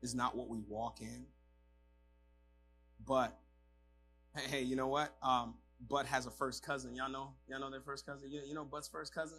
is 0.00 0.14
not 0.14 0.34
what 0.34 0.48
we 0.48 0.60
walk 0.66 1.02
in. 1.02 1.26
But 3.06 3.36
hey, 4.34 4.62
you 4.62 4.76
know 4.76 4.88
what? 4.88 5.14
Um, 5.22 5.56
Bud 5.88 6.06
has 6.06 6.26
a 6.26 6.30
first 6.30 6.64
cousin. 6.64 6.94
Y'all 6.94 7.10
know? 7.10 7.30
Y'all 7.48 7.60
know 7.60 7.70
their 7.70 7.80
first 7.80 8.06
cousin? 8.06 8.30
You, 8.30 8.40
you 8.46 8.54
know 8.54 8.64
Bud's 8.64 8.88
first 8.88 9.14
cousin? 9.14 9.38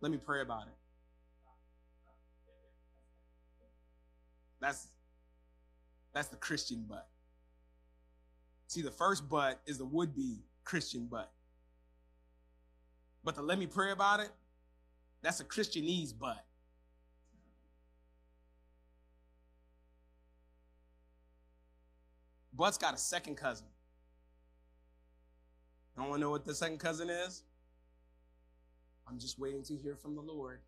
Let 0.00 0.12
me 0.12 0.18
pray 0.18 0.40
about 0.40 0.62
it. 0.62 0.74
That's 4.60 4.88
that's 6.12 6.28
the 6.28 6.36
Christian 6.36 6.84
butt. 6.88 7.08
See, 8.66 8.82
the 8.82 8.90
first 8.90 9.28
butt 9.28 9.60
is 9.66 9.78
the 9.78 9.84
would 9.84 10.14
be 10.14 10.40
Christian 10.64 11.06
butt. 11.06 11.30
But 13.24 13.36
the 13.36 13.42
let 13.42 13.58
me 13.58 13.66
pray 13.66 13.92
about 13.92 14.20
it, 14.20 14.30
that's 15.22 15.40
a 15.40 15.44
Christianese 15.44 16.16
butt. 16.18 16.44
Butt's 22.60 22.76
got 22.76 22.92
a 22.92 22.98
second 22.98 23.36
cousin. 23.36 23.64
I 25.96 26.02
don't 26.02 26.10
want 26.10 26.20
to 26.20 26.26
know 26.26 26.30
what 26.30 26.44
the 26.44 26.54
second 26.54 26.76
cousin 26.76 27.08
is. 27.08 27.42
I'm 29.08 29.18
just 29.18 29.38
waiting 29.38 29.62
to 29.62 29.76
hear 29.76 29.96
from 29.96 30.14
the 30.14 30.20
Lord. 30.20 30.60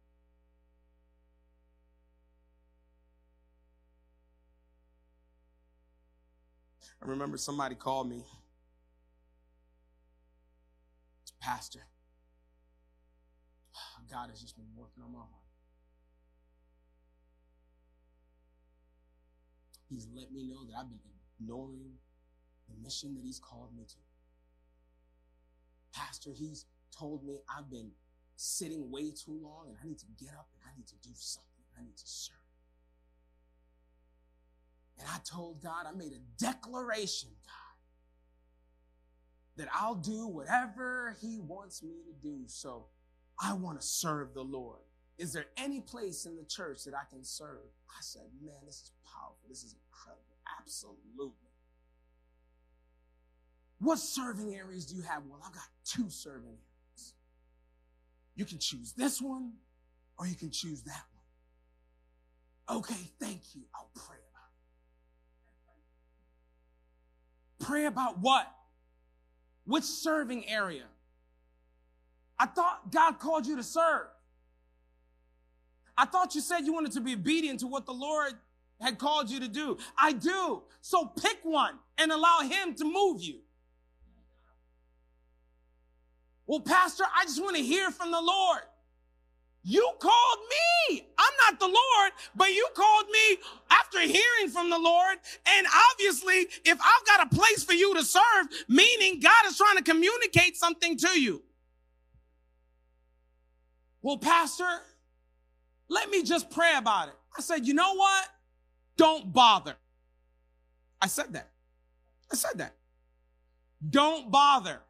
I 7.03 7.07
remember 7.11 7.36
somebody 7.36 7.74
called 7.74 8.09
me. 8.09 8.24
Pastor. 11.43 11.80
God 14.11 14.30
has 14.30 14.40
just 14.40 14.57
been 14.57 14.64
working 14.74 15.03
on 15.03 15.12
my 15.12 15.18
heart. 15.18 15.28
He's 19.90 20.09
let 20.16 20.32
me 20.32 20.49
know 20.49 20.64
that 20.64 20.78
I've 20.78 20.88
been 20.88 20.99
ignoring 21.43 21.99
the 22.68 22.82
mission 22.82 23.14
that 23.14 23.24
he's 23.24 23.38
called 23.38 23.74
me 23.76 23.84
to. 23.84 23.97
Pastor, 25.93 26.30
he's 26.32 26.66
told 26.97 27.24
me 27.24 27.38
I've 27.49 27.70
been 27.70 27.90
sitting 28.36 28.90
way 28.90 29.11
too 29.11 29.38
long 29.43 29.66
and 29.68 29.76
I 29.82 29.86
need 29.86 29.99
to 29.99 30.07
get 30.18 30.34
up 30.34 30.49
and 30.55 30.62
I 30.64 30.76
need 30.76 30.86
to 30.88 30.97
do 31.03 31.11
something. 31.14 31.64
I 31.78 31.82
need 31.82 31.97
to 31.97 32.07
serve. 32.07 32.36
And 34.99 35.09
I 35.09 35.18
told 35.24 35.62
God, 35.62 35.86
I 35.86 35.93
made 35.97 36.12
a 36.12 36.43
declaration, 36.43 37.30
God, 37.45 37.76
that 39.57 39.68
I'll 39.74 39.95
do 39.97 40.26
whatever 40.26 41.16
He 41.20 41.40
wants 41.40 41.82
me 41.82 41.95
to 42.07 42.12
do. 42.26 42.45
So 42.47 42.86
I 43.40 43.55
want 43.55 43.80
to 43.80 43.86
serve 43.86 44.32
the 44.34 44.43
Lord. 44.43 44.80
Is 45.18 45.32
there 45.32 45.47
any 45.57 45.80
place 45.80 46.24
in 46.24 46.36
the 46.36 46.45
church 46.45 46.84
that 46.84 46.95
I 46.95 47.05
can 47.11 47.24
serve? 47.24 47.66
I 47.90 48.01
said, 48.01 48.22
man, 48.43 48.55
this 48.64 48.76
is 48.76 48.93
powerful. 49.05 49.49
This 49.49 49.62
is. 49.64 49.74
Absolutely. 50.61 51.32
What 53.78 53.98
serving 53.98 54.55
areas 54.55 54.86
do 54.86 54.94
you 54.94 55.03
have? 55.03 55.24
Well, 55.28 55.40
I've 55.44 55.53
got 55.53 55.64
two 55.84 56.09
serving 56.09 56.44
areas. 56.44 57.14
You 58.36 58.44
can 58.44 58.59
choose 58.59 58.92
this 58.92 59.20
one 59.20 59.53
or 60.18 60.26
you 60.26 60.36
can 60.36 60.50
choose 60.50 60.82
that 60.82 61.03
one. 62.68 62.78
Okay, 62.78 63.11
thank 63.20 63.40
you. 63.55 63.62
I'll 63.74 63.90
pray 63.94 64.18
about 64.30 64.50
it. 67.59 67.66
Pray 67.66 67.84
about 67.86 68.20
what? 68.20 68.50
Which 69.66 69.84
serving 69.84 70.48
area? 70.48 70.84
I 72.38 72.46
thought 72.46 72.90
God 72.90 73.18
called 73.18 73.46
you 73.46 73.57
to 73.57 73.62
serve. 73.62 74.07
I 75.96 76.07
thought 76.07 76.34
you 76.34 76.40
said 76.40 76.61
you 76.61 76.72
wanted 76.72 76.92
to 76.92 77.00
be 77.00 77.14
obedient 77.14 77.61
to 77.61 77.66
what 77.66 77.84
the 77.84 77.92
Lord 77.92 78.32
had 78.82 78.98
called 78.98 79.30
you 79.30 79.40
to 79.40 79.48
do. 79.48 79.78
I 79.98 80.12
do. 80.12 80.62
So 80.80 81.06
pick 81.06 81.38
one 81.42 81.78
and 81.98 82.12
allow 82.12 82.40
Him 82.40 82.74
to 82.74 82.84
move 82.84 83.22
you. 83.22 83.40
Well, 86.46 86.60
Pastor, 86.60 87.04
I 87.16 87.24
just 87.24 87.42
want 87.42 87.56
to 87.56 87.62
hear 87.62 87.90
from 87.90 88.10
the 88.10 88.20
Lord. 88.20 88.60
You 89.64 89.88
called 90.00 90.38
me. 90.90 91.06
I'm 91.16 91.32
not 91.46 91.60
the 91.60 91.66
Lord, 91.66 92.12
but 92.34 92.50
you 92.50 92.66
called 92.74 93.06
me 93.12 93.38
after 93.70 94.00
hearing 94.00 94.50
from 94.52 94.68
the 94.70 94.78
Lord. 94.78 95.18
And 95.46 95.66
obviously, 95.92 96.48
if 96.64 96.78
I've 96.80 97.06
got 97.06 97.32
a 97.32 97.34
place 97.34 97.62
for 97.62 97.72
you 97.72 97.94
to 97.94 98.04
serve, 98.04 98.48
meaning 98.68 99.20
God 99.20 99.46
is 99.46 99.56
trying 99.56 99.76
to 99.76 99.84
communicate 99.84 100.56
something 100.56 100.96
to 100.98 101.20
you. 101.20 101.42
Well, 104.02 104.18
Pastor, 104.18 104.68
let 105.88 106.10
me 106.10 106.24
just 106.24 106.50
pray 106.50 106.74
about 106.76 107.08
it. 107.08 107.14
I 107.38 107.40
said, 107.40 107.66
You 107.66 107.74
know 107.74 107.94
what? 107.94 108.28
Don't 108.97 109.32
bother. 109.32 109.76
I 111.01 111.07
said 111.07 111.32
that. 111.32 111.51
I 112.30 112.36
said 112.36 112.59
that. 112.59 112.74
Don't 113.88 114.30
bother. 114.30 114.80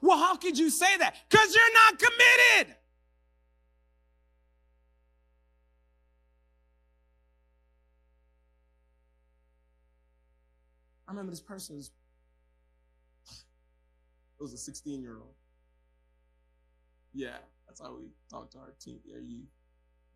Well, 0.00 0.18
how 0.18 0.36
could 0.36 0.56
you 0.58 0.70
say 0.70 0.96
that? 0.98 1.16
Because 1.28 1.54
you're 1.54 1.74
not 1.74 1.98
committed. 1.98 2.76
I 11.08 11.10
remember 11.10 11.30
this 11.30 11.40
person's, 11.40 11.90
it 14.38 14.42
was 14.42 14.52
a 14.52 14.58
16 14.58 15.00
year 15.00 15.16
old. 15.16 15.32
Yeah, 17.14 17.38
that's 17.66 17.80
how 17.80 17.96
we 17.96 18.10
talk 18.30 18.50
to 18.50 18.58
our 18.58 18.74
team, 18.78 19.00
youth. 19.06 19.48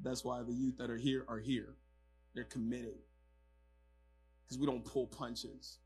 That's 0.01 0.23
why 0.23 0.43
the 0.43 0.53
youth 0.53 0.77
that 0.79 0.91
are 0.91 0.99
here 0.99 1.25
are 1.29 1.39
here. 1.39 1.75
They're 2.35 2.45
committed. 2.45 2.99
Because 4.45 4.59
we 4.59 4.67
don't 4.67 4.85
pull 4.85 5.07
punches. 5.07 5.79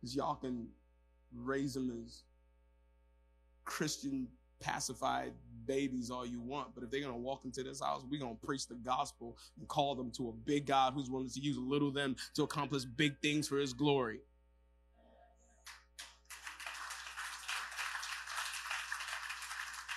Because 0.00 0.14
y'all 0.14 0.36
can 0.36 0.68
raise 1.34 1.74
them 1.74 2.04
as 2.04 2.22
Christian 3.64 4.28
pacified 4.60 5.32
babies 5.66 6.10
all 6.10 6.26
you 6.26 6.40
want, 6.40 6.74
but 6.74 6.82
if 6.82 6.90
they're 6.90 7.00
going 7.00 7.12
to 7.12 7.18
walk 7.18 7.44
into 7.44 7.62
this 7.62 7.80
house, 7.80 8.02
we're 8.10 8.18
going 8.20 8.36
to 8.36 8.46
preach 8.46 8.66
the 8.66 8.74
gospel 8.74 9.36
and 9.58 9.68
call 9.68 9.94
them 9.94 10.10
to 10.12 10.30
a 10.30 10.32
big 10.32 10.66
God 10.66 10.94
who's 10.94 11.10
willing 11.10 11.28
to 11.28 11.40
use 11.40 11.56
a 11.56 11.60
little 11.60 11.90
them 11.90 12.16
to 12.34 12.42
accomplish 12.42 12.84
big 12.84 13.20
things 13.20 13.46
for 13.46 13.58
his 13.58 13.72
glory. 13.72 14.20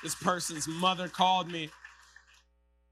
This 0.03 0.15
person's 0.15 0.67
mother 0.67 1.07
called 1.07 1.51
me. 1.51 1.69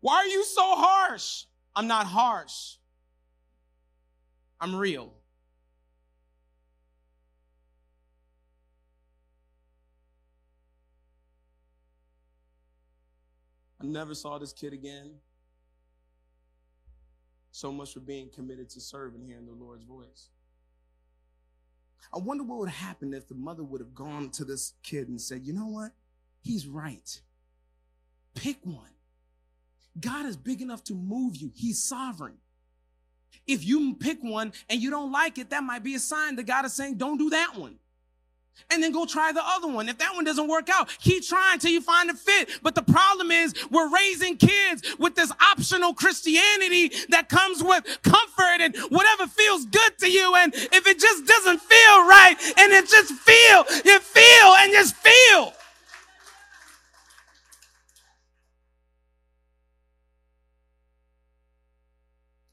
Why 0.01 0.15
are 0.15 0.27
you 0.27 0.43
so 0.43 0.63
harsh? 0.63 1.45
I'm 1.75 1.87
not 1.87 2.05
harsh. 2.05 2.75
I'm 4.59 4.75
real. 4.75 5.13
I 13.81 13.85
never 13.85 14.13
saw 14.13 14.37
this 14.37 14.51
kid 14.51 14.73
again. 14.73 15.11
So 17.51 17.71
much 17.71 17.93
for 17.93 18.01
being 18.01 18.29
committed 18.29 18.69
to 18.71 18.81
serving 18.81 19.25
hearing 19.25 19.45
the 19.45 19.53
Lord's 19.53 19.83
voice. 19.83 20.29
I 22.13 22.17
wonder 22.19 22.43
what 22.43 22.59
would 22.59 22.69
happen 22.69 23.13
if 23.13 23.27
the 23.27 23.35
mother 23.35 23.63
would 23.63 23.81
have 23.81 23.93
gone 23.93 24.29
to 24.31 24.45
this 24.45 24.73
kid 24.83 25.07
and 25.09 25.19
said, 25.19 25.45
you 25.45 25.53
know 25.53 25.67
what? 25.67 25.91
He's 26.41 26.67
right. 26.67 27.21
Pick 28.35 28.57
one. 28.63 28.91
God 29.99 30.25
is 30.25 30.35
big 30.35 30.61
enough 30.61 30.83
to 30.85 30.93
move 30.93 31.35
you. 31.35 31.51
He's 31.55 31.81
sovereign. 31.81 32.35
If 33.47 33.65
you 33.65 33.95
pick 33.95 34.19
one 34.21 34.53
and 34.69 34.81
you 34.81 34.89
don't 34.89 35.11
like 35.11 35.37
it, 35.37 35.49
that 35.49 35.63
might 35.63 35.83
be 35.83 35.95
a 35.95 35.99
sign 35.99 36.35
that 36.35 36.45
God 36.45 36.65
is 36.65 36.73
saying, 36.73 36.95
don't 36.95 37.17
do 37.17 37.29
that 37.31 37.55
one 37.55 37.79
and 38.69 38.83
then 38.83 38.91
go 38.91 39.05
try 39.05 39.31
the 39.31 39.43
other 39.43 39.67
one. 39.67 39.89
If 39.89 39.97
that 39.99 40.13
one 40.13 40.23
doesn't 40.23 40.47
work 40.47 40.69
out, 40.69 40.89
keep 40.99 41.25
trying 41.25 41.59
till 41.59 41.71
you 41.71 41.81
find 41.81 42.09
a 42.09 42.13
fit. 42.13 42.59
But 42.61 42.75
the 42.75 42.81
problem 42.81 43.31
is 43.31 43.53
we're 43.69 43.93
raising 43.93 44.37
kids 44.37 44.95
with 44.97 45.15
this 45.15 45.31
optional 45.41 45.93
Christianity 45.93 46.91
that 47.09 47.29
comes 47.29 47.63
with 47.63 47.85
comfort 48.03 48.61
and 48.61 48.75
whatever 48.89 49.27
feels 49.27 49.65
good 49.65 49.97
to 49.99 50.11
you. 50.11 50.35
And 50.35 50.53
if 50.53 50.87
it 50.87 50.99
just 50.99 51.25
doesn't 51.25 51.59
feel 51.59 52.07
right 52.07 52.35
and 52.57 52.73
it 52.73 52.87
just 52.89 53.13
feel, 53.13 53.65
you 53.85 53.99
feel 53.99 54.53
and 54.59 54.71
just 54.73 54.95
feel. 54.95 55.53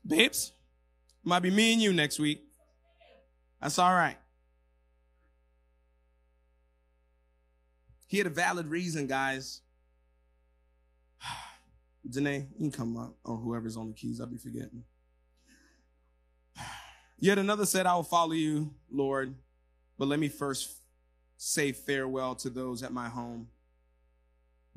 Babes, 0.07 0.52
might 1.24 1.40
be 1.40 1.50
me 1.50 1.72
and 1.72 1.82
you 1.82 1.92
next 1.92 2.18
week. 2.18 2.44
That's 3.61 3.78
all 3.78 3.92
right. 3.92 4.16
He 8.07 8.18
had 8.18 8.26
a 8.26 8.30
valid 8.30 8.68
reason, 8.68 9.07
guys. 9.07 9.62
Danae, 12.09 12.46
you 12.57 12.70
can 12.70 12.70
come 12.70 12.96
up, 12.96 13.16
or 13.24 13.36
whoever's 13.36 13.76
on 13.76 13.88
the 13.88 13.94
keys, 13.94 14.20
I'll 14.20 14.26
be 14.26 14.36
forgetting. 14.36 14.84
Yet 17.18 17.38
another 17.38 17.66
said, 17.66 17.86
I 17.86 17.96
will 17.96 18.04
follow 18.04 18.32
you, 18.32 18.74
Lord, 18.90 19.34
but 19.98 20.07
let 20.07 20.20
me 20.20 20.28
first 20.28 20.82
say 21.36 21.72
farewell 21.72 22.36
to 22.36 22.50
those 22.50 22.82
at 22.82 22.92
my 22.92 23.09
home. 23.09 23.48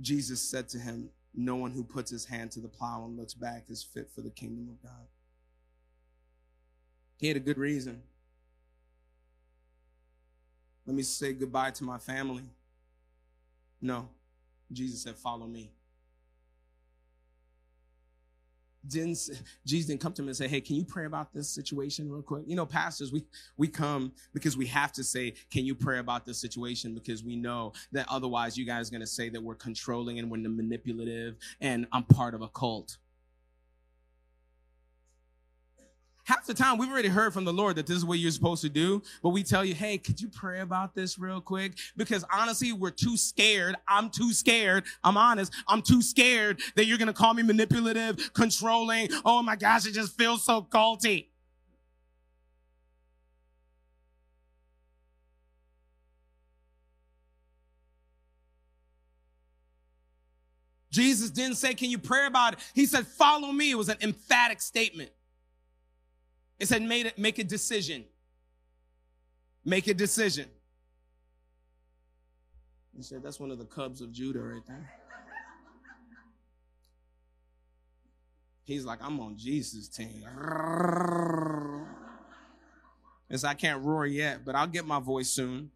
Jesus 0.02 0.42
said 0.42 0.70
to 0.70 0.80
him, 0.80 1.10
No 1.36 1.56
one 1.56 1.72
who 1.72 1.84
puts 1.84 2.10
his 2.10 2.26
hand 2.26 2.52
to 2.52 2.60
the 2.60 2.68
plow 2.68 3.06
and 3.06 3.18
looks 3.18 3.36
back 3.36 3.66
is 3.70 3.84
fit 3.84 4.10
for 4.10 4.22
the 4.22 4.32
kingdom 4.32 4.70
of 4.70 4.82
God. 4.82 5.08
He 7.20 7.28
had 7.28 7.38
a 7.38 7.42
good 7.42 7.58
reason. 7.58 8.02
Let 10.86 10.96
me 10.96 11.04
say 11.04 11.34
goodbye 11.34 11.72
to 11.72 11.84
my 11.84 11.98
family. 11.98 12.46
No. 13.82 14.10
Jesus 14.72 15.04
said, 15.04 15.16
Follow 15.18 15.46
me. 15.46 15.72
Didn't, 18.88 19.20
Jesus 19.66 19.88
didn't 19.90 20.00
come 20.00 20.14
to 20.14 20.22
him 20.22 20.30
and 20.30 20.38
say, 20.38 20.48
Hey, 20.48 20.62
can 20.62 20.78
you 20.78 20.86
pray 20.86 21.06
about 21.06 21.34
this 21.34 21.50
situation 21.50 22.10
real 22.10 22.22
quick? 22.22 22.44
You 22.48 22.56
know, 22.56 22.66
pastors, 22.66 23.12
we, 23.12 23.26
we 23.58 23.68
come 23.68 24.14
because 24.34 24.56
we 24.56 24.66
have 24.68 24.94
to 24.94 25.04
say, 25.04 25.34
Can 25.52 25.66
you 25.66 25.76
pray 25.76 26.00
about 26.00 26.26
this 26.26 26.40
situation? 26.40 26.94
Because 26.94 27.24
we 27.24 27.36
know 27.36 27.74
that 27.92 28.08
otherwise 28.10 28.58
you 28.58 28.66
guys 28.66 28.88
are 28.88 28.92
going 28.92 29.02
to 29.02 29.08
say 29.08 29.28
that 29.30 29.44
we're 29.44 29.56
controlling 29.56 30.20
and 30.20 30.32
we're 30.32 30.38
manipulative 30.38 31.36
and 31.60 31.86
I'm 31.92 32.04
part 32.04 32.34
of 32.34 32.42
a 32.42 32.48
cult. 32.48 32.98
Half 36.30 36.46
the 36.46 36.54
time 36.54 36.78
we've 36.78 36.92
already 36.92 37.08
heard 37.08 37.34
from 37.34 37.44
the 37.44 37.52
Lord 37.52 37.76
that 37.76 37.88
this 37.88 37.98
is 37.98 38.06
what 38.06 38.20
you're 38.20 38.30
supposed 38.30 38.62
to 38.62 38.70
do, 38.70 39.02
but 39.24 39.30
we 39.30 39.42
tell 39.42 39.66
you, 39.66 39.74
hey, 39.74 39.98
could 39.98 40.22
you 40.22 40.30
pray 40.30 40.60
about 40.60 40.94
this 40.94 41.18
real 41.18 41.42
quick? 41.42 41.74
Because 41.98 42.24
honestly, 42.32 42.72
we're 42.72 42.92
too 42.92 43.18
scared. 43.18 43.76
I'm 43.88 44.12
too 44.12 44.32
scared. 44.32 44.84
I'm 45.04 45.18
honest. 45.18 45.52
I'm 45.68 45.82
too 45.82 46.04
scared 46.04 46.62
that 46.76 46.86
you're 46.86 47.00
going 47.00 47.08
to 47.08 47.14
call 47.14 47.34
me 47.34 47.42
manipulative, 47.42 48.32
controlling. 48.34 49.10
Oh 49.26 49.42
my 49.42 49.56
gosh, 49.56 49.88
it 49.88 49.94
just 49.94 50.16
feels 50.16 50.44
so 50.44 50.62
culty. 50.62 51.30
Jesus 60.92 61.32
didn't 61.32 61.56
say, 61.56 61.74
Can 61.74 61.90
you 61.90 61.98
pray 61.98 62.28
about 62.28 62.54
it? 62.54 62.60
He 62.76 62.86
said, 62.86 63.08
Follow 63.08 63.52
me. 63.52 63.72
It 63.72 63.76
was 63.76 63.90
an 63.90 63.98
emphatic 64.02 64.62
statement. 64.62 65.10
It 66.60 66.68
said, 66.68 66.82
made 66.82 67.14
make 67.18 67.40
a 67.40 67.44
decision. 67.44 68.06
Make 69.64 69.88
a 69.88 69.94
decision. 69.94 70.48
He 72.96 73.02
said, 73.04 73.24
that's 73.24 73.40
one 73.40 73.50
of 73.52 73.58
the 73.58 73.66
cubs 73.66 74.02
of 74.02 74.12
Judah 74.12 74.42
right 74.42 74.62
there. 74.68 74.92
He's 78.64 78.86
like, 78.86 79.00
I'm 79.02 79.20
on 79.20 79.38
Jesus' 79.38 79.88
team. 79.88 80.24
As 83.30 83.44
I 83.44 83.54
can't 83.54 83.84
roar 83.84 84.06
yet, 84.06 84.44
but 84.46 84.54
I'll 84.56 84.68
get 84.68 84.86
my 84.86 85.00
voice 85.00 85.30
soon. 85.30 85.72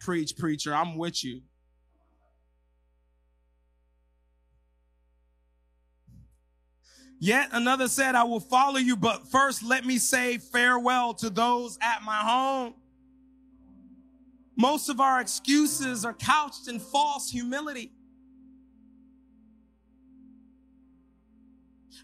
Preach, 0.00 0.36
preacher, 0.36 0.74
I'm 0.74 0.96
with 0.96 1.24
you. 1.24 1.42
Yet 7.22 7.50
another 7.52 7.86
said, 7.86 8.16
I 8.16 8.24
will 8.24 8.40
follow 8.40 8.78
you, 8.78 8.96
but 8.96 9.28
first 9.28 9.62
let 9.62 9.86
me 9.86 9.98
say 9.98 10.38
farewell 10.38 11.14
to 11.14 11.30
those 11.30 11.78
at 11.80 12.02
my 12.02 12.16
home. 12.16 12.74
Most 14.56 14.88
of 14.88 14.98
our 14.98 15.20
excuses 15.20 16.04
are 16.04 16.14
couched 16.14 16.66
in 16.66 16.80
false 16.80 17.30
humility. 17.30 17.92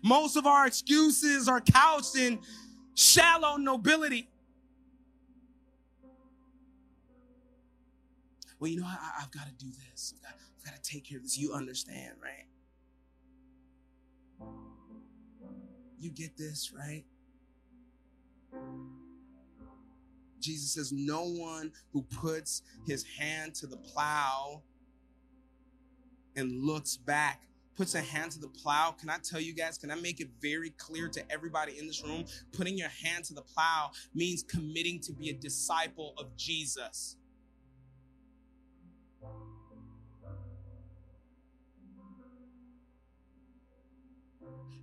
Most 0.05 0.37
of 0.37 0.47
our 0.47 0.69
excuses 0.69 1.49
are 1.49 1.63
couched 1.63 2.15
in 2.15 2.39
shallow 2.95 3.57
nobility. 3.57 4.29
Well, 8.61 8.71
you 8.71 8.79
know, 8.79 8.87
I, 8.87 9.19
have 9.19 9.33
got 9.33 9.49
to 9.49 9.53
do 9.55 9.73
this. 9.91 10.15
I've 10.17 10.23
got, 10.23 10.35
I've 10.61 10.65
got 10.65 10.85
to 10.85 10.91
take 10.93 11.07
care 11.07 11.19
of 11.19 11.25
this. 11.25 11.37
You 11.37 11.55
understand, 11.55 12.13
right? 12.23 12.47
You 15.99 16.11
get 16.11 16.37
this, 16.37 16.73
right? 16.77 17.05
Jesus 20.41 20.73
says, 20.73 20.93
No 20.93 21.25
one 21.25 21.73
who 21.93 22.03
puts 22.03 22.63
his 22.87 23.05
hand 23.19 23.55
to 23.57 23.67
the 23.67 23.77
plow 23.77 24.63
and 26.37 26.63
looks 26.63 26.97
back, 26.97 27.43
puts 27.77 27.95
a 27.95 28.01
hand 28.01 28.31
to 28.33 28.39
the 28.39 28.49
plow. 28.49 28.95
Can 28.99 29.11
I 29.11 29.19
tell 29.19 29.41
you 29.41 29.53
guys, 29.53 29.77
can 29.77 29.91
I 29.91 29.97
make 29.97 30.21
it 30.21 30.29
very 30.41 30.71
clear 30.71 31.09
to 31.09 31.33
everybody 31.33 31.79
in 31.79 31.87
this 31.87 32.05
room? 32.05 32.25
Putting 32.53 32.79
your 32.79 32.91
hand 33.05 33.25
to 33.25 33.35
the 33.35 33.43
plow 33.43 33.91
means 34.15 34.45
committing 34.45 35.01
to 35.01 35.13
be 35.13 35.31
a 35.31 35.35
disciple 35.35 36.15
of 36.19 36.37
Jesus. 36.37 37.17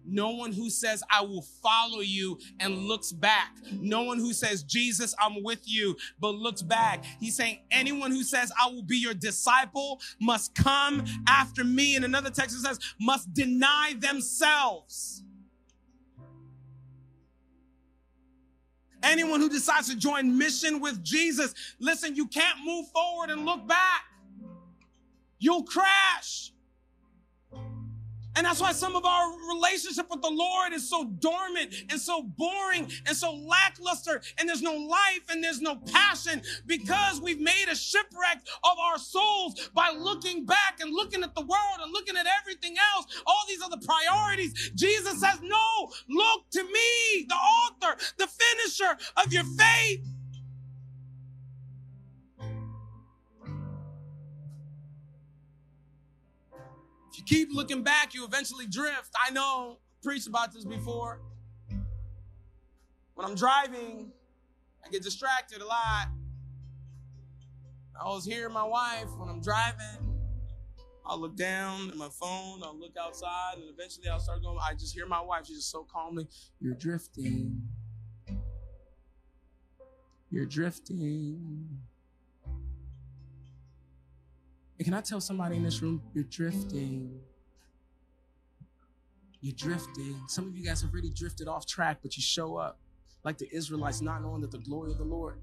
No 0.08 0.32
one 0.32 0.52
who 0.52 0.70
says, 0.70 1.04
I 1.12 1.22
will 1.22 1.42
follow 1.42 2.02
you 2.02 2.40
and 2.60 2.78
looks 2.78 3.12
back. 3.12 3.56
No 3.72 4.04
one 4.04 4.20
who 4.20 4.34
says, 4.34 4.64
Jesus, 4.64 5.16
I'm 5.20 5.44
with 5.44 5.62
you, 5.66 5.96
but 6.20 6.36
looks 6.36 6.62
back. 6.62 7.04
He's 7.20 7.36
saying, 7.36 7.60
anyone 7.72 8.12
who 8.12 8.24
says, 8.24 8.52
I 8.62 8.70
will 8.70 8.84
be 8.84 8.98
your 8.98 9.14
disciple 9.14 10.00
must 10.22 10.54
come 10.56 11.04
after 11.28 11.64
me. 11.64 11.96
And 11.96 12.06
another 12.06 12.30
text 12.30 12.62
says, 12.62 12.80
must 13.00 13.34
deny 13.34 13.96
themselves. 14.00 15.24
Anyone 19.04 19.40
who 19.40 19.50
decides 19.50 19.88
to 19.90 19.96
join 19.96 20.36
mission 20.36 20.80
with 20.80 21.04
Jesus, 21.04 21.54
listen, 21.80 22.16
you 22.16 22.28
can't 22.28 22.58
move 22.66 22.88
forward 22.90 23.30
and 23.30 23.46
look 23.46 23.68
back. 23.68 24.04
You'll 25.38 25.64
crash. 25.64 26.52
And 28.36 28.46
that's 28.46 28.60
why 28.60 28.74
some 28.74 28.96
of 28.96 29.06
our 29.06 29.32
relationship 29.54 30.08
with 30.10 30.22
the 30.22 30.30
Lord 30.30 30.74
is 30.74 30.90
so 30.90 31.06
dormant 31.06 31.74
and 31.90 32.00
so 32.00 32.24
boring 32.24 32.92
and 33.06 33.16
so 33.16 33.34
lackluster, 33.34 34.22
and 34.38 34.48
there's 34.48 34.62
no 34.62 34.74
life 34.74 35.22
and 35.30 35.44
there's 35.44 35.62
no 35.62 35.78
passion 35.92 36.42
because 36.66 37.22
we've 37.22 37.40
made 37.40 37.66
a 37.72 37.76
shipwreck 37.76 38.42
of 38.64 38.78
our 38.80 38.98
souls 38.98 39.70
by 39.74 39.94
looking 39.98 40.46
back 40.46 40.80
and 40.82 40.94
looking 40.94 41.24
at 41.24 41.34
the 41.36 41.42
world 41.42 41.80
and 41.82 41.92
looking 41.94 42.18
at 42.18 42.26
everything 42.42 42.76
else, 42.96 43.06
all 43.26 43.44
these 43.48 43.62
other 43.62 43.78
priorities. 43.86 44.72
Jesus 44.76 45.22
says, 45.22 45.40
No, 45.42 45.92
look 46.10 46.50
to 46.52 46.64
me, 46.64 47.26
the 47.28 47.36
author, 47.36 47.98
the 48.18 48.28
finisher 48.28 48.98
of 49.18 49.32
your 49.32 49.44
faith. 49.44 50.02
If 57.16 57.20
you 57.20 57.26
keep 57.26 57.56
looking 57.56 57.82
back, 57.82 58.14
you 58.14 58.26
eventually 58.26 58.68
drift. 58.68 59.12
I 59.26 59.32
know, 59.32 59.78
preached 60.04 60.28
about 60.28 60.54
this 60.54 60.66
before. 60.66 61.22
When 63.14 63.26
I'm 63.26 63.36
driving, 63.36 64.12
I 64.86 64.90
get 64.90 65.02
distracted 65.02 65.62
a 65.62 65.66
lot. 65.66 66.08
I 67.98 68.04
always 68.04 68.26
hear 68.26 68.50
my 68.50 68.66
wife 68.66 69.08
when 69.18 69.30
I'm 69.30 69.40
driving. 69.40 70.14
I'll 71.06 71.18
look 71.18 71.38
down 71.38 71.90
at 71.90 71.96
my 71.96 72.10
phone, 72.10 72.62
I'll 72.64 72.78
look 72.78 72.98
outside, 73.00 73.60
and 73.60 73.70
eventually 73.70 74.10
I'll 74.10 74.20
start 74.20 74.44
going. 74.44 74.58
I 74.62 74.74
just 74.74 74.94
hear 74.94 75.08
my 75.08 75.22
wife. 75.22 75.46
She's 75.48 75.56
just 75.56 75.72
so 75.72 75.88
calmly, 75.90 76.28
You're 76.60 76.74
drifting. 76.74 77.62
You're 80.30 80.46
drifting. 80.46 81.80
And 84.78 84.86
can 84.86 84.94
I 84.94 85.02
tell 85.02 85.22
somebody 85.22 85.56
in 85.56 85.64
this 85.64 85.82
room, 85.82 86.02
you're 86.14 86.26
drifting? 86.26 87.20
You're 89.42 89.56
drifting. 89.56 90.20
Some 90.28 90.48
of 90.48 90.58
you 90.58 90.66
guys 90.66 90.82
have 90.82 90.94
really 90.94 91.12
drifted 91.12 91.48
off 91.48 91.66
track, 91.66 92.00
but 92.02 92.18
you 92.18 92.22
show 92.22 92.58
up 92.58 92.80
like 93.24 93.38
the 93.38 93.48
Israelites, 93.56 94.02
not 94.02 94.22
knowing 94.22 94.42
that 94.42 94.52
the 94.52 94.60
glory 94.60 94.92
of 94.92 94.98
the 94.98 95.06
Lord 95.06 95.40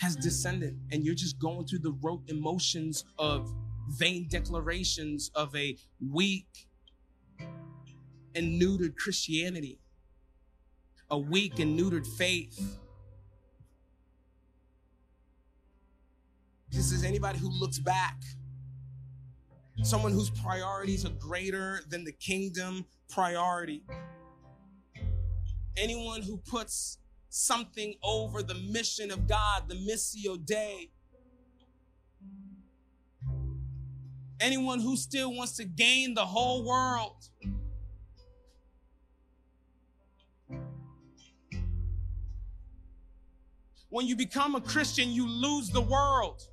has 0.00 0.16
descended, 0.16 0.78
and 0.92 1.04
you're 1.04 1.14
just 1.14 1.38
going 1.38 1.66
through 1.66 1.78
the 1.78 1.92
rote 2.02 2.22
emotions 2.28 3.04
of 3.18 3.50
vain 3.88 4.26
declarations 4.28 5.30
of 5.34 5.54
a 5.54 5.76
weak 6.10 6.66
and 8.34 8.60
neutered 8.60 8.96
Christianity, 8.96 9.78
a 11.10 11.18
weak 11.18 11.58
and 11.58 11.78
neutered 11.78 12.06
faith. 12.06 12.78
This 16.74 16.90
is 16.90 17.04
anybody 17.04 17.38
who 17.38 17.50
looks 17.50 17.78
back, 17.78 18.20
someone 19.84 20.10
whose 20.10 20.28
priorities 20.30 21.06
are 21.06 21.12
greater 21.20 21.82
than 21.88 22.02
the 22.02 22.10
kingdom 22.10 22.84
priority. 23.08 23.84
Anyone 25.76 26.22
who 26.22 26.38
puts 26.38 26.98
something 27.28 27.94
over 28.02 28.42
the 28.42 28.56
mission 28.56 29.12
of 29.12 29.28
God, 29.28 29.68
the 29.68 29.76
Missio 29.76 30.44
Dei. 30.44 30.90
Anyone 34.40 34.80
who 34.80 34.96
still 34.96 35.32
wants 35.32 35.52
to 35.58 35.64
gain 35.64 36.14
the 36.14 36.26
whole 36.26 36.64
world. 36.66 37.28
When 43.90 44.08
you 44.08 44.16
become 44.16 44.56
a 44.56 44.60
Christian, 44.60 45.10
you 45.10 45.28
lose 45.28 45.70
the 45.70 45.80
world 45.80 46.48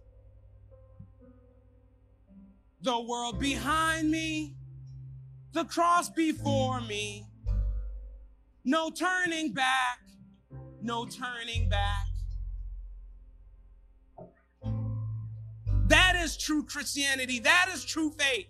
the 2.81 2.99
world 2.99 3.39
behind 3.39 4.09
me, 4.09 4.55
the 5.53 5.65
cross 5.65 6.09
before 6.09 6.81
me. 6.81 7.25
No 8.63 8.89
turning 8.89 9.53
back, 9.53 9.99
no 10.81 11.05
turning 11.05 11.69
back. 11.69 12.05
That 15.87 16.15
is 16.15 16.37
true 16.37 16.63
Christianity. 16.63 17.39
That 17.39 17.69
is 17.73 17.83
true 17.83 18.11
faith. 18.17 18.47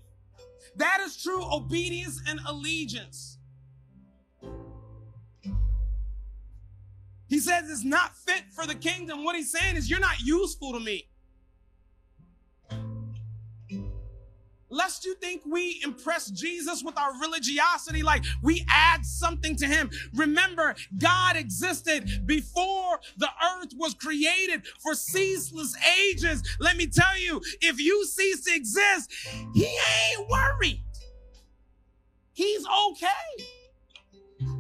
That 0.75 0.99
is 1.01 1.21
true 1.21 1.43
obedience 1.51 2.21
and 2.27 2.39
allegiance. 2.47 3.37
He 7.27 7.39
says 7.39 7.69
it's 7.69 7.83
not 7.83 8.15
fit 8.15 8.43
for 8.51 8.67
the 8.67 8.75
kingdom. 8.75 9.23
What 9.23 9.35
he's 9.35 9.51
saying 9.51 9.77
is, 9.77 9.89
you're 9.89 10.01
not 10.01 10.19
useful 10.21 10.73
to 10.73 10.79
me. 10.79 11.07
Lest 14.71 15.05
you 15.05 15.15
think 15.15 15.43
we 15.45 15.81
impress 15.83 16.31
Jesus 16.31 16.83
with 16.83 16.97
our 16.97 17.19
religiosity, 17.19 18.01
like 18.01 18.23
we 18.41 18.65
add 18.69 19.05
something 19.05 19.55
to 19.57 19.67
him. 19.67 19.89
Remember, 20.15 20.75
God 20.97 21.35
existed 21.35 22.25
before 22.25 22.99
the 23.17 23.29
earth 23.57 23.73
was 23.77 23.93
created 23.93 24.65
for 24.81 24.95
ceaseless 24.95 25.75
ages. 26.09 26.41
Let 26.59 26.77
me 26.77 26.87
tell 26.87 27.19
you, 27.19 27.41
if 27.61 27.79
you 27.79 28.05
cease 28.05 28.43
to 28.45 28.55
exist, 28.55 29.13
he 29.53 29.65
ain't 29.65 30.29
worried. 30.29 30.81
He's 32.33 32.65
okay. 32.89 33.60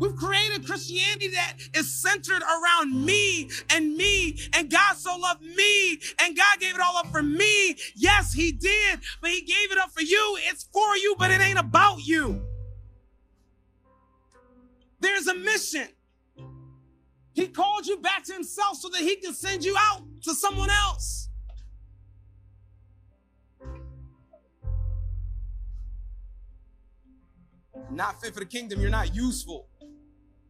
We've 0.01 0.15
created 0.15 0.65
Christianity 0.65 1.27
that 1.27 1.57
is 1.75 2.01
centered 2.01 2.41
around 2.41 3.05
me 3.05 3.51
and 3.69 3.95
me, 3.95 4.39
and 4.55 4.67
God 4.67 4.97
so 4.97 5.15
loved 5.15 5.43
me, 5.43 5.99
and 6.19 6.35
God 6.35 6.59
gave 6.59 6.73
it 6.73 6.81
all 6.81 6.97
up 6.97 7.05
for 7.11 7.21
me. 7.21 7.75
Yes, 7.95 8.33
He 8.33 8.51
did, 8.51 8.99
but 9.21 9.29
He 9.29 9.41
gave 9.41 9.71
it 9.71 9.77
up 9.77 9.91
for 9.91 10.01
you. 10.01 10.39
It's 10.49 10.63
for 10.63 10.97
you, 10.97 11.13
but 11.19 11.29
it 11.29 11.39
ain't 11.39 11.59
about 11.59 11.99
you. 12.03 12.41
There's 14.99 15.27
a 15.27 15.35
mission. 15.35 15.87
He 17.33 17.47
called 17.49 17.85
you 17.85 17.97
back 17.97 18.23
to 18.23 18.33
Himself 18.33 18.77
so 18.77 18.89
that 18.89 19.01
He 19.01 19.17
can 19.17 19.35
send 19.35 19.63
you 19.63 19.75
out 19.77 20.01
to 20.23 20.33
someone 20.33 20.71
else. 20.71 21.29
Not 27.91 28.19
fit 28.19 28.33
for 28.33 28.39
the 28.39 28.47
kingdom, 28.47 28.81
you're 28.81 28.89
not 28.89 29.13
useful. 29.13 29.67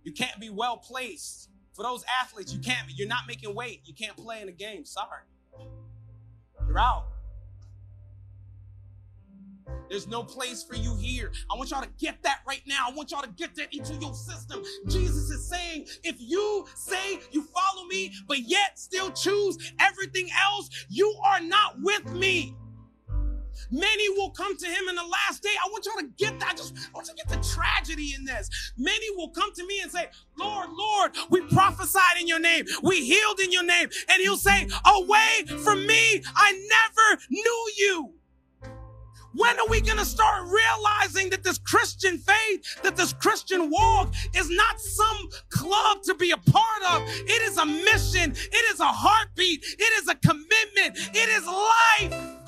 You 0.03 0.13
can't 0.13 0.39
be 0.39 0.49
well 0.49 0.77
placed. 0.77 1.49
For 1.73 1.83
those 1.83 2.03
athletes, 2.21 2.53
you 2.53 2.59
can't, 2.59 2.87
you're 2.95 3.07
not 3.07 3.21
making 3.27 3.55
weight. 3.55 3.81
You 3.85 3.93
can't 3.93 4.15
play 4.17 4.41
in 4.41 4.49
a 4.49 4.51
game. 4.51 4.85
Sorry. 4.85 5.23
You're 6.67 6.79
out. 6.79 7.07
There's 9.89 10.07
no 10.07 10.23
place 10.23 10.63
for 10.63 10.75
you 10.75 10.95
here. 10.95 11.31
I 11.51 11.57
want 11.57 11.71
y'all 11.71 11.81
to 11.81 11.89
get 11.99 12.23
that 12.23 12.39
right 12.47 12.61
now. 12.65 12.87
I 12.89 12.93
want 12.93 13.11
y'all 13.11 13.21
to 13.21 13.29
get 13.29 13.55
that 13.55 13.73
into 13.73 13.93
your 13.95 14.13
system. 14.13 14.63
Jesus 14.87 15.29
is 15.29 15.49
saying, 15.49 15.85
if 16.03 16.15
you 16.19 16.65
say 16.75 17.19
you 17.31 17.43
follow 17.43 17.85
me, 17.87 18.13
but 18.25 18.39
yet 18.39 18.79
still 18.79 19.11
choose 19.11 19.73
everything 19.79 20.29
else, 20.45 20.69
you 20.89 21.13
are 21.25 21.41
not 21.41 21.75
with 21.81 22.09
me. 22.13 22.55
Many 23.71 24.09
will 24.09 24.31
come 24.31 24.55
to 24.57 24.65
him 24.65 24.89
in 24.89 24.95
the 24.95 25.03
last 25.03 25.43
day. 25.43 25.49
I 25.63 25.69
want 25.71 25.85
y'all 25.85 26.01
to 26.01 26.09
get 26.17 26.39
that. 26.39 26.49
I 26.51 26.55
Just 26.55 26.75
I 26.77 26.89
want 26.93 27.07
you 27.07 27.15
to 27.15 27.23
get 27.23 27.29
the 27.29 27.47
tragedy 27.47 28.13
in 28.17 28.25
this. 28.25 28.49
Many 28.77 29.05
will 29.15 29.29
come 29.29 29.53
to 29.53 29.65
me 29.65 29.81
and 29.81 29.91
say, 29.91 30.07
Lord, 30.37 30.69
Lord, 30.71 31.11
we 31.29 31.41
prophesied 31.41 32.19
in 32.19 32.27
your 32.27 32.39
name. 32.39 32.65
We 32.83 33.05
healed 33.05 33.39
in 33.39 33.51
your 33.51 33.63
name. 33.65 33.89
And 34.09 34.21
he'll 34.21 34.37
say, 34.37 34.67
away 34.85 35.45
from 35.63 35.85
me. 35.85 36.23
I 36.35 36.67
never 36.69 37.21
knew 37.29 37.71
you. 37.77 38.13
When 39.33 39.57
are 39.59 39.67
we 39.69 39.79
going 39.79 39.97
to 39.97 40.05
start 40.05 40.43
realizing 40.49 41.29
that 41.29 41.43
this 41.43 41.57
Christian 41.57 42.17
faith, 42.17 42.81
that 42.83 42.97
this 42.97 43.13
Christian 43.13 43.69
walk 43.69 44.13
is 44.35 44.49
not 44.49 44.79
some 44.81 45.29
club 45.49 46.03
to 46.03 46.15
be 46.15 46.31
a 46.31 46.37
part 46.37 46.83
of? 46.91 47.01
It 47.07 47.41
is 47.43 47.57
a 47.57 47.65
mission. 47.65 48.31
It 48.31 48.73
is 48.73 48.79
a 48.81 48.87
heartbeat. 48.87 49.63
It 49.63 50.03
is 50.03 50.09
a 50.09 50.15
commitment. 50.15 50.97
It 51.15 51.29
is 51.29 51.45
life. 51.45 52.40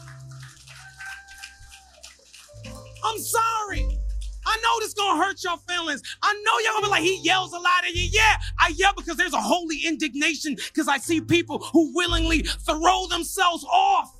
I'm 3.04 3.20
sorry. 3.20 4.00
I 4.46 4.58
know 4.58 4.80
this 4.80 4.94
gonna 4.94 5.24
hurt 5.24 5.44
your 5.44 5.58
feelings. 5.70 6.02
I 6.22 6.34
know 6.34 6.60
y'all 6.64 6.74
gonna 6.82 6.88
be 6.88 6.92
like, 6.92 7.04
he 7.04 7.22
yells 7.22 7.54
a 7.54 7.58
lot 7.60 7.86
at 7.86 7.96
you. 7.96 8.10
Yeah, 8.12 8.38
I 8.60 8.74
yell 8.76 8.94
because 8.96 9.18
there's 9.18 9.34
a 9.34 9.42
holy 9.42 9.80
indignation 9.86 10.56
because 10.56 10.88
I 10.88 10.98
see 10.98 11.22
people 11.22 11.60
who 11.60 11.96
willingly 11.96 12.40
throw 12.40 13.08
themselves 13.08 13.64
off 13.66 14.12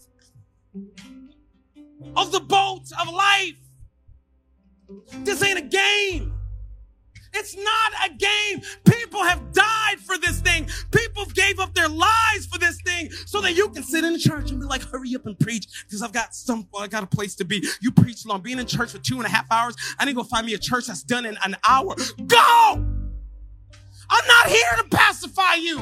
of 2.16 2.32
the 2.32 2.40
boat 2.40 2.84
of 3.02 3.14
life. 3.14 3.56
This 5.24 5.44
ain't 5.44 5.60
a 5.60 5.62
game. 5.62 6.33
It's 7.34 7.56
not 7.56 7.92
a 8.06 8.14
game. 8.14 8.62
People 8.86 9.24
have 9.24 9.52
died 9.52 10.00
for 10.00 10.18
this 10.18 10.40
thing. 10.40 10.68
People 10.92 11.26
gave 11.34 11.60
up 11.60 11.74
their 11.74 11.90
lives 11.90 12.46
for 12.52 12.60
this 12.60 12.80
thing 12.82 13.10
so 13.26 13.42
that 13.42 13.54
you 13.54 13.70
can 13.70 13.84
sit 13.84 14.04
in 14.04 14.18
church 14.20 14.52
and 14.52 14.60
be 14.60 14.66
like, 14.66 14.84
hurry 14.84 15.16
up 15.16 15.26
and 15.26 15.38
preach 15.40 15.68
because 15.86 16.02
I've 16.02 16.12
got 16.14 16.36
some, 16.36 16.68
I 16.78 16.88
got 16.88 17.04
a 17.04 17.08
place 17.08 17.36
to 17.36 17.46
be. 17.46 17.66
You 17.82 17.92
preach 17.92 18.26
long. 18.26 18.42
Being 18.42 18.60
in 18.60 18.68
church 18.68 18.92
for 18.92 19.00
two 19.00 19.18
and 19.18 19.26
a 19.26 19.30
half 19.30 19.46
hours, 19.52 19.76
I 19.98 20.06
need 20.06 20.12
to 20.12 20.18
go 20.18 20.24
find 20.24 20.46
me 20.46 20.54
a 20.54 20.60
church 20.60 20.88
that's 20.88 21.04
done 21.04 21.26
in 21.26 21.38
an 21.44 21.56
hour. 21.68 21.96
Go! 22.28 22.86
I'm 24.10 24.28
not 24.28 24.48
here 24.48 24.78
to 24.78 24.84
pacify 24.90 25.56
you. 25.56 25.80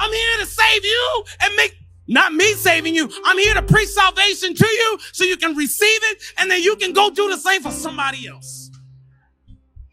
I'm 0.00 0.12
here 0.12 0.38
to 0.40 0.46
save 0.46 0.84
you 0.84 1.24
and 1.42 1.56
make 1.56 1.74
not 2.06 2.32
me 2.32 2.52
saving 2.54 2.94
you. 2.94 3.10
I'm 3.24 3.38
here 3.38 3.54
to 3.54 3.62
preach 3.62 3.88
salvation 3.88 4.54
to 4.54 4.66
you 4.66 4.98
so 5.12 5.24
you 5.24 5.36
can 5.36 5.54
receive 5.54 6.00
it 6.04 6.22
and 6.38 6.50
then 6.50 6.62
you 6.62 6.76
can 6.76 6.92
go 6.92 7.10
do 7.10 7.28
the 7.28 7.36
same 7.36 7.62
for 7.62 7.70
somebody 7.70 8.26
else. 8.26 8.67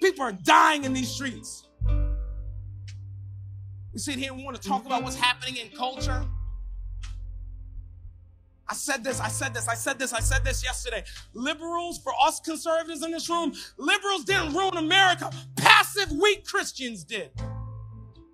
People 0.06 0.24
are 0.24 0.34
dying 0.34 0.84
in 0.84 0.94
these 0.94 1.10
streets. 1.10 1.68
We 3.92 3.98
sit 3.98 4.20
here 4.20 4.32
and 4.34 4.44
want 4.44 4.56
to 4.62 4.70
talk 4.70 4.86
about 4.86 5.02
what's 5.02 5.16
happening 5.16 5.58
in 5.58 5.76
culture. 5.76 6.24
I 8.70 8.76
said 8.76 9.04
this, 9.04 9.20
I 9.20 9.30
said 9.30 9.56
this, 9.56 9.68
I 9.68 9.74
said 9.74 9.98
this, 9.98 10.14
I 10.14 10.20
said 10.20 10.46
this 10.46 10.64
yesterday. 10.64 11.04
Liberals, 11.34 11.98
for 12.04 12.14
us 12.24 12.40
conservatives 12.40 13.04
in 13.04 13.10
this 13.10 13.28
room, 13.32 13.54
liberals 13.80 14.26
didn't 14.26 14.54
ruin 14.54 14.78
America. 14.78 15.32
Passive, 15.56 16.12
weak 16.12 16.46
Christians 16.46 17.04
did. 17.04 17.32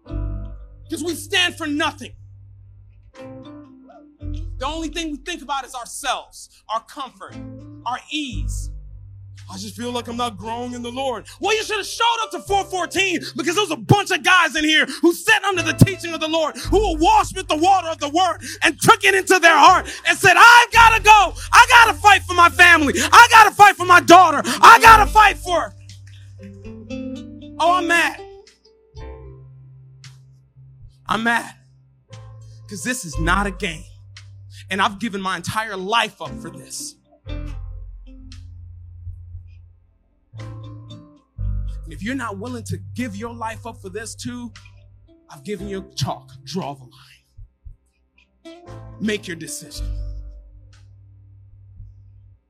Because 0.04 1.06
we 1.06 1.16
stand 1.16 1.56
for 1.56 1.68
nothing. 1.68 2.12
The 3.14 4.66
only 4.66 4.90
thing 4.90 5.12
we 5.12 5.20
think 5.20 5.42
about 5.42 5.64
is 5.64 5.74
ourselves, 5.74 6.50
our 6.68 6.84
comfort, 6.84 7.34
our 7.86 8.00
ease. 8.12 8.71
I 9.52 9.58
just 9.58 9.76
feel 9.76 9.92
like 9.92 10.08
I'm 10.08 10.16
not 10.16 10.38
growing 10.38 10.74
in 10.74 10.82
the 10.82 10.92
Lord. 10.92 11.28
Well, 11.42 11.54
you 11.54 11.64
should 11.64 11.78
have 11.78 11.86
showed 11.86 12.18
up 12.24 12.32
to 12.32 12.40
414 12.40 13.20
because 13.36 13.56
there 13.56 13.64
was 13.64 13.72
a 13.72 13.76
bunch 13.76 14.10
of 14.12 14.24
guys 14.24 14.56
in 14.56 14.64
here 14.64 14.86
who 15.02 15.14
sat 15.14 15.44
under 15.44 15.62
the 15.62 15.74
teaching 15.74 16.14
of 16.14 16.22
the 16.22 16.28
Lord, 16.30 16.56
who 16.56 16.78
were 16.78 16.98
washed 16.98 17.36
with 17.36 17.50
the 17.50 17.58
water 17.58 17.90
of 17.90 18.00
the 18.00 18.08
word 18.08 18.38
and 18.64 18.80
took 18.82 19.04
it 19.04 19.14
into 19.14 19.40
their 19.40 19.58
heart 19.58 19.94
and 20.08 20.18
said, 20.18 20.36
I've 20.38 20.72
got 20.72 20.96
to 20.96 21.04
go. 21.04 21.34
I 21.52 21.68
got 21.70 21.92
to 21.92 22.00
fight 22.00 22.24
for 22.24 22.34
my 22.34 22.50
family. 22.50 22.94
I 22.98 23.28
got 23.30 23.50
to 23.50 23.52
fight 23.52 23.76
for 23.76 23.86
my 23.86 24.00
daughter. 24.00 24.42
I 24.46 24.80
got 24.82 25.04
to 25.04 25.12
fight 25.12 25.38
for 25.38 25.60
her. 25.60 25.76
Oh, 27.60 27.74
I'm 27.76 27.88
mad. 27.88 28.22
I'm 31.08 31.24
mad 31.24 31.56
because 32.64 32.86
this 32.86 33.04
is 33.04 33.20
not 33.20 33.48
a 33.48 33.52
game. 33.52 33.84
And 34.70 34.82
I've 34.82 34.98
given 35.00 35.22
my 35.22 35.36
entire 35.36 35.76
life 35.76 36.22
up 36.22 36.32
for 36.42 36.50
this. 36.50 36.96
If 41.92 42.02
you're 42.02 42.16
not 42.16 42.38
willing 42.38 42.64
to 42.64 42.78
give 42.96 43.16
your 43.16 43.34
life 43.34 43.66
up 43.66 43.82
for 43.82 43.90
this 43.90 44.16
too, 44.16 44.52
I've 45.30 45.44
given 45.44 45.68
you 45.68 45.90
chalk. 45.96 46.32
Draw 46.44 46.76
the 46.76 46.88
line. 48.54 48.64
Make 49.00 49.28
your 49.28 49.36
decision. 49.36 49.86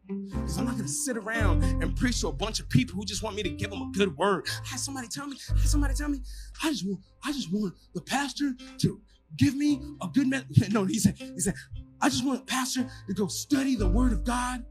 Because 0.08 0.58
I'm 0.58 0.66
not 0.66 0.74
going 0.74 0.86
to 0.86 0.92
sit 0.92 1.16
around 1.16 1.64
and 1.64 1.96
preach 1.96 2.22
to 2.22 2.28
a 2.28 2.34
bunch 2.34 2.60
of 2.60 2.70
people 2.70 2.96
who 2.96 3.06
just 3.06 3.24
want 3.24 3.36
me 3.36 3.44
to 3.44 3.50
give 3.50 3.70
them 3.70 3.82
a 3.82 3.92
good 3.94 4.18
word. 4.18 4.48
I 4.66 4.72
had 4.72 4.80
somebody 4.80 5.08
tell 5.08 5.26
me, 5.26 5.38
I 5.50 5.60
had 5.60 5.70
somebody 5.70 5.94
tell 5.94 6.10
me, 6.10 6.20
I 6.64 6.70
just 6.70 6.86
want, 6.86 7.00
I 7.24 7.32
just 7.32 7.52
want 7.52 7.74
the 7.94 8.02
pastor 8.02 8.54
to 8.80 9.02
give 9.38 9.56
me 9.56 9.82
a 10.02 10.08
good 10.08 10.28
message. 10.28 10.48
No, 10.74 10.86
he 10.86 11.00
said, 11.00 11.16
he 11.18 11.40
said, 11.40 11.54
I 12.02 12.10
just 12.10 12.26
want 12.26 12.46
the 12.46 12.52
pastor 12.52 12.88
to 13.08 13.14
go 13.14 13.28
study 13.28 13.76
the 13.76 13.88
word 13.88 14.12
of 14.12 14.24
God, 14.24 14.66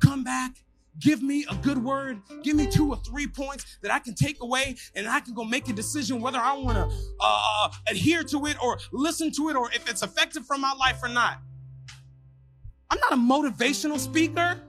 come 0.00 0.24
back, 0.24 0.56
give 1.00 1.22
me 1.22 1.44
a 1.50 1.54
good 1.56 1.82
word, 1.82 2.20
give 2.42 2.56
me 2.56 2.66
two 2.66 2.90
or 2.90 2.96
three 2.96 3.26
points 3.26 3.78
that 3.82 3.90
I 3.90 3.98
can 3.98 4.14
take 4.14 4.40
away 4.42 4.76
and 4.94 5.08
I 5.08 5.20
can 5.20 5.34
go 5.34 5.44
make 5.44 5.68
a 5.68 5.72
decision 5.72 6.20
whether 6.20 6.38
I 6.38 6.54
want 6.54 6.76
to 6.76 6.96
uh, 7.20 7.70
adhere 7.88 8.22
to 8.24 8.46
it 8.46 8.56
or 8.62 8.78
listen 8.92 9.32
to 9.32 9.48
it 9.48 9.56
or 9.56 9.70
if 9.72 9.88
it's 9.88 10.02
effective 10.02 10.46
for 10.46 10.58
my 10.58 10.72
life 10.74 11.02
or 11.02 11.08
not. 11.08 11.38
I'm 12.90 12.98
not 13.00 13.12
a 13.12 13.16
motivational 13.16 13.98
speaker. 13.98 14.60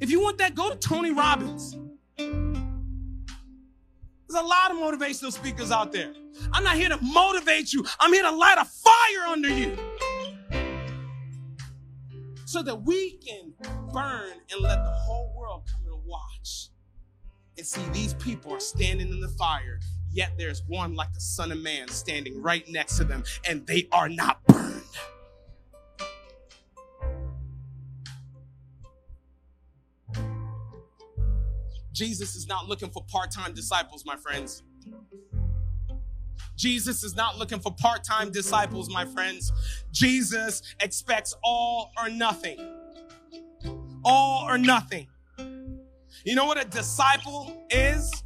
If 0.00 0.10
you 0.10 0.20
want 0.20 0.38
that, 0.38 0.54
go 0.54 0.70
to 0.70 0.76
Tony 0.76 1.12
Robbins. 1.12 1.76
There's 4.28 4.42
a 4.42 4.46
lot 4.46 4.70
of 4.70 4.76
motivational 4.76 5.32
speakers 5.32 5.70
out 5.70 5.92
there. 5.92 6.12
I'm 6.52 6.62
not 6.62 6.76
here 6.76 6.88
to 6.90 6.98
motivate 7.02 7.72
you. 7.72 7.84
I'm 7.98 8.12
here 8.12 8.22
to 8.22 8.30
light 8.30 8.58
a 8.58 8.64
fire 8.64 9.26
under 9.26 9.48
you. 9.48 9.76
So 12.48 12.62
that 12.62 12.82
we 12.84 13.18
can 13.18 13.52
burn 13.92 14.32
and 14.50 14.62
let 14.62 14.82
the 14.82 14.90
whole 14.90 15.34
world 15.36 15.68
come 15.70 15.82
and 15.92 16.02
watch. 16.06 16.70
And 17.58 17.66
see, 17.66 17.82
these 17.92 18.14
people 18.14 18.54
are 18.54 18.60
standing 18.60 19.10
in 19.10 19.20
the 19.20 19.28
fire, 19.28 19.78
yet 20.10 20.32
there's 20.38 20.62
one 20.66 20.94
like 20.94 21.12
the 21.12 21.20
Son 21.20 21.52
of 21.52 21.58
Man 21.58 21.88
standing 21.88 22.40
right 22.40 22.66
next 22.66 22.96
to 22.96 23.04
them, 23.04 23.22
and 23.46 23.66
they 23.66 23.86
are 23.92 24.08
not 24.08 24.42
burned. 24.46 24.80
Jesus 31.92 32.34
is 32.34 32.46
not 32.46 32.66
looking 32.66 32.88
for 32.88 33.04
part 33.12 33.30
time 33.30 33.52
disciples, 33.52 34.06
my 34.06 34.16
friends. 34.16 34.62
Jesus 36.58 37.04
is 37.04 37.14
not 37.14 37.38
looking 37.38 37.60
for 37.60 37.72
part 37.72 38.02
time 38.02 38.30
disciples, 38.32 38.90
my 38.90 39.04
friends. 39.04 39.52
Jesus 39.92 40.62
expects 40.80 41.34
all 41.42 41.92
or 42.02 42.10
nothing. 42.10 42.58
All 44.04 44.44
or 44.48 44.58
nothing. 44.58 45.06
You 46.24 46.34
know 46.34 46.46
what 46.46 46.60
a 46.60 46.68
disciple 46.68 47.64
is? 47.70 48.24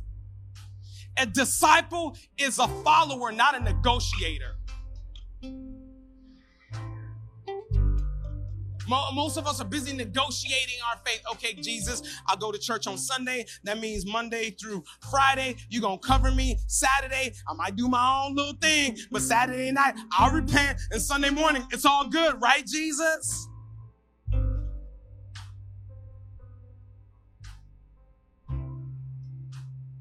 A 1.19 1.27
disciple 1.27 2.17
is 2.39 2.59
a 2.59 2.67
follower, 2.83 3.31
not 3.33 3.55
a 3.55 3.61
negotiator. 3.61 4.57
Most 8.89 9.37
of 9.37 9.47
us 9.47 9.61
are 9.61 9.67
busy 9.67 9.97
negotiating 9.97 10.77
our 10.91 10.99
faith. 11.05 11.23
Okay, 11.33 11.55
Jesus, 11.55 12.03
I'll 12.27 12.37
go 12.37 12.53
to 12.53 12.59
church 12.59 12.87
on 12.87 12.99
Sunday. 12.99 13.47
That 13.65 13.79
means 13.79 14.07
Monday 14.07 14.51
through 14.51 14.85
Friday, 15.11 15.57
you're 15.71 15.83
going 15.83 15.99
to 15.99 16.07
cover 16.07 16.31
me. 16.31 16.59
Saturday, 16.67 17.33
I 17.49 17.55
might 17.55 17.77
do 17.77 17.89
my 17.89 18.25
own 18.25 18.35
little 18.35 18.55
thing, 18.61 18.97
but 19.11 19.23
Saturday 19.23 19.71
night, 19.73 19.95
I'll 20.13 20.33
repent. 20.33 20.79
And 20.91 21.01
Sunday 21.01 21.31
morning, 21.31 21.65
it's 21.71 21.85
all 21.85 22.09
good, 22.09 22.41
right, 22.41 22.67
Jesus? 22.67 23.49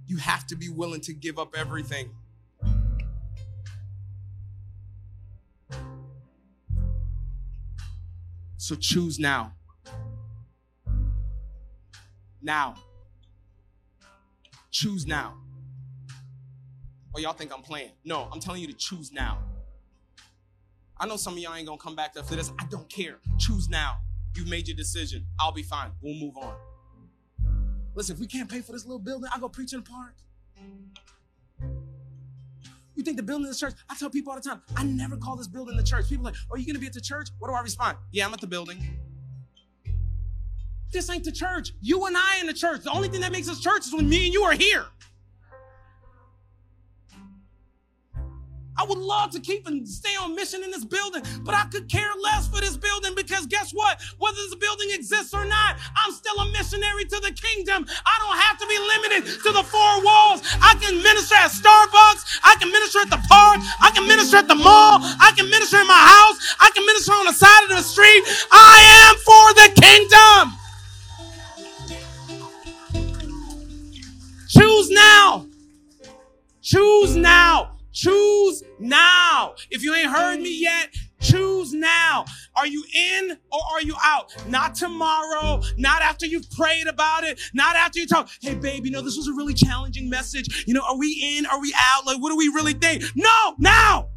You 0.08 0.18
have 0.18 0.46
to 0.48 0.58
be 0.58 0.68
willing 0.70 1.02
to 1.02 1.14
give 1.14 1.40
up 1.40 1.56
everything. 1.56 2.12
So 8.72 8.78
choose 8.78 9.20
now. 9.20 9.52
Now. 12.42 12.76
Choose 14.72 15.06
now. 15.06 15.34
Or 17.14 17.18
oh, 17.18 17.20
y'all 17.20 17.34
think 17.34 17.54
I'm 17.54 17.64
playing. 17.64 17.92
No, 18.06 18.30
I'm 18.32 18.40
telling 18.40 18.62
you 18.62 18.68
to 18.68 18.74
choose 18.74 19.12
now. 19.12 19.40
I 20.98 21.06
know 21.06 21.18
some 21.18 21.34
of 21.34 21.40
y'all 21.40 21.54
ain't 21.54 21.68
gonna 21.68 21.80
come 21.80 21.98
back 21.98 22.14
after 22.18 22.34
this. 22.38 22.54
I 22.62 22.66
don't 22.70 22.88
care. 22.88 23.18
Choose 23.40 23.68
now. 23.68 23.98
You've 24.38 24.48
made 24.48 24.70
your 24.70 24.78
decision. 24.78 25.26
I'll 25.38 25.52
be 25.52 25.64
fine. 25.64 25.92
We'll 26.02 26.16
move 26.16 26.38
on. 26.38 26.56
Listen, 27.94 28.16
if 28.16 28.22
we 28.22 28.26
can't 28.28 28.50
pay 28.50 28.62
for 28.62 28.72
this 28.72 28.86
little 28.86 29.00
building, 29.00 29.30
I'll 29.34 29.42
go 29.42 29.50
preach 29.50 29.74
in 29.74 29.84
the 29.84 29.90
park. 29.90 30.16
You 32.96 33.04
think 33.04 33.18
the 33.18 33.24
building 33.24 33.48
is 33.48 33.60
the 33.60 33.68
church? 33.68 33.80
I 33.90 33.96
tell 33.96 34.10
people 34.10 34.34
all 34.34 34.40
the 34.40 34.48
time, 34.48 34.62
I 34.76 34.84
never 34.84 35.16
call 35.18 35.36
this 35.36 35.48
building 35.48 35.78
the 35.78 35.84
church. 35.84 36.10
People 36.10 36.28
are 36.28 36.32
like, 36.32 36.40
are 36.52 36.58
you 36.58 36.66
going 36.66 36.76
to 36.76 36.80
be 36.80 36.88
at 36.88 36.94
the 36.94 37.02
church? 37.02 37.30
What 37.40 37.48
do 37.48 37.54
I 37.54 37.62
respond? 37.62 37.98
Yeah, 38.12 38.26
I'm 38.26 38.34
at 38.34 38.42
the 38.42 38.48
building. 38.48 39.00
This 40.92 41.10
ain't 41.10 41.24
the 41.24 41.32
church. 41.32 41.72
You 41.80 42.06
and 42.06 42.18
I 42.18 42.40
in 42.42 42.48
the 42.48 42.54
church. 42.54 42.84
The 42.84 42.92
only 42.92 43.08
thing 43.08 43.22
that 43.22 43.32
makes 43.32 43.48
us 43.50 43.62
church 43.62 43.88
is 43.88 43.94
when 43.94 44.10
me 44.10 44.26
and 44.26 44.34
you 44.34 44.44
are 44.44 44.54
here. 44.54 44.86
I 48.82 48.84
would 48.84 48.98
love 48.98 49.30
to 49.38 49.40
keep 49.40 49.68
and 49.68 49.88
stay 49.88 50.10
on 50.20 50.34
mission 50.34 50.64
in 50.64 50.72
this 50.72 50.84
building, 50.84 51.22
but 51.46 51.54
I 51.54 51.66
could 51.70 51.88
care 51.88 52.10
less 52.20 52.48
for 52.48 52.60
this 52.60 52.76
building 52.76 53.14
because 53.14 53.46
guess 53.46 53.70
what? 53.72 54.02
Whether 54.18 54.38
this 54.38 54.56
building 54.56 54.90
exists 54.90 55.36
or 55.36 55.46
not, 55.46 55.78
I'm 56.02 56.12
still 56.12 56.34
a 56.42 56.52
missionary 56.52 57.06
to 57.06 57.20
the 57.22 57.30
kingdom. 57.30 57.86
I 57.86 58.16
don't 58.26 58.40
have 58.42 58.58
to 58.58 58.66
be 58.66 58.80
limited 58.82 59.38
to 59.44 59.50
the 59.54 59.62
four 59.62 59.94
walls. 60.02 60.42
I 60.66 60.74
can 60.82 60.98
minister 60.98 61.36
at 61.36 61.52
Starbucks. 61.54 62.42
I 62.42 62.56
can 62.58 62.72
minister 62.72 63.06
at 63.06 63.12
the 63.12 63.22
park. 63.30 63.62
I 63.86 63.92
can 63.94 64.08
minister 64.08 64.38
at 64.38 64.48
the 64.48 64.56
mall. 64.56 64.98
I 64.98 65.32
can 65.38 65.48
minister 65.48 65.78
in 65.78 65.86
my 65.86 65.94
house. 65.94 66.42
I 66.60 66.72
can 66.74 66.84
minister 66.84 67.14
on 67.14 67.26
the 67.28 67.34
side 67.34 67.64
of 67.66 67.70
the 67.70 67.84
street. 67.84 68.26
I 68.52 68.82
am 69.06 69.16
for 69.22 69.54
the 69.62 69.70
kingdom. 69.78 70.58
Choose 74.50 74.90
now. 74.90 75.46
Choose 76.64 77.16
now. 77.16 77.71
Choose 77.92 78.64
now. 78.80 79.56
If 79.70 79.84
you 79.84 79.94
ain't 79.94 80.10
heard 80.10 80.40
me 80.40 80.58
mm. 80.58 80.62
yet, 80.62 80.90
choose 81.20 81.74
now. 81.74 82.26
Are 82.56 82.68
you 82.68 82.84
in 82.94 83.38
or 83.52 83.60
are 83.74 83.82
you 83.82 83.96
out? 84.04 84.34
Not 84.48 84.76
tomorrow, 84.76 85.62
not 85.78 86.02
after 86.02 86.26
you've 86.26 86.50
prayed 86.52 86.88
about 86.88 87.24
it, 87.24 87.40
not 87.54 87.76
after 87.76 88.00
you 88.00 88.08
talk, 88.08 88.30
hey 88.42 88.56
babe, 88.56 88.86
you 88.86 88.92
know, 88.92 89.02
this 89.02 89.18
was 89.18 89.28
a 89.28 89.34
really 89.34 89.54
challenging 89.54 90.10
message. 90.10 90.66
You 90.68 90.74
know, 90.74 90.84
are 90.88 90.98
we 90.98 91.38
in? 91.38 91.46
Are 91.46 91.60
we 91.60 91.74
out? 91.78 92.06
Like, 92.06 92.22
what 92.22 92.30
do 92.30 92.38
we 92.38 92.48
really 92.48 92.74
think? 92.74 93.04
No, 93.16 93.56
now. 93.58 94.08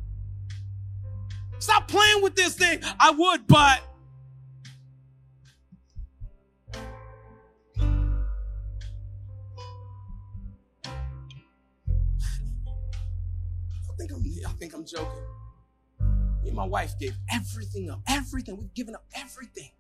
Stop 1.59 1.89
playing 1.89 2.23
with 2.23 2.37
this 2.37 2.55
thing. 2.55 2.81
I 3.01 3.11
would, 3.11 3.47
but 3.47 3.81
think 14.06 14.18
I'm 14.18 14.51
I 14.51 14.52
think 14.55 14.74
I'm 14.74 14.85
joking. 14.85 15.22
Me 16.43 16.48
and 16.48 16.56
my 16.56 16.64
wife 16.64 16.98
gave 16.98 17.14
everything 17.32 17.90
up. 17.90 18.01
Everything. 18.06 18.56
We've 18.59 18.74
given 18.74 18.94
up 18.94 19.05
everything 19.14 19.70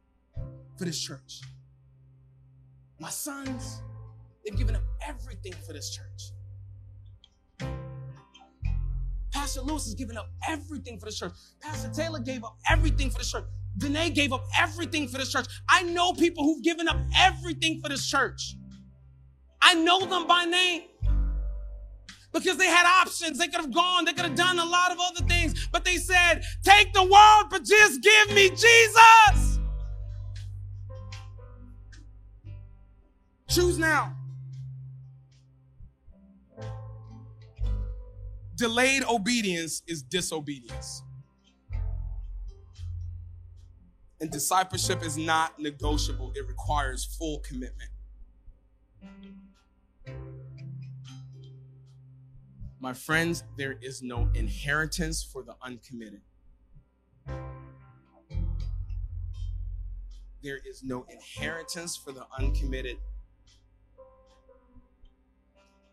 for 0.78 0.84
this 0.84 0.98
church. 0.98 1.42
My 2.98 3.10
sons, 3.10 3.82
they've 4.44 4.56
given 4.56 4.76
up 4.76 4.82
everything 5.06 5.52
for 5.66 5.72
this 5.72 5.90
church. 5.90 6.32
Pastor 9.30 9.60
Lewis 9.60 9.84
has 9.84 9.94
given 9.94 10.16
up 10.16 10.30
everything 10.48 10.98
for 10.98 11.06
this 11.06 11.18
church. 11.18 11.32
Pastor 11.60 11.90
Taylor 11.90 12.20
gave 12.20 12.44
up 12.44 12.56
everything 12.70 13.10
for 13.10 13.18
this 13.18 13.30
church. 13.30 13.44
Danae 13.76 14.08
gave 14.08 14.32
up 14.32 14.44
everything 14.58 15.08
for 15.08 15.18
this 15.18 15.30
church. 15.30 15.46
I 15.68 15.82
know 15.82 16.12
people 16.12 16.44
who've 16.44 16.62
given 16.62 16.88
up 16.88 16.96
everything 17.18 17.80
for 17.82 17.88
this 17.88 18.08
church. 18.08 18.54
I 19.60 19.74
know 19.74 20.06
them 20.06 20.26
by 20.26 20.44
name 20.44 20.82
because 22.34 22.56
they 22.56 22.66
had 22.66 22.84
options. 23.00 23.38
They 23.38 23.46
could 23.46 23.60
have 23.60 23.72
gone, 23.72 24.04
they 24.04 24.12
could 24.12 24.24
have 24.24 24.34
done 24.34 24.58
a 24.58 24.64
lot 24.64 24.90
of 24.90 24.98
other 25.00 25.24
things, 25.26 25.68
but 25.72 25.84
they 25.84 25.96
said, 25.96 26.42
Take 26.62 26.92
the 26.92 27.02
world, 27.02 27.46
but 27.48 27.64
just 27.64 28.02
give 28.02 28.34
me 28.34 28.50
Jesus. 28.50 29.60
Choose 33.48 33.78
now. 33.78 34.14
Delayed 38.56 39.04
obedience 39.04 39.82
is 39.86 40.02
disobedience. 40.02 41.02
And 44.20 44.30
discipleship 44.30 45.04
is 45.04 45.16
not 45.16 45.58
negotiable, 45.58 46.32
it 46.34 46.46
requires 46.48 47.04
full 47.04 47.40
commitment. 47.40 47.90
My 52.84 52.92
friends, 52.92 53.44
there 53.56 53.78
is 53.80 54.02
no 54.02 54.28
inheritance 54.34 55.24
for 55.24 55.42
the 55.42 55.54
uncommitted. 55.62 56.20
There 60.42 60.58
is 60.68 60.82
no 60.84 61.06
inheritance 61.08 61.96
for 61.96 62.12
the 62.12 62.26
uncommitted. 62.38 62.98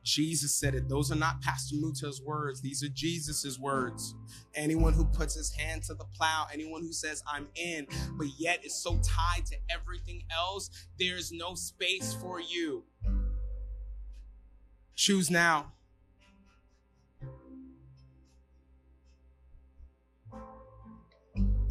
Jesus 0.04 0.54
said 0.54 0.76
it. 0.76 0.90
Those 0.90 1.14
are 1.14 1.16
not 1.16 1.42
Pastor 1.42 1.78
Muta's 1.78 2.22
words. 2.22 2.60
These 2.60 2.84
are 2.84 2.90
Jesus's 2.90 3.58
words. 3.58 4.14
Anyone 4.54 4.92
who 4.92 5.06
puts 5.06 5.36
his 5.36 5.50
hand 5.50 5.84
to 5.84 5.94
the 5.94 6.04
plow, 6.18 6.48
anyone 6.54 6.82
who 6.82 6.92
says, 6.92 7.24
I'm 7.26 7.48
in, 7.56 7.88
but 8.18 8.28
yet 8.38 8.66
is 8.66 8.76
so 8.76 9.00
tied 9.02 9.46
to 9.46 9.56
everything 9.70 10.24
else, 10.30 10.70
there's 11.00 11.32
no 11.32 11.56
space 11.56 12.14
for 12.14 12.42
you. 12.42 12.84
Choose 14.98 15.32
now. 15.32 15.72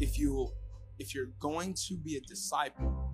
If 0.01 0.17
you 0.17 0.51
if 0.99 1.15
you're 1.15 1.31
going 1.39 1.73
to 1.73 1.95
be 1.95 2.17
a 2.17 2.21
disciple 2.21 3.13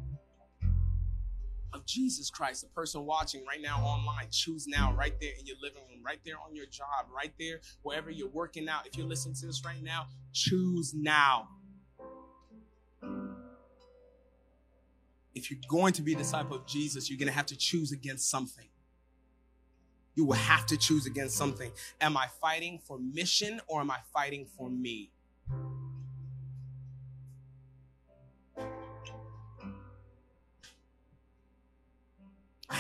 of 1.73 1.85
Jesus 1.85 2.29
Christ, 2.29 2.63
the 2.63 2.69
person 2.69 3.05
watching 3.05 3.45
right 3.45 3.61
now 3.61 3.79
online, 3.79 4.27
choose 4.31 4.67
now, 4.67 4.93
right 4.93 5.13
there 5.19 5.31
in 5.37 5.45
your 5.45 5.57
living 5.61 5.83
room, 5.89 6.01
right 6.03 6.19
there 6.25 6.35
on 6.43 6.55
your 6.55 6.65
job, 6.65 7.05
right 7.13 7.33
there 7.39 7.59
wherever 7.83 8.09
you're 8.09 8.29
working 8.29 8.67
out. 8.67 8.87
If 8.87 8.97
you're 8.97 9.07
listening 9.07 9.35
to 9.35 9.45
this 9.45 9.63
right 9.65 9.81
now, 9.83 10.07
choose 10.33 10.93
now. 10.93 11.49
If 15.35 15.51
you're 15.51 15.59
going 15.69 15.93
to 15.93 16.01
be 16.01 16.13
a 16.13 16.17
disciple 16.17 16.55
of 16.57 16.65
Jesus, 16.65 17.09
you're 17.09 17.19
going 17.19 17.27
to 17.27 17.35
have 17.35 17.45
to 17.47 17.55
choose 17.55 17.91
against 17.91 18.29
something. 18.29 18.67
You 20.15 20.25
will 20.25 20.35
have 20.35 20.65
to 20.67 20.77
choose 20.77 21.05
against 21.05 21.37
something. 21.37 21.71
Am 22.01 22.17
I 22.17 22.27
fighting 22.41 22.79
for 22.83 22.97
mission 22.97 23.61
or 23.67 23.81
am 23.81 23.91
I 23.91 23.99
fighting 24.11 24.47
for 24.57 24.69
me? 24.69 25.11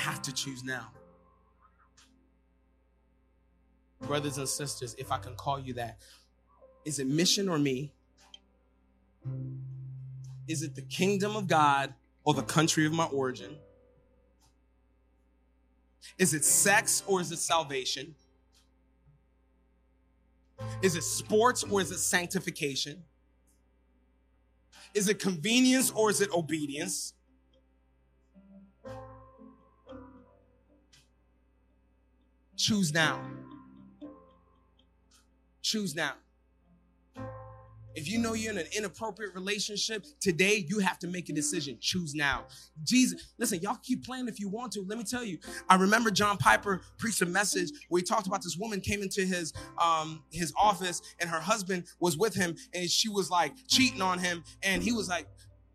Have 0.07 0.21
to 0.21 0.33
choose 0.33 0.63
now. 0.63 0.87
Brothers 4.01 4.37
and 4.37 4.47
sisters, 4.47 4.95
if 4.97 5.11
I 5.11 5.17
can 5.17 5.35
call 5.35 5.59
you 5.59 5.73
that, 5.73 5.97
is 6.85 6.99
it 6.99 7.07
mission 7.07 7.49
or 7.49 7.59
me? 7.59 7.91
Is 10.47 10.61
it 10.63 10.75
the 10.75 10.81
kingdom 10.81 11.35
of 11.35 11.47
God 11.47 11.93
or 12.23 12.33
the 12.33 12.43
country 12.43 12.85
of 12.85 12.93
my 12.93 13.05
origin? 13.07 13.57
Is 16.17 16.33
it 16.33 16.45
sex 16.45 17.03
or 17.05 17.19
is 17.19 17.31
it 17.33 17.39
salvation? 17.39 18.15
Is 20.81 20.95
it 20.95 21.03
sports 21.03 21.63
or 21.63 21.81
is 21.81 21.91
it 21.91 21.99
sanctification? 21.99 23.03
Is 24.93 25.09
it 25.09 25.19
convenience 25.19 25.91
or 25.91 26.09
is 26.09 26.21
it 26.21 26.31
obedience? 26.33 27.13
Choose 32.57 32.91
now. 32.91 33.21
Choose 35.61 35.95
now. 35.95 36.13
If 37.97 38.07
you 38.07 38.19
know 38.19 38.33
you're 38.33 38.51
in 38.51 38.59
an 38.59 38.67
inappropriate 38.77 39.33
relationship, 39.33 40.05
today 40.19 40.63
you 40.67 40.77
have 40.79 40.99
to 40.99 41.07
make 41.07 41.29
a 41.29 41.33
decision. 41.33 41.77
Choose 41.81 42.13
now. 42.13 42.45
Jesus, 42.83 43.33
listen, 43.39 43.59
y'all 43.61 43.77
keep 43.81 44.05
playing 44.05 44.27
if 44.27 44.39
you 44.39 44.49
want 44.49 44.71
to. 44.73 44.81
Let 44.87 44.99
me 44.99 45.03
tell 45.03 45.23
you, 45.23 45.39
I 45.67 45.75
remember 45.77 46.11
John 46.11 46.37
Piper 46.37 46.81
preached 46.99 47.23
a 47.23 47.25
message 47.25 47.71
where 47.89 47.99
he 47.99 48.03
talked 48.03 48.27
about 48.27 48.43
this 48.43 48.55
woman 48.55 48.81
came 48.81 49.01
into 49.01 49.21
his 49.21 49.51
um 49.83 50.23
his 50.31 50.53
office 50.59 51.01
and 51.19 51.27
her 51.27 51.39
husband 51.39 51.85
was 51.99 52.17
with 52.17 52.35
him 52.35 52.55
and 52.73 52.87
she 52.87 53.09
was 53.09 53.31
like 53.31 53.53
cheating 53.67 54.01
on 54.01 54.19
him 54.19 54.43
and 54.61 54.83
he 54.83 54.91
was 54.91 55.09
like 55.09 55.27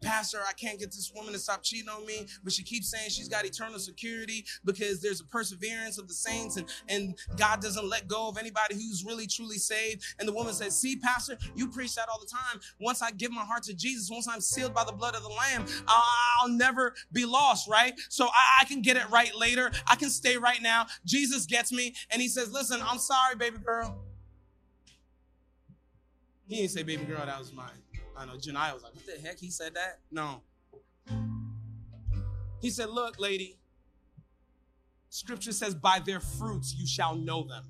Pastor, 0.03 0.39
I 0.47 0.53
can't 0.53 0.79
get 0.79 0.91
this 0.91 1.12
woman 1.15 1.33
to 1.33 1.39
stop 1.39 1.62
cheating 1.62 1.89
on 1.89 2.05
me, 2.05 2.27
but 2.43 2.53
she 2.53 2.62
keeps 2.62 2.91
saying 2.91 3.11
she's 3.11 3.29
got 3.29 3.45
eternal 3.45 3.79
security 3.79 4.45
because 4.65 5.01
there's 5.01 5.20
a 5.20 5.24
perseverance 5.24 5.99
of 5.99 6.09
the 6.09 6.15
saints 6.15 6.57
and, 6.57 6.66
and 6.89 7.16
God 7.37 7.61
doesn't 7.61 7.89
let 7.89 8.09
go 8.09 8.29
of 8.29 8.37
anybody 8.37 8.74
who's 8.74 9.05
really 9.07 9.27
truly 9.27 9.59
saved. 9.59 10.05
And 10.19 10.29
the 10.29 10.33
woman 10.33 10.53
says, 10.53 10.79
See, 10.79 10.97
Pastor, 10.97 11.39
you 11.55 11.69
preach 11.69 11.95
that 11.95 12.09
all 12.09 12.19
the 12.20 12.27
time. 12.27 12.61
Once 12.81 13.03
I 13.03 13.11
give 13.12 13.33
my 13.33 13.45
heart 13.45 13.62
to 13.65 13.74
Jesus, 13.74 14.11
once 14.11 14.29
I'm 14.29 14.41
sealed 14.41 14.74
by 14.74 14.85
the 14.85 14.93
blood 14.93 15.15
of 15.15 15.23
the 15.23 15.29
Lamb, 15.29 15.66
I'll 15.87 16.49
never 16.49 16.95
be 17.12 17.24
lost, 17.24 17.69
right? 17.69 17.95
So 18.09 18.27
I, 18.27 18.62
I 18.62 18.65
can 18.65 18.83
get 18.83 18.97
it 18.97 19.09
right 19.11 19.35
later. 19.37 19.70
I 19.89 19.97
can 19.97 20.11
stay 20.11 20.37
right 20.37 20.61
now. 20.61 20.87
Jesus 21.07 21.47
gets 21.47 21.73
me 21.73 21.95
and 22.11 22.20
he 22.20 22.29
says, 22.29 22.53
Listen, 22.53 22.81
I'm 22.83 22.99
sorry, 22.99 23.37
baby 23.37 23.59
girl. 23.59 23.99
He 26.49 26.57
didn't 26.57 26.70
say, 26.70 26.83
Baby 26.83 27.05
girl, 27.05 27.24
that 27.24 27.39
was 27.39 27.53
mine. 27.53 27.82
I 28.17 28.27
know 28.27 28.35
Janai 28.35 28.75
was 28.75 28.83
like, 28.83 28.95
what 28.95 29.07
the 29.07 29.21
heck? 29.21 29.39
He 29.39 29.51
said 29.51 29.75
that? 29.75 30.01
No. 30.11 30.43
He 32.61 32.71
said, 32.71 32.91
look, 32.91 33.19
lady, 33.19 33.59
scripture 35.09 35.53
says, 35.53 35.75
by 35.75 35.99
their 36.05 36.21
fruits 36.21 36.75
you 36.77 36.87
shall 36.87 37.17
know 37.17 37.45
them. 37.45 37.65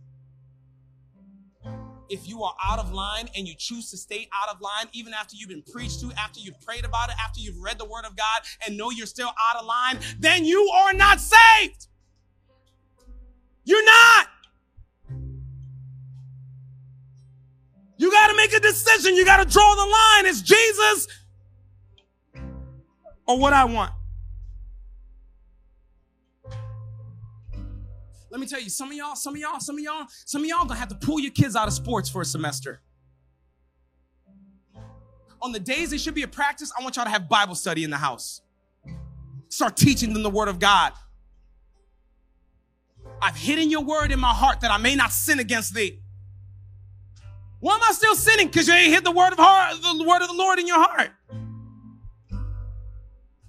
If 2.09 2.29
you 2.29 2.43
are 2.43 2.55
out 2.63 2.79
of 2.79 2.93
line 2.93 3.31
and 3.35 3.49
you 3.49 3.55
choose 3.57 3.91
to 3.91 3.97
stay 3.97 4.29
out 4.35 4.55
of 4.55 4.61
line, 4.61 4.89
even 4.93 5.15
after 5.15 5.35
you've 5.35 5.49
been 5.49 5.63
preached 5.63 6.01
to, 6.01 6.13
after 6.19 6.41
you've 6.41 6.61
prayed 6.61 6.85
about 6.85 7.09
it, 7.09 7.15
after 7.25 7.41
you've 7.41 7.59
read 7.59 7.79
the 7.79 7.87
word 7.87 8.05
of 8.05 8.17
God 8.17 8.43
and 8.67 8.77
know 8.77 8.91
you're 8.91 9.07
still 9.07 9.31
out 9.31 9.59
of 9.59 9.65
line, 9.65 9.99
then 10.19 10.45
you 10.45 10.69
are 10.75 10.93
not 10.93 11.21
saved. 11.21 11.87
You're 13.65 13.85
not. 13.85 14.27
You 17.99 18.11
got 18.11 18.29
to 18.29 18.37
make 18.37 18.53
a 18.53 18.61
decision. 18.61 19.17
You 19.17 19.25
got 19.25 19.45
to 19.45 19.51
draw 19.51 19.75
the 19.75 19.83
line. 19.83 20.27
It's 20.27 20.43
Jesus 20.43 21.09
or 23.27 23.39
what 23.39 23.53
I 23.53 23.65
want. 23.65 23.93
Let 28.31 28.41
me 28.41 28.47
tell 28.47 28.61
you, 28.61 28.71
some 28.71 28.91
of 28.91 28.97
y'all, 28.97 29.15
some 29.15 29.35
of 29.35 29.41
y'all, 29.41 29.61
some 29.61 29.77
of 29.77 29.85
y'all, 29.85 30.07
some 30.25 30.43
of 30.43 30.49
y'all 30.49 30.65
gonna 30.65 30.81
have 30.81 30.89
to 30.89 30.95
pull 30.95 31.21
your 31.21 31.33
kids 31.33 31.55
out 31.55 31.69
of 31.69 31.75
sports 31.75 32.09
for 32.09 32.23
a 32.23 32.25
semester. 32.25 32.81
On 35.43 35.53
the 35.53 35.61
days 35.61 35.91
they 35.91 35.99
should 35.99 36.15
be 36.15 36.23
at 36.23 36.33
practice, 36.33 36.73
I 36.79 36.83
want 36.83 36.97
y'all 36.97 37.05
to 37.05 37.11
have 37.11 37.29
Bible 37.29 37.55
study 37.55 37.85
in 37.85 37.91
the 37.91 37.99
house. 37.99 38.41
Start 39.49 39.77
teaching 39.77 40.15
them 40.15 40.23
the 40.23 40.31
word 40.31 40.49
of 40.49 40.59
God. 40.59 40.93
I've 43.21 43.37
hidden 43.37 43.71
your 43.71 43.83
word 43.83 44.13
in 44.13 44.19
my 44.19 44.33
heart 44.33 44.61
that 44.63 44.71
I 44.71 44.79
may 44.79 44.95
not 44.95 45.13
sin 45.13 45.39
against 45.39 45.75
thee. 45.75 46.02
Why 47.63 47.77
am 47.77 47.81
I 47.89 47.93
still 47.93 48.17
sinning? 48.17 48.49
Because 48.49 48.67
you 48.67 48.75
ain't 48.75 48.93
hit 48.93 49.05
the 49.05 49.13
word 49.13 49.33
of 49.33 49.39
heart, 49.39 49.81
the 49.81 50.05
word 50.05 50.21
of 50.21 50.27
the 50.27 50.35
Lord 50.35 50.59
in 50.59 50.67
your 50.67 50.83
heart. 50.83 51.13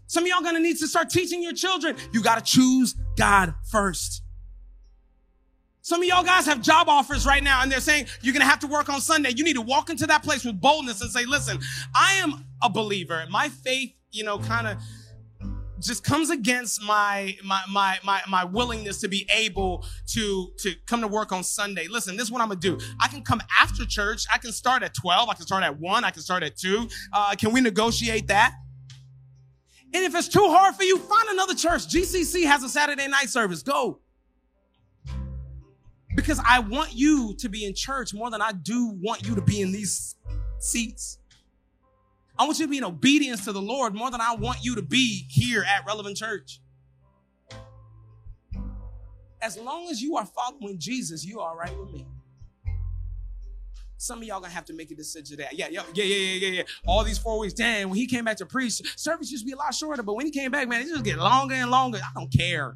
Some 0.05 0.23
of 0.23 0.29
y'all 0.29 0.43
gonna 0.43 0.59
need 0.59 0.77
to 0.77 0.87
start 0.87 1.09
teaching 1.09 1.41
your 1.41 1.53
children. 1.53 1.95
You 2.11 2.21
gotta 2.21 2.43
choose 2.43 2.93
God 3.17 3.55
first. 3.71 4.21
Some 5.81 6.03
of 6.03 6.07
y'all 6.07 6.23
guys 6.23 6.45
have 6.45 6.61
job 6.61 6.89
offers 6.89 7.25
right 7.25 7.43
now 7.43 7.63
and 7.63 7.71
they're 7.71 7.79
saying 7.79 8.05
you're 8.21 8.33
going 8.33 8.39
to 8.39 8.49
have 8.49 8.59
to 8.59 8.67
work 8.67 8.87
on 8.87 9.01
Sunday. 9.01 9.33
You 9.35 9.43
need 9.43 9.55
to 9.55 9.61
walk 9.61 9.89
into 9.89 10.07
that 10.07 10.23
place 10.23 10.45
with 10.45 10.61
boldness 10.61 11.01
and 11.01 11.11
say, 11.11 11.25
listen, 11.25 11.59
I 11.93 12.13
am 12.23 12.45
a 12.61 12.69
believer. 12.69 13.25
My 13.29 13.49
faith, 13.49 13.91
you 14.09 14.23
know, 14.23 14.39
kind 14.39 14.65
of 14.65 14.77
just 15.83 16.03
comes 16.03 16.29
against 16.29 16.81
my, 16.81 17.35
my, 17.43 17.61
my, 17.69 17.99
my, 18.03 18.21
my 18.27 18.43
willingness 18.43 18.99
to 19.01 19.07
be 19.07 19.27
able 19.33 19.85
to, 20.07 20.49
to 20.59 20.73
come 20.85 21.01
to 21.01 21.07
work 21.07 21.31
on 21.31 21.43
Sunday. 21.43 21.87
Listen, 21.87 22.15
this 22.15 22.25
is 22.25 22.31
what 22.31 22.41
I'm 22.41 22.49
to 22.49 22.55
do. 22.55 22.79
I 23.01 23.07
can 23.07 23.21
come 23.21 23.41
after 23.59 23.85
church. 23.85 24.25
I 24.33 24.37
can 24.37 24.51
start 24.51 24.83
at 24.83 24.93
12. 24.93 25.29
I 25.29 25.33
can 25.33 25.45
start 25.45 25.63
at 25.63 25.79
1. 25.79 26.03
I 26.03 26.11
can 26.11 26.21
start 26.21 26.43
at 26.43 26.57
2. 26.57 26.87
Uh, 27.11 27.35
can 27.35 27.51
we 27.51 27.61
negotiate 27.61 28.27
that? 28.27 28.53
And 29.93 30.03
if 30.03 30.15
it's 30.15 30.27
too 30.27 30.47
hard 30.49 30.75
for 30.75 30.83
you, 30.83 30.97
find 30.97 31.29
another 31.29 31.53
church. 31.53 31.87
GCC 31.87 32.45
has 32.45 32.63
a 32.63 32.69
Saturday 32.69 33.07
night 33.07 33.29
service. 33.29 33.61
Go. 33.61 33.99
Because 36.15 36.39
I 36.47 36.59
want 36.59 36.93
you 36.93 37.35
to 37.39 37.49
be 37.49 37.65
in 37.65 37.73
church 37.75 38.13
more 38.13 38.29
than 38.29 38.41
I 38.41 38.51
do 38.51 38.97
want 39.01 39.27
you 39.27 39.35
to 39.35 39.41
be 39.41 39.61
in 39.61 39.71
these 39.71 40.15
seats. 40.59 41.19
I 42.37 42.45
want 42.45 42.57
you 42.59 42.65
to 42.65 42.69
be 42.71 42.77
in 42.79 42.83
obedience 42.83 43.45
to 43.45 43.51
the 43.51 43.61
Lord 43.61 43.93
more 43.93 44.09
than 44.09 44.21
I 44.21 44.35
want 44.35 44.63
you 44.63 44.75
to 44.75 44.81
be 44.81 45.25
here 45.29 45.63
at 45.63 45.85
Relevant 45.85 46.17
Church. 46.17 46.59
As 49.41 49.57
long 49.57 49.89
as 49.89 50.01
you 50.01 50.15
are 50.17 50.25
following 50.25 50.79
Jesus, 50.79 51.25
you 51.25 51.41
are 51.41 51.55
right 51.55 51.77
with 51.77 51.91
me. 51.91 52.07
Some 53.97 54.17
of 54.19 54.23
y'all 54.25 54.41
gonna 54.41 54.53
have 54.53 54.65
to 54.65 54.73
make 54.73 54.91
a 54.91 54.95
decision 54.95 55.37
today. 55.37 55.47
Yeah, 55.53 55.67
yeah, 55.69 55.83
yeah, 55.93 56.03
yeah, 56.03 56.15
yeah, 56.15 56.47
yeah. 56.49 56.63
All 56.85 57.03
these 57.03 57.17
four 57.17 57.39
weeks, 57.39 57.53
damn, 57.53 57.89
when 57.89 57.97
he 57.97 58.07
came 58.07 58.25
back 58.25 58.37
to 58.37 58.45
preach, 58.45 58.81
service 58.97 59.31
used 59.31 59.43
to 59.43 59.45
be 59.45 59.53
a 59.53 59.55
lot 59.55 59.73
shorter, 59.73 60.03
but 60.03 60.15
when 60.15 60.25
he 60.25 60.31
came 60.31 60.51
back, 60.51 60.67
man, 60.67 60.81
it 60.81 60.87
just 60.87 61.05
get 61.05 61.17
longer 61.17 61.55
and 61.55 61.69
longer. 61.69 61.99
I 62.03 62.19
don't 62.19 62.31
care. 62.31 62.75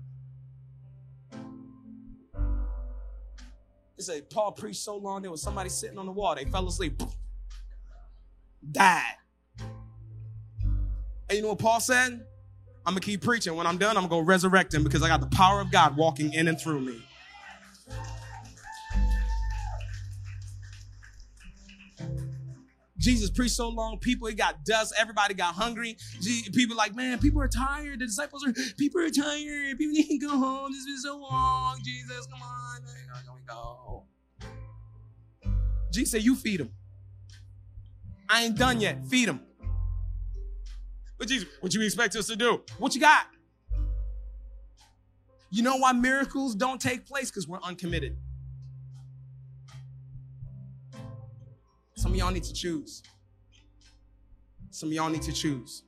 It 3.98 4.04
said 4.04 4.30
Paul 4.30 4.52
preached 4.52 4.82
so 4.82 4.96
long 4.96 5.24
there 5.24 5.32
was 5.32 5.42
somebody 5.42 5.70
sitting 5.70 5.98
on 5.98 6.06
the 6.06 6.12
wall. 6.12 6.36
They 6.36 6.46
fell 6.46 6.68
asleep. 6.68 7.02
Died. 8.72 9.16
And 11.30 11.36
you 11.36 11.42
know 11.42 11.50
what 11.50 11.60
Paul 11.60 11.80
said? 11.80 12.26
I'm 12.86 12.94
gonna 12.94 13.02
keep 13.02 13.22
preaching. 13.22 13.56
When 13.56 13.68
I'm 13.68 13.78
done, 13.78 13.98
I'm 13.98 14.08
gonna 14.08 14.24
resurrect 14.24 14.74
him 14.74 14.84
because 14.84 15.04
I 15.04 15.10
got 15.10 15.20
the 15.20 15.28
power 15.28 15.60
of 15.60 15.72
God 15.72 15.98
walking 15.98 16.32
in 16.34 16.48
and 16.48 16.60
through 16.60 16.80
me. 16.82 17.04
Jesus 22.98 23.30
preached 23.30 23.56
so 23.56 23.70
long, 23.70 24.00
people, 24.00 24.28
it 24.28 24.38
got 24.38 24.66
dust. 24.66 24.94
Everybody 24.98 25.34
got 25.34 25.54
hungry. 25.54 25.98
People 26.54 26.76
like, 26.76 26.96
man, 26.96 27.20
people 27.20 27.42
are 27.42 27.48
tired. 27.48 28.00
The 28.00 28.06
disciples 28.06 28.46
are, 28.46 28.54
people 28.78 29.02
are 29.02 29.10
tired. 29.10 29.78
People 29.78 29.94
need 29.94 30.20
to 30.20 30.28
go 30.28 30.38
home. 30.38 30.72
This 30.72 30.80
has 30.80 30.86
been 30.86 30.98
so 30.98 31.18
long. 31.18 31.80
Jesus, 31.84 32.26
come 32.28 32.42
on. 32.42 32.82
Can 33.24 33.34
we 33.34 33.42
go? 33.48 34.04
Jesus 35.92 36.12
said, 36.12 36.24
you 36.24 36.36
feed 36.36 36.60
them. 36.60 36.72
I 38.30 38.44
ain't 38.44 38.58
done 38.58 38.82
yet. 38.82 39.06
Feed 39.08 39.30
them. 39.30 39.47
But 41.18 41.28
Jesus, 41.28 41.48
what 41.62 41.74
you 41.74 41.82
expect 41.82 42.16
us 42.16 42.28
to 42.28 42.36
do? 42.36 42.62
What 42.78 42.94
you 42.94 43.02
got? 43.02 43.28
You 45.50 45.64
know 45.64 45.78
why 45.78 45.94
miracles 45.94 46.56
don't 46.56 46.80
take 46.80 47.06
place? 47.06 47.30
Because 47.32 47.48
we're 47.48 47.62
uncommitted. 47.64 48.18
Some 51.96 52.12
of 52.12 52.18
y'all 52.18 52.32
need 52.32 52.44
to 52.44 52.54
choose. 52.54 53.02
Some 54.70 54.90
of 54.90 54.94
y'all 54.94 55.10
need 55.10 55.24
to 55.24 55.32
choose. 55.32 55.84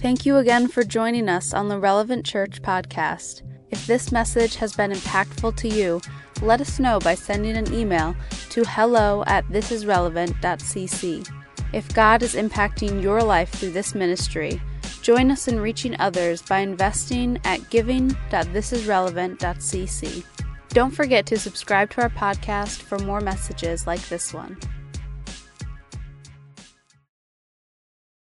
Thank 0.00 0.24
you 0.24 0.36
again 0.36 0.68
for 0.68 0.84
joining 0.84 1.28
us 1.28 1.52
on 1.52 1.68
the 1.68 1.78
Relevant 1.78 2.24
Church 2.24 2.62
podcast. 2.62 3.42
If 3.70 3.86
this 3.86 4.12
message 4.12 4.56
has 4.56 4.74
been 4.74 4.92
impactful 4.92 5.56
to 5.56 5.68
you, 5.68 6.00
let 6.42 6.60
us 6.60 6.78
know 6.78 6.98
by 7.00 7.14
sending 7.14 7.56
an 7.56 7.72
email 7.74 8.14
to 8.50 8.64
hello 8.64 9.24
at 9.26 9.44
thisisrelevant.cc. 9.48 11.39
If 11.72 11.94
God 11.94 12.22
is 12.22 12.34
impacting 12.34 13.02
your 13.02 13.22
life 13.22 13.50
through 13.50 13.70
this 13.70 13.94
ministry, 13.94 14.60
join 15.02 15.30
us 15.30 15.48
in 15.48 15.60
reaching 15.60 15.98
others 16.00 16.42
by 16.42 16.58
investing 16.58 17.38
at 17.44 17.70
giving.thisisrelevant.cc. 17.70 20.24
Don't 20.70 20.90
forget 20.90 21.26
to 21.26 21.38
subscribe 21.38 21.90
to 21.90 22.02
our 22.02 22.10
podcast 22.10 22.82
for 22.82 22.98
more 22.98 23.20
messages 23.20 23.86
like 23.86 24.00
this 24.08 24.34
one. 24.34 24.56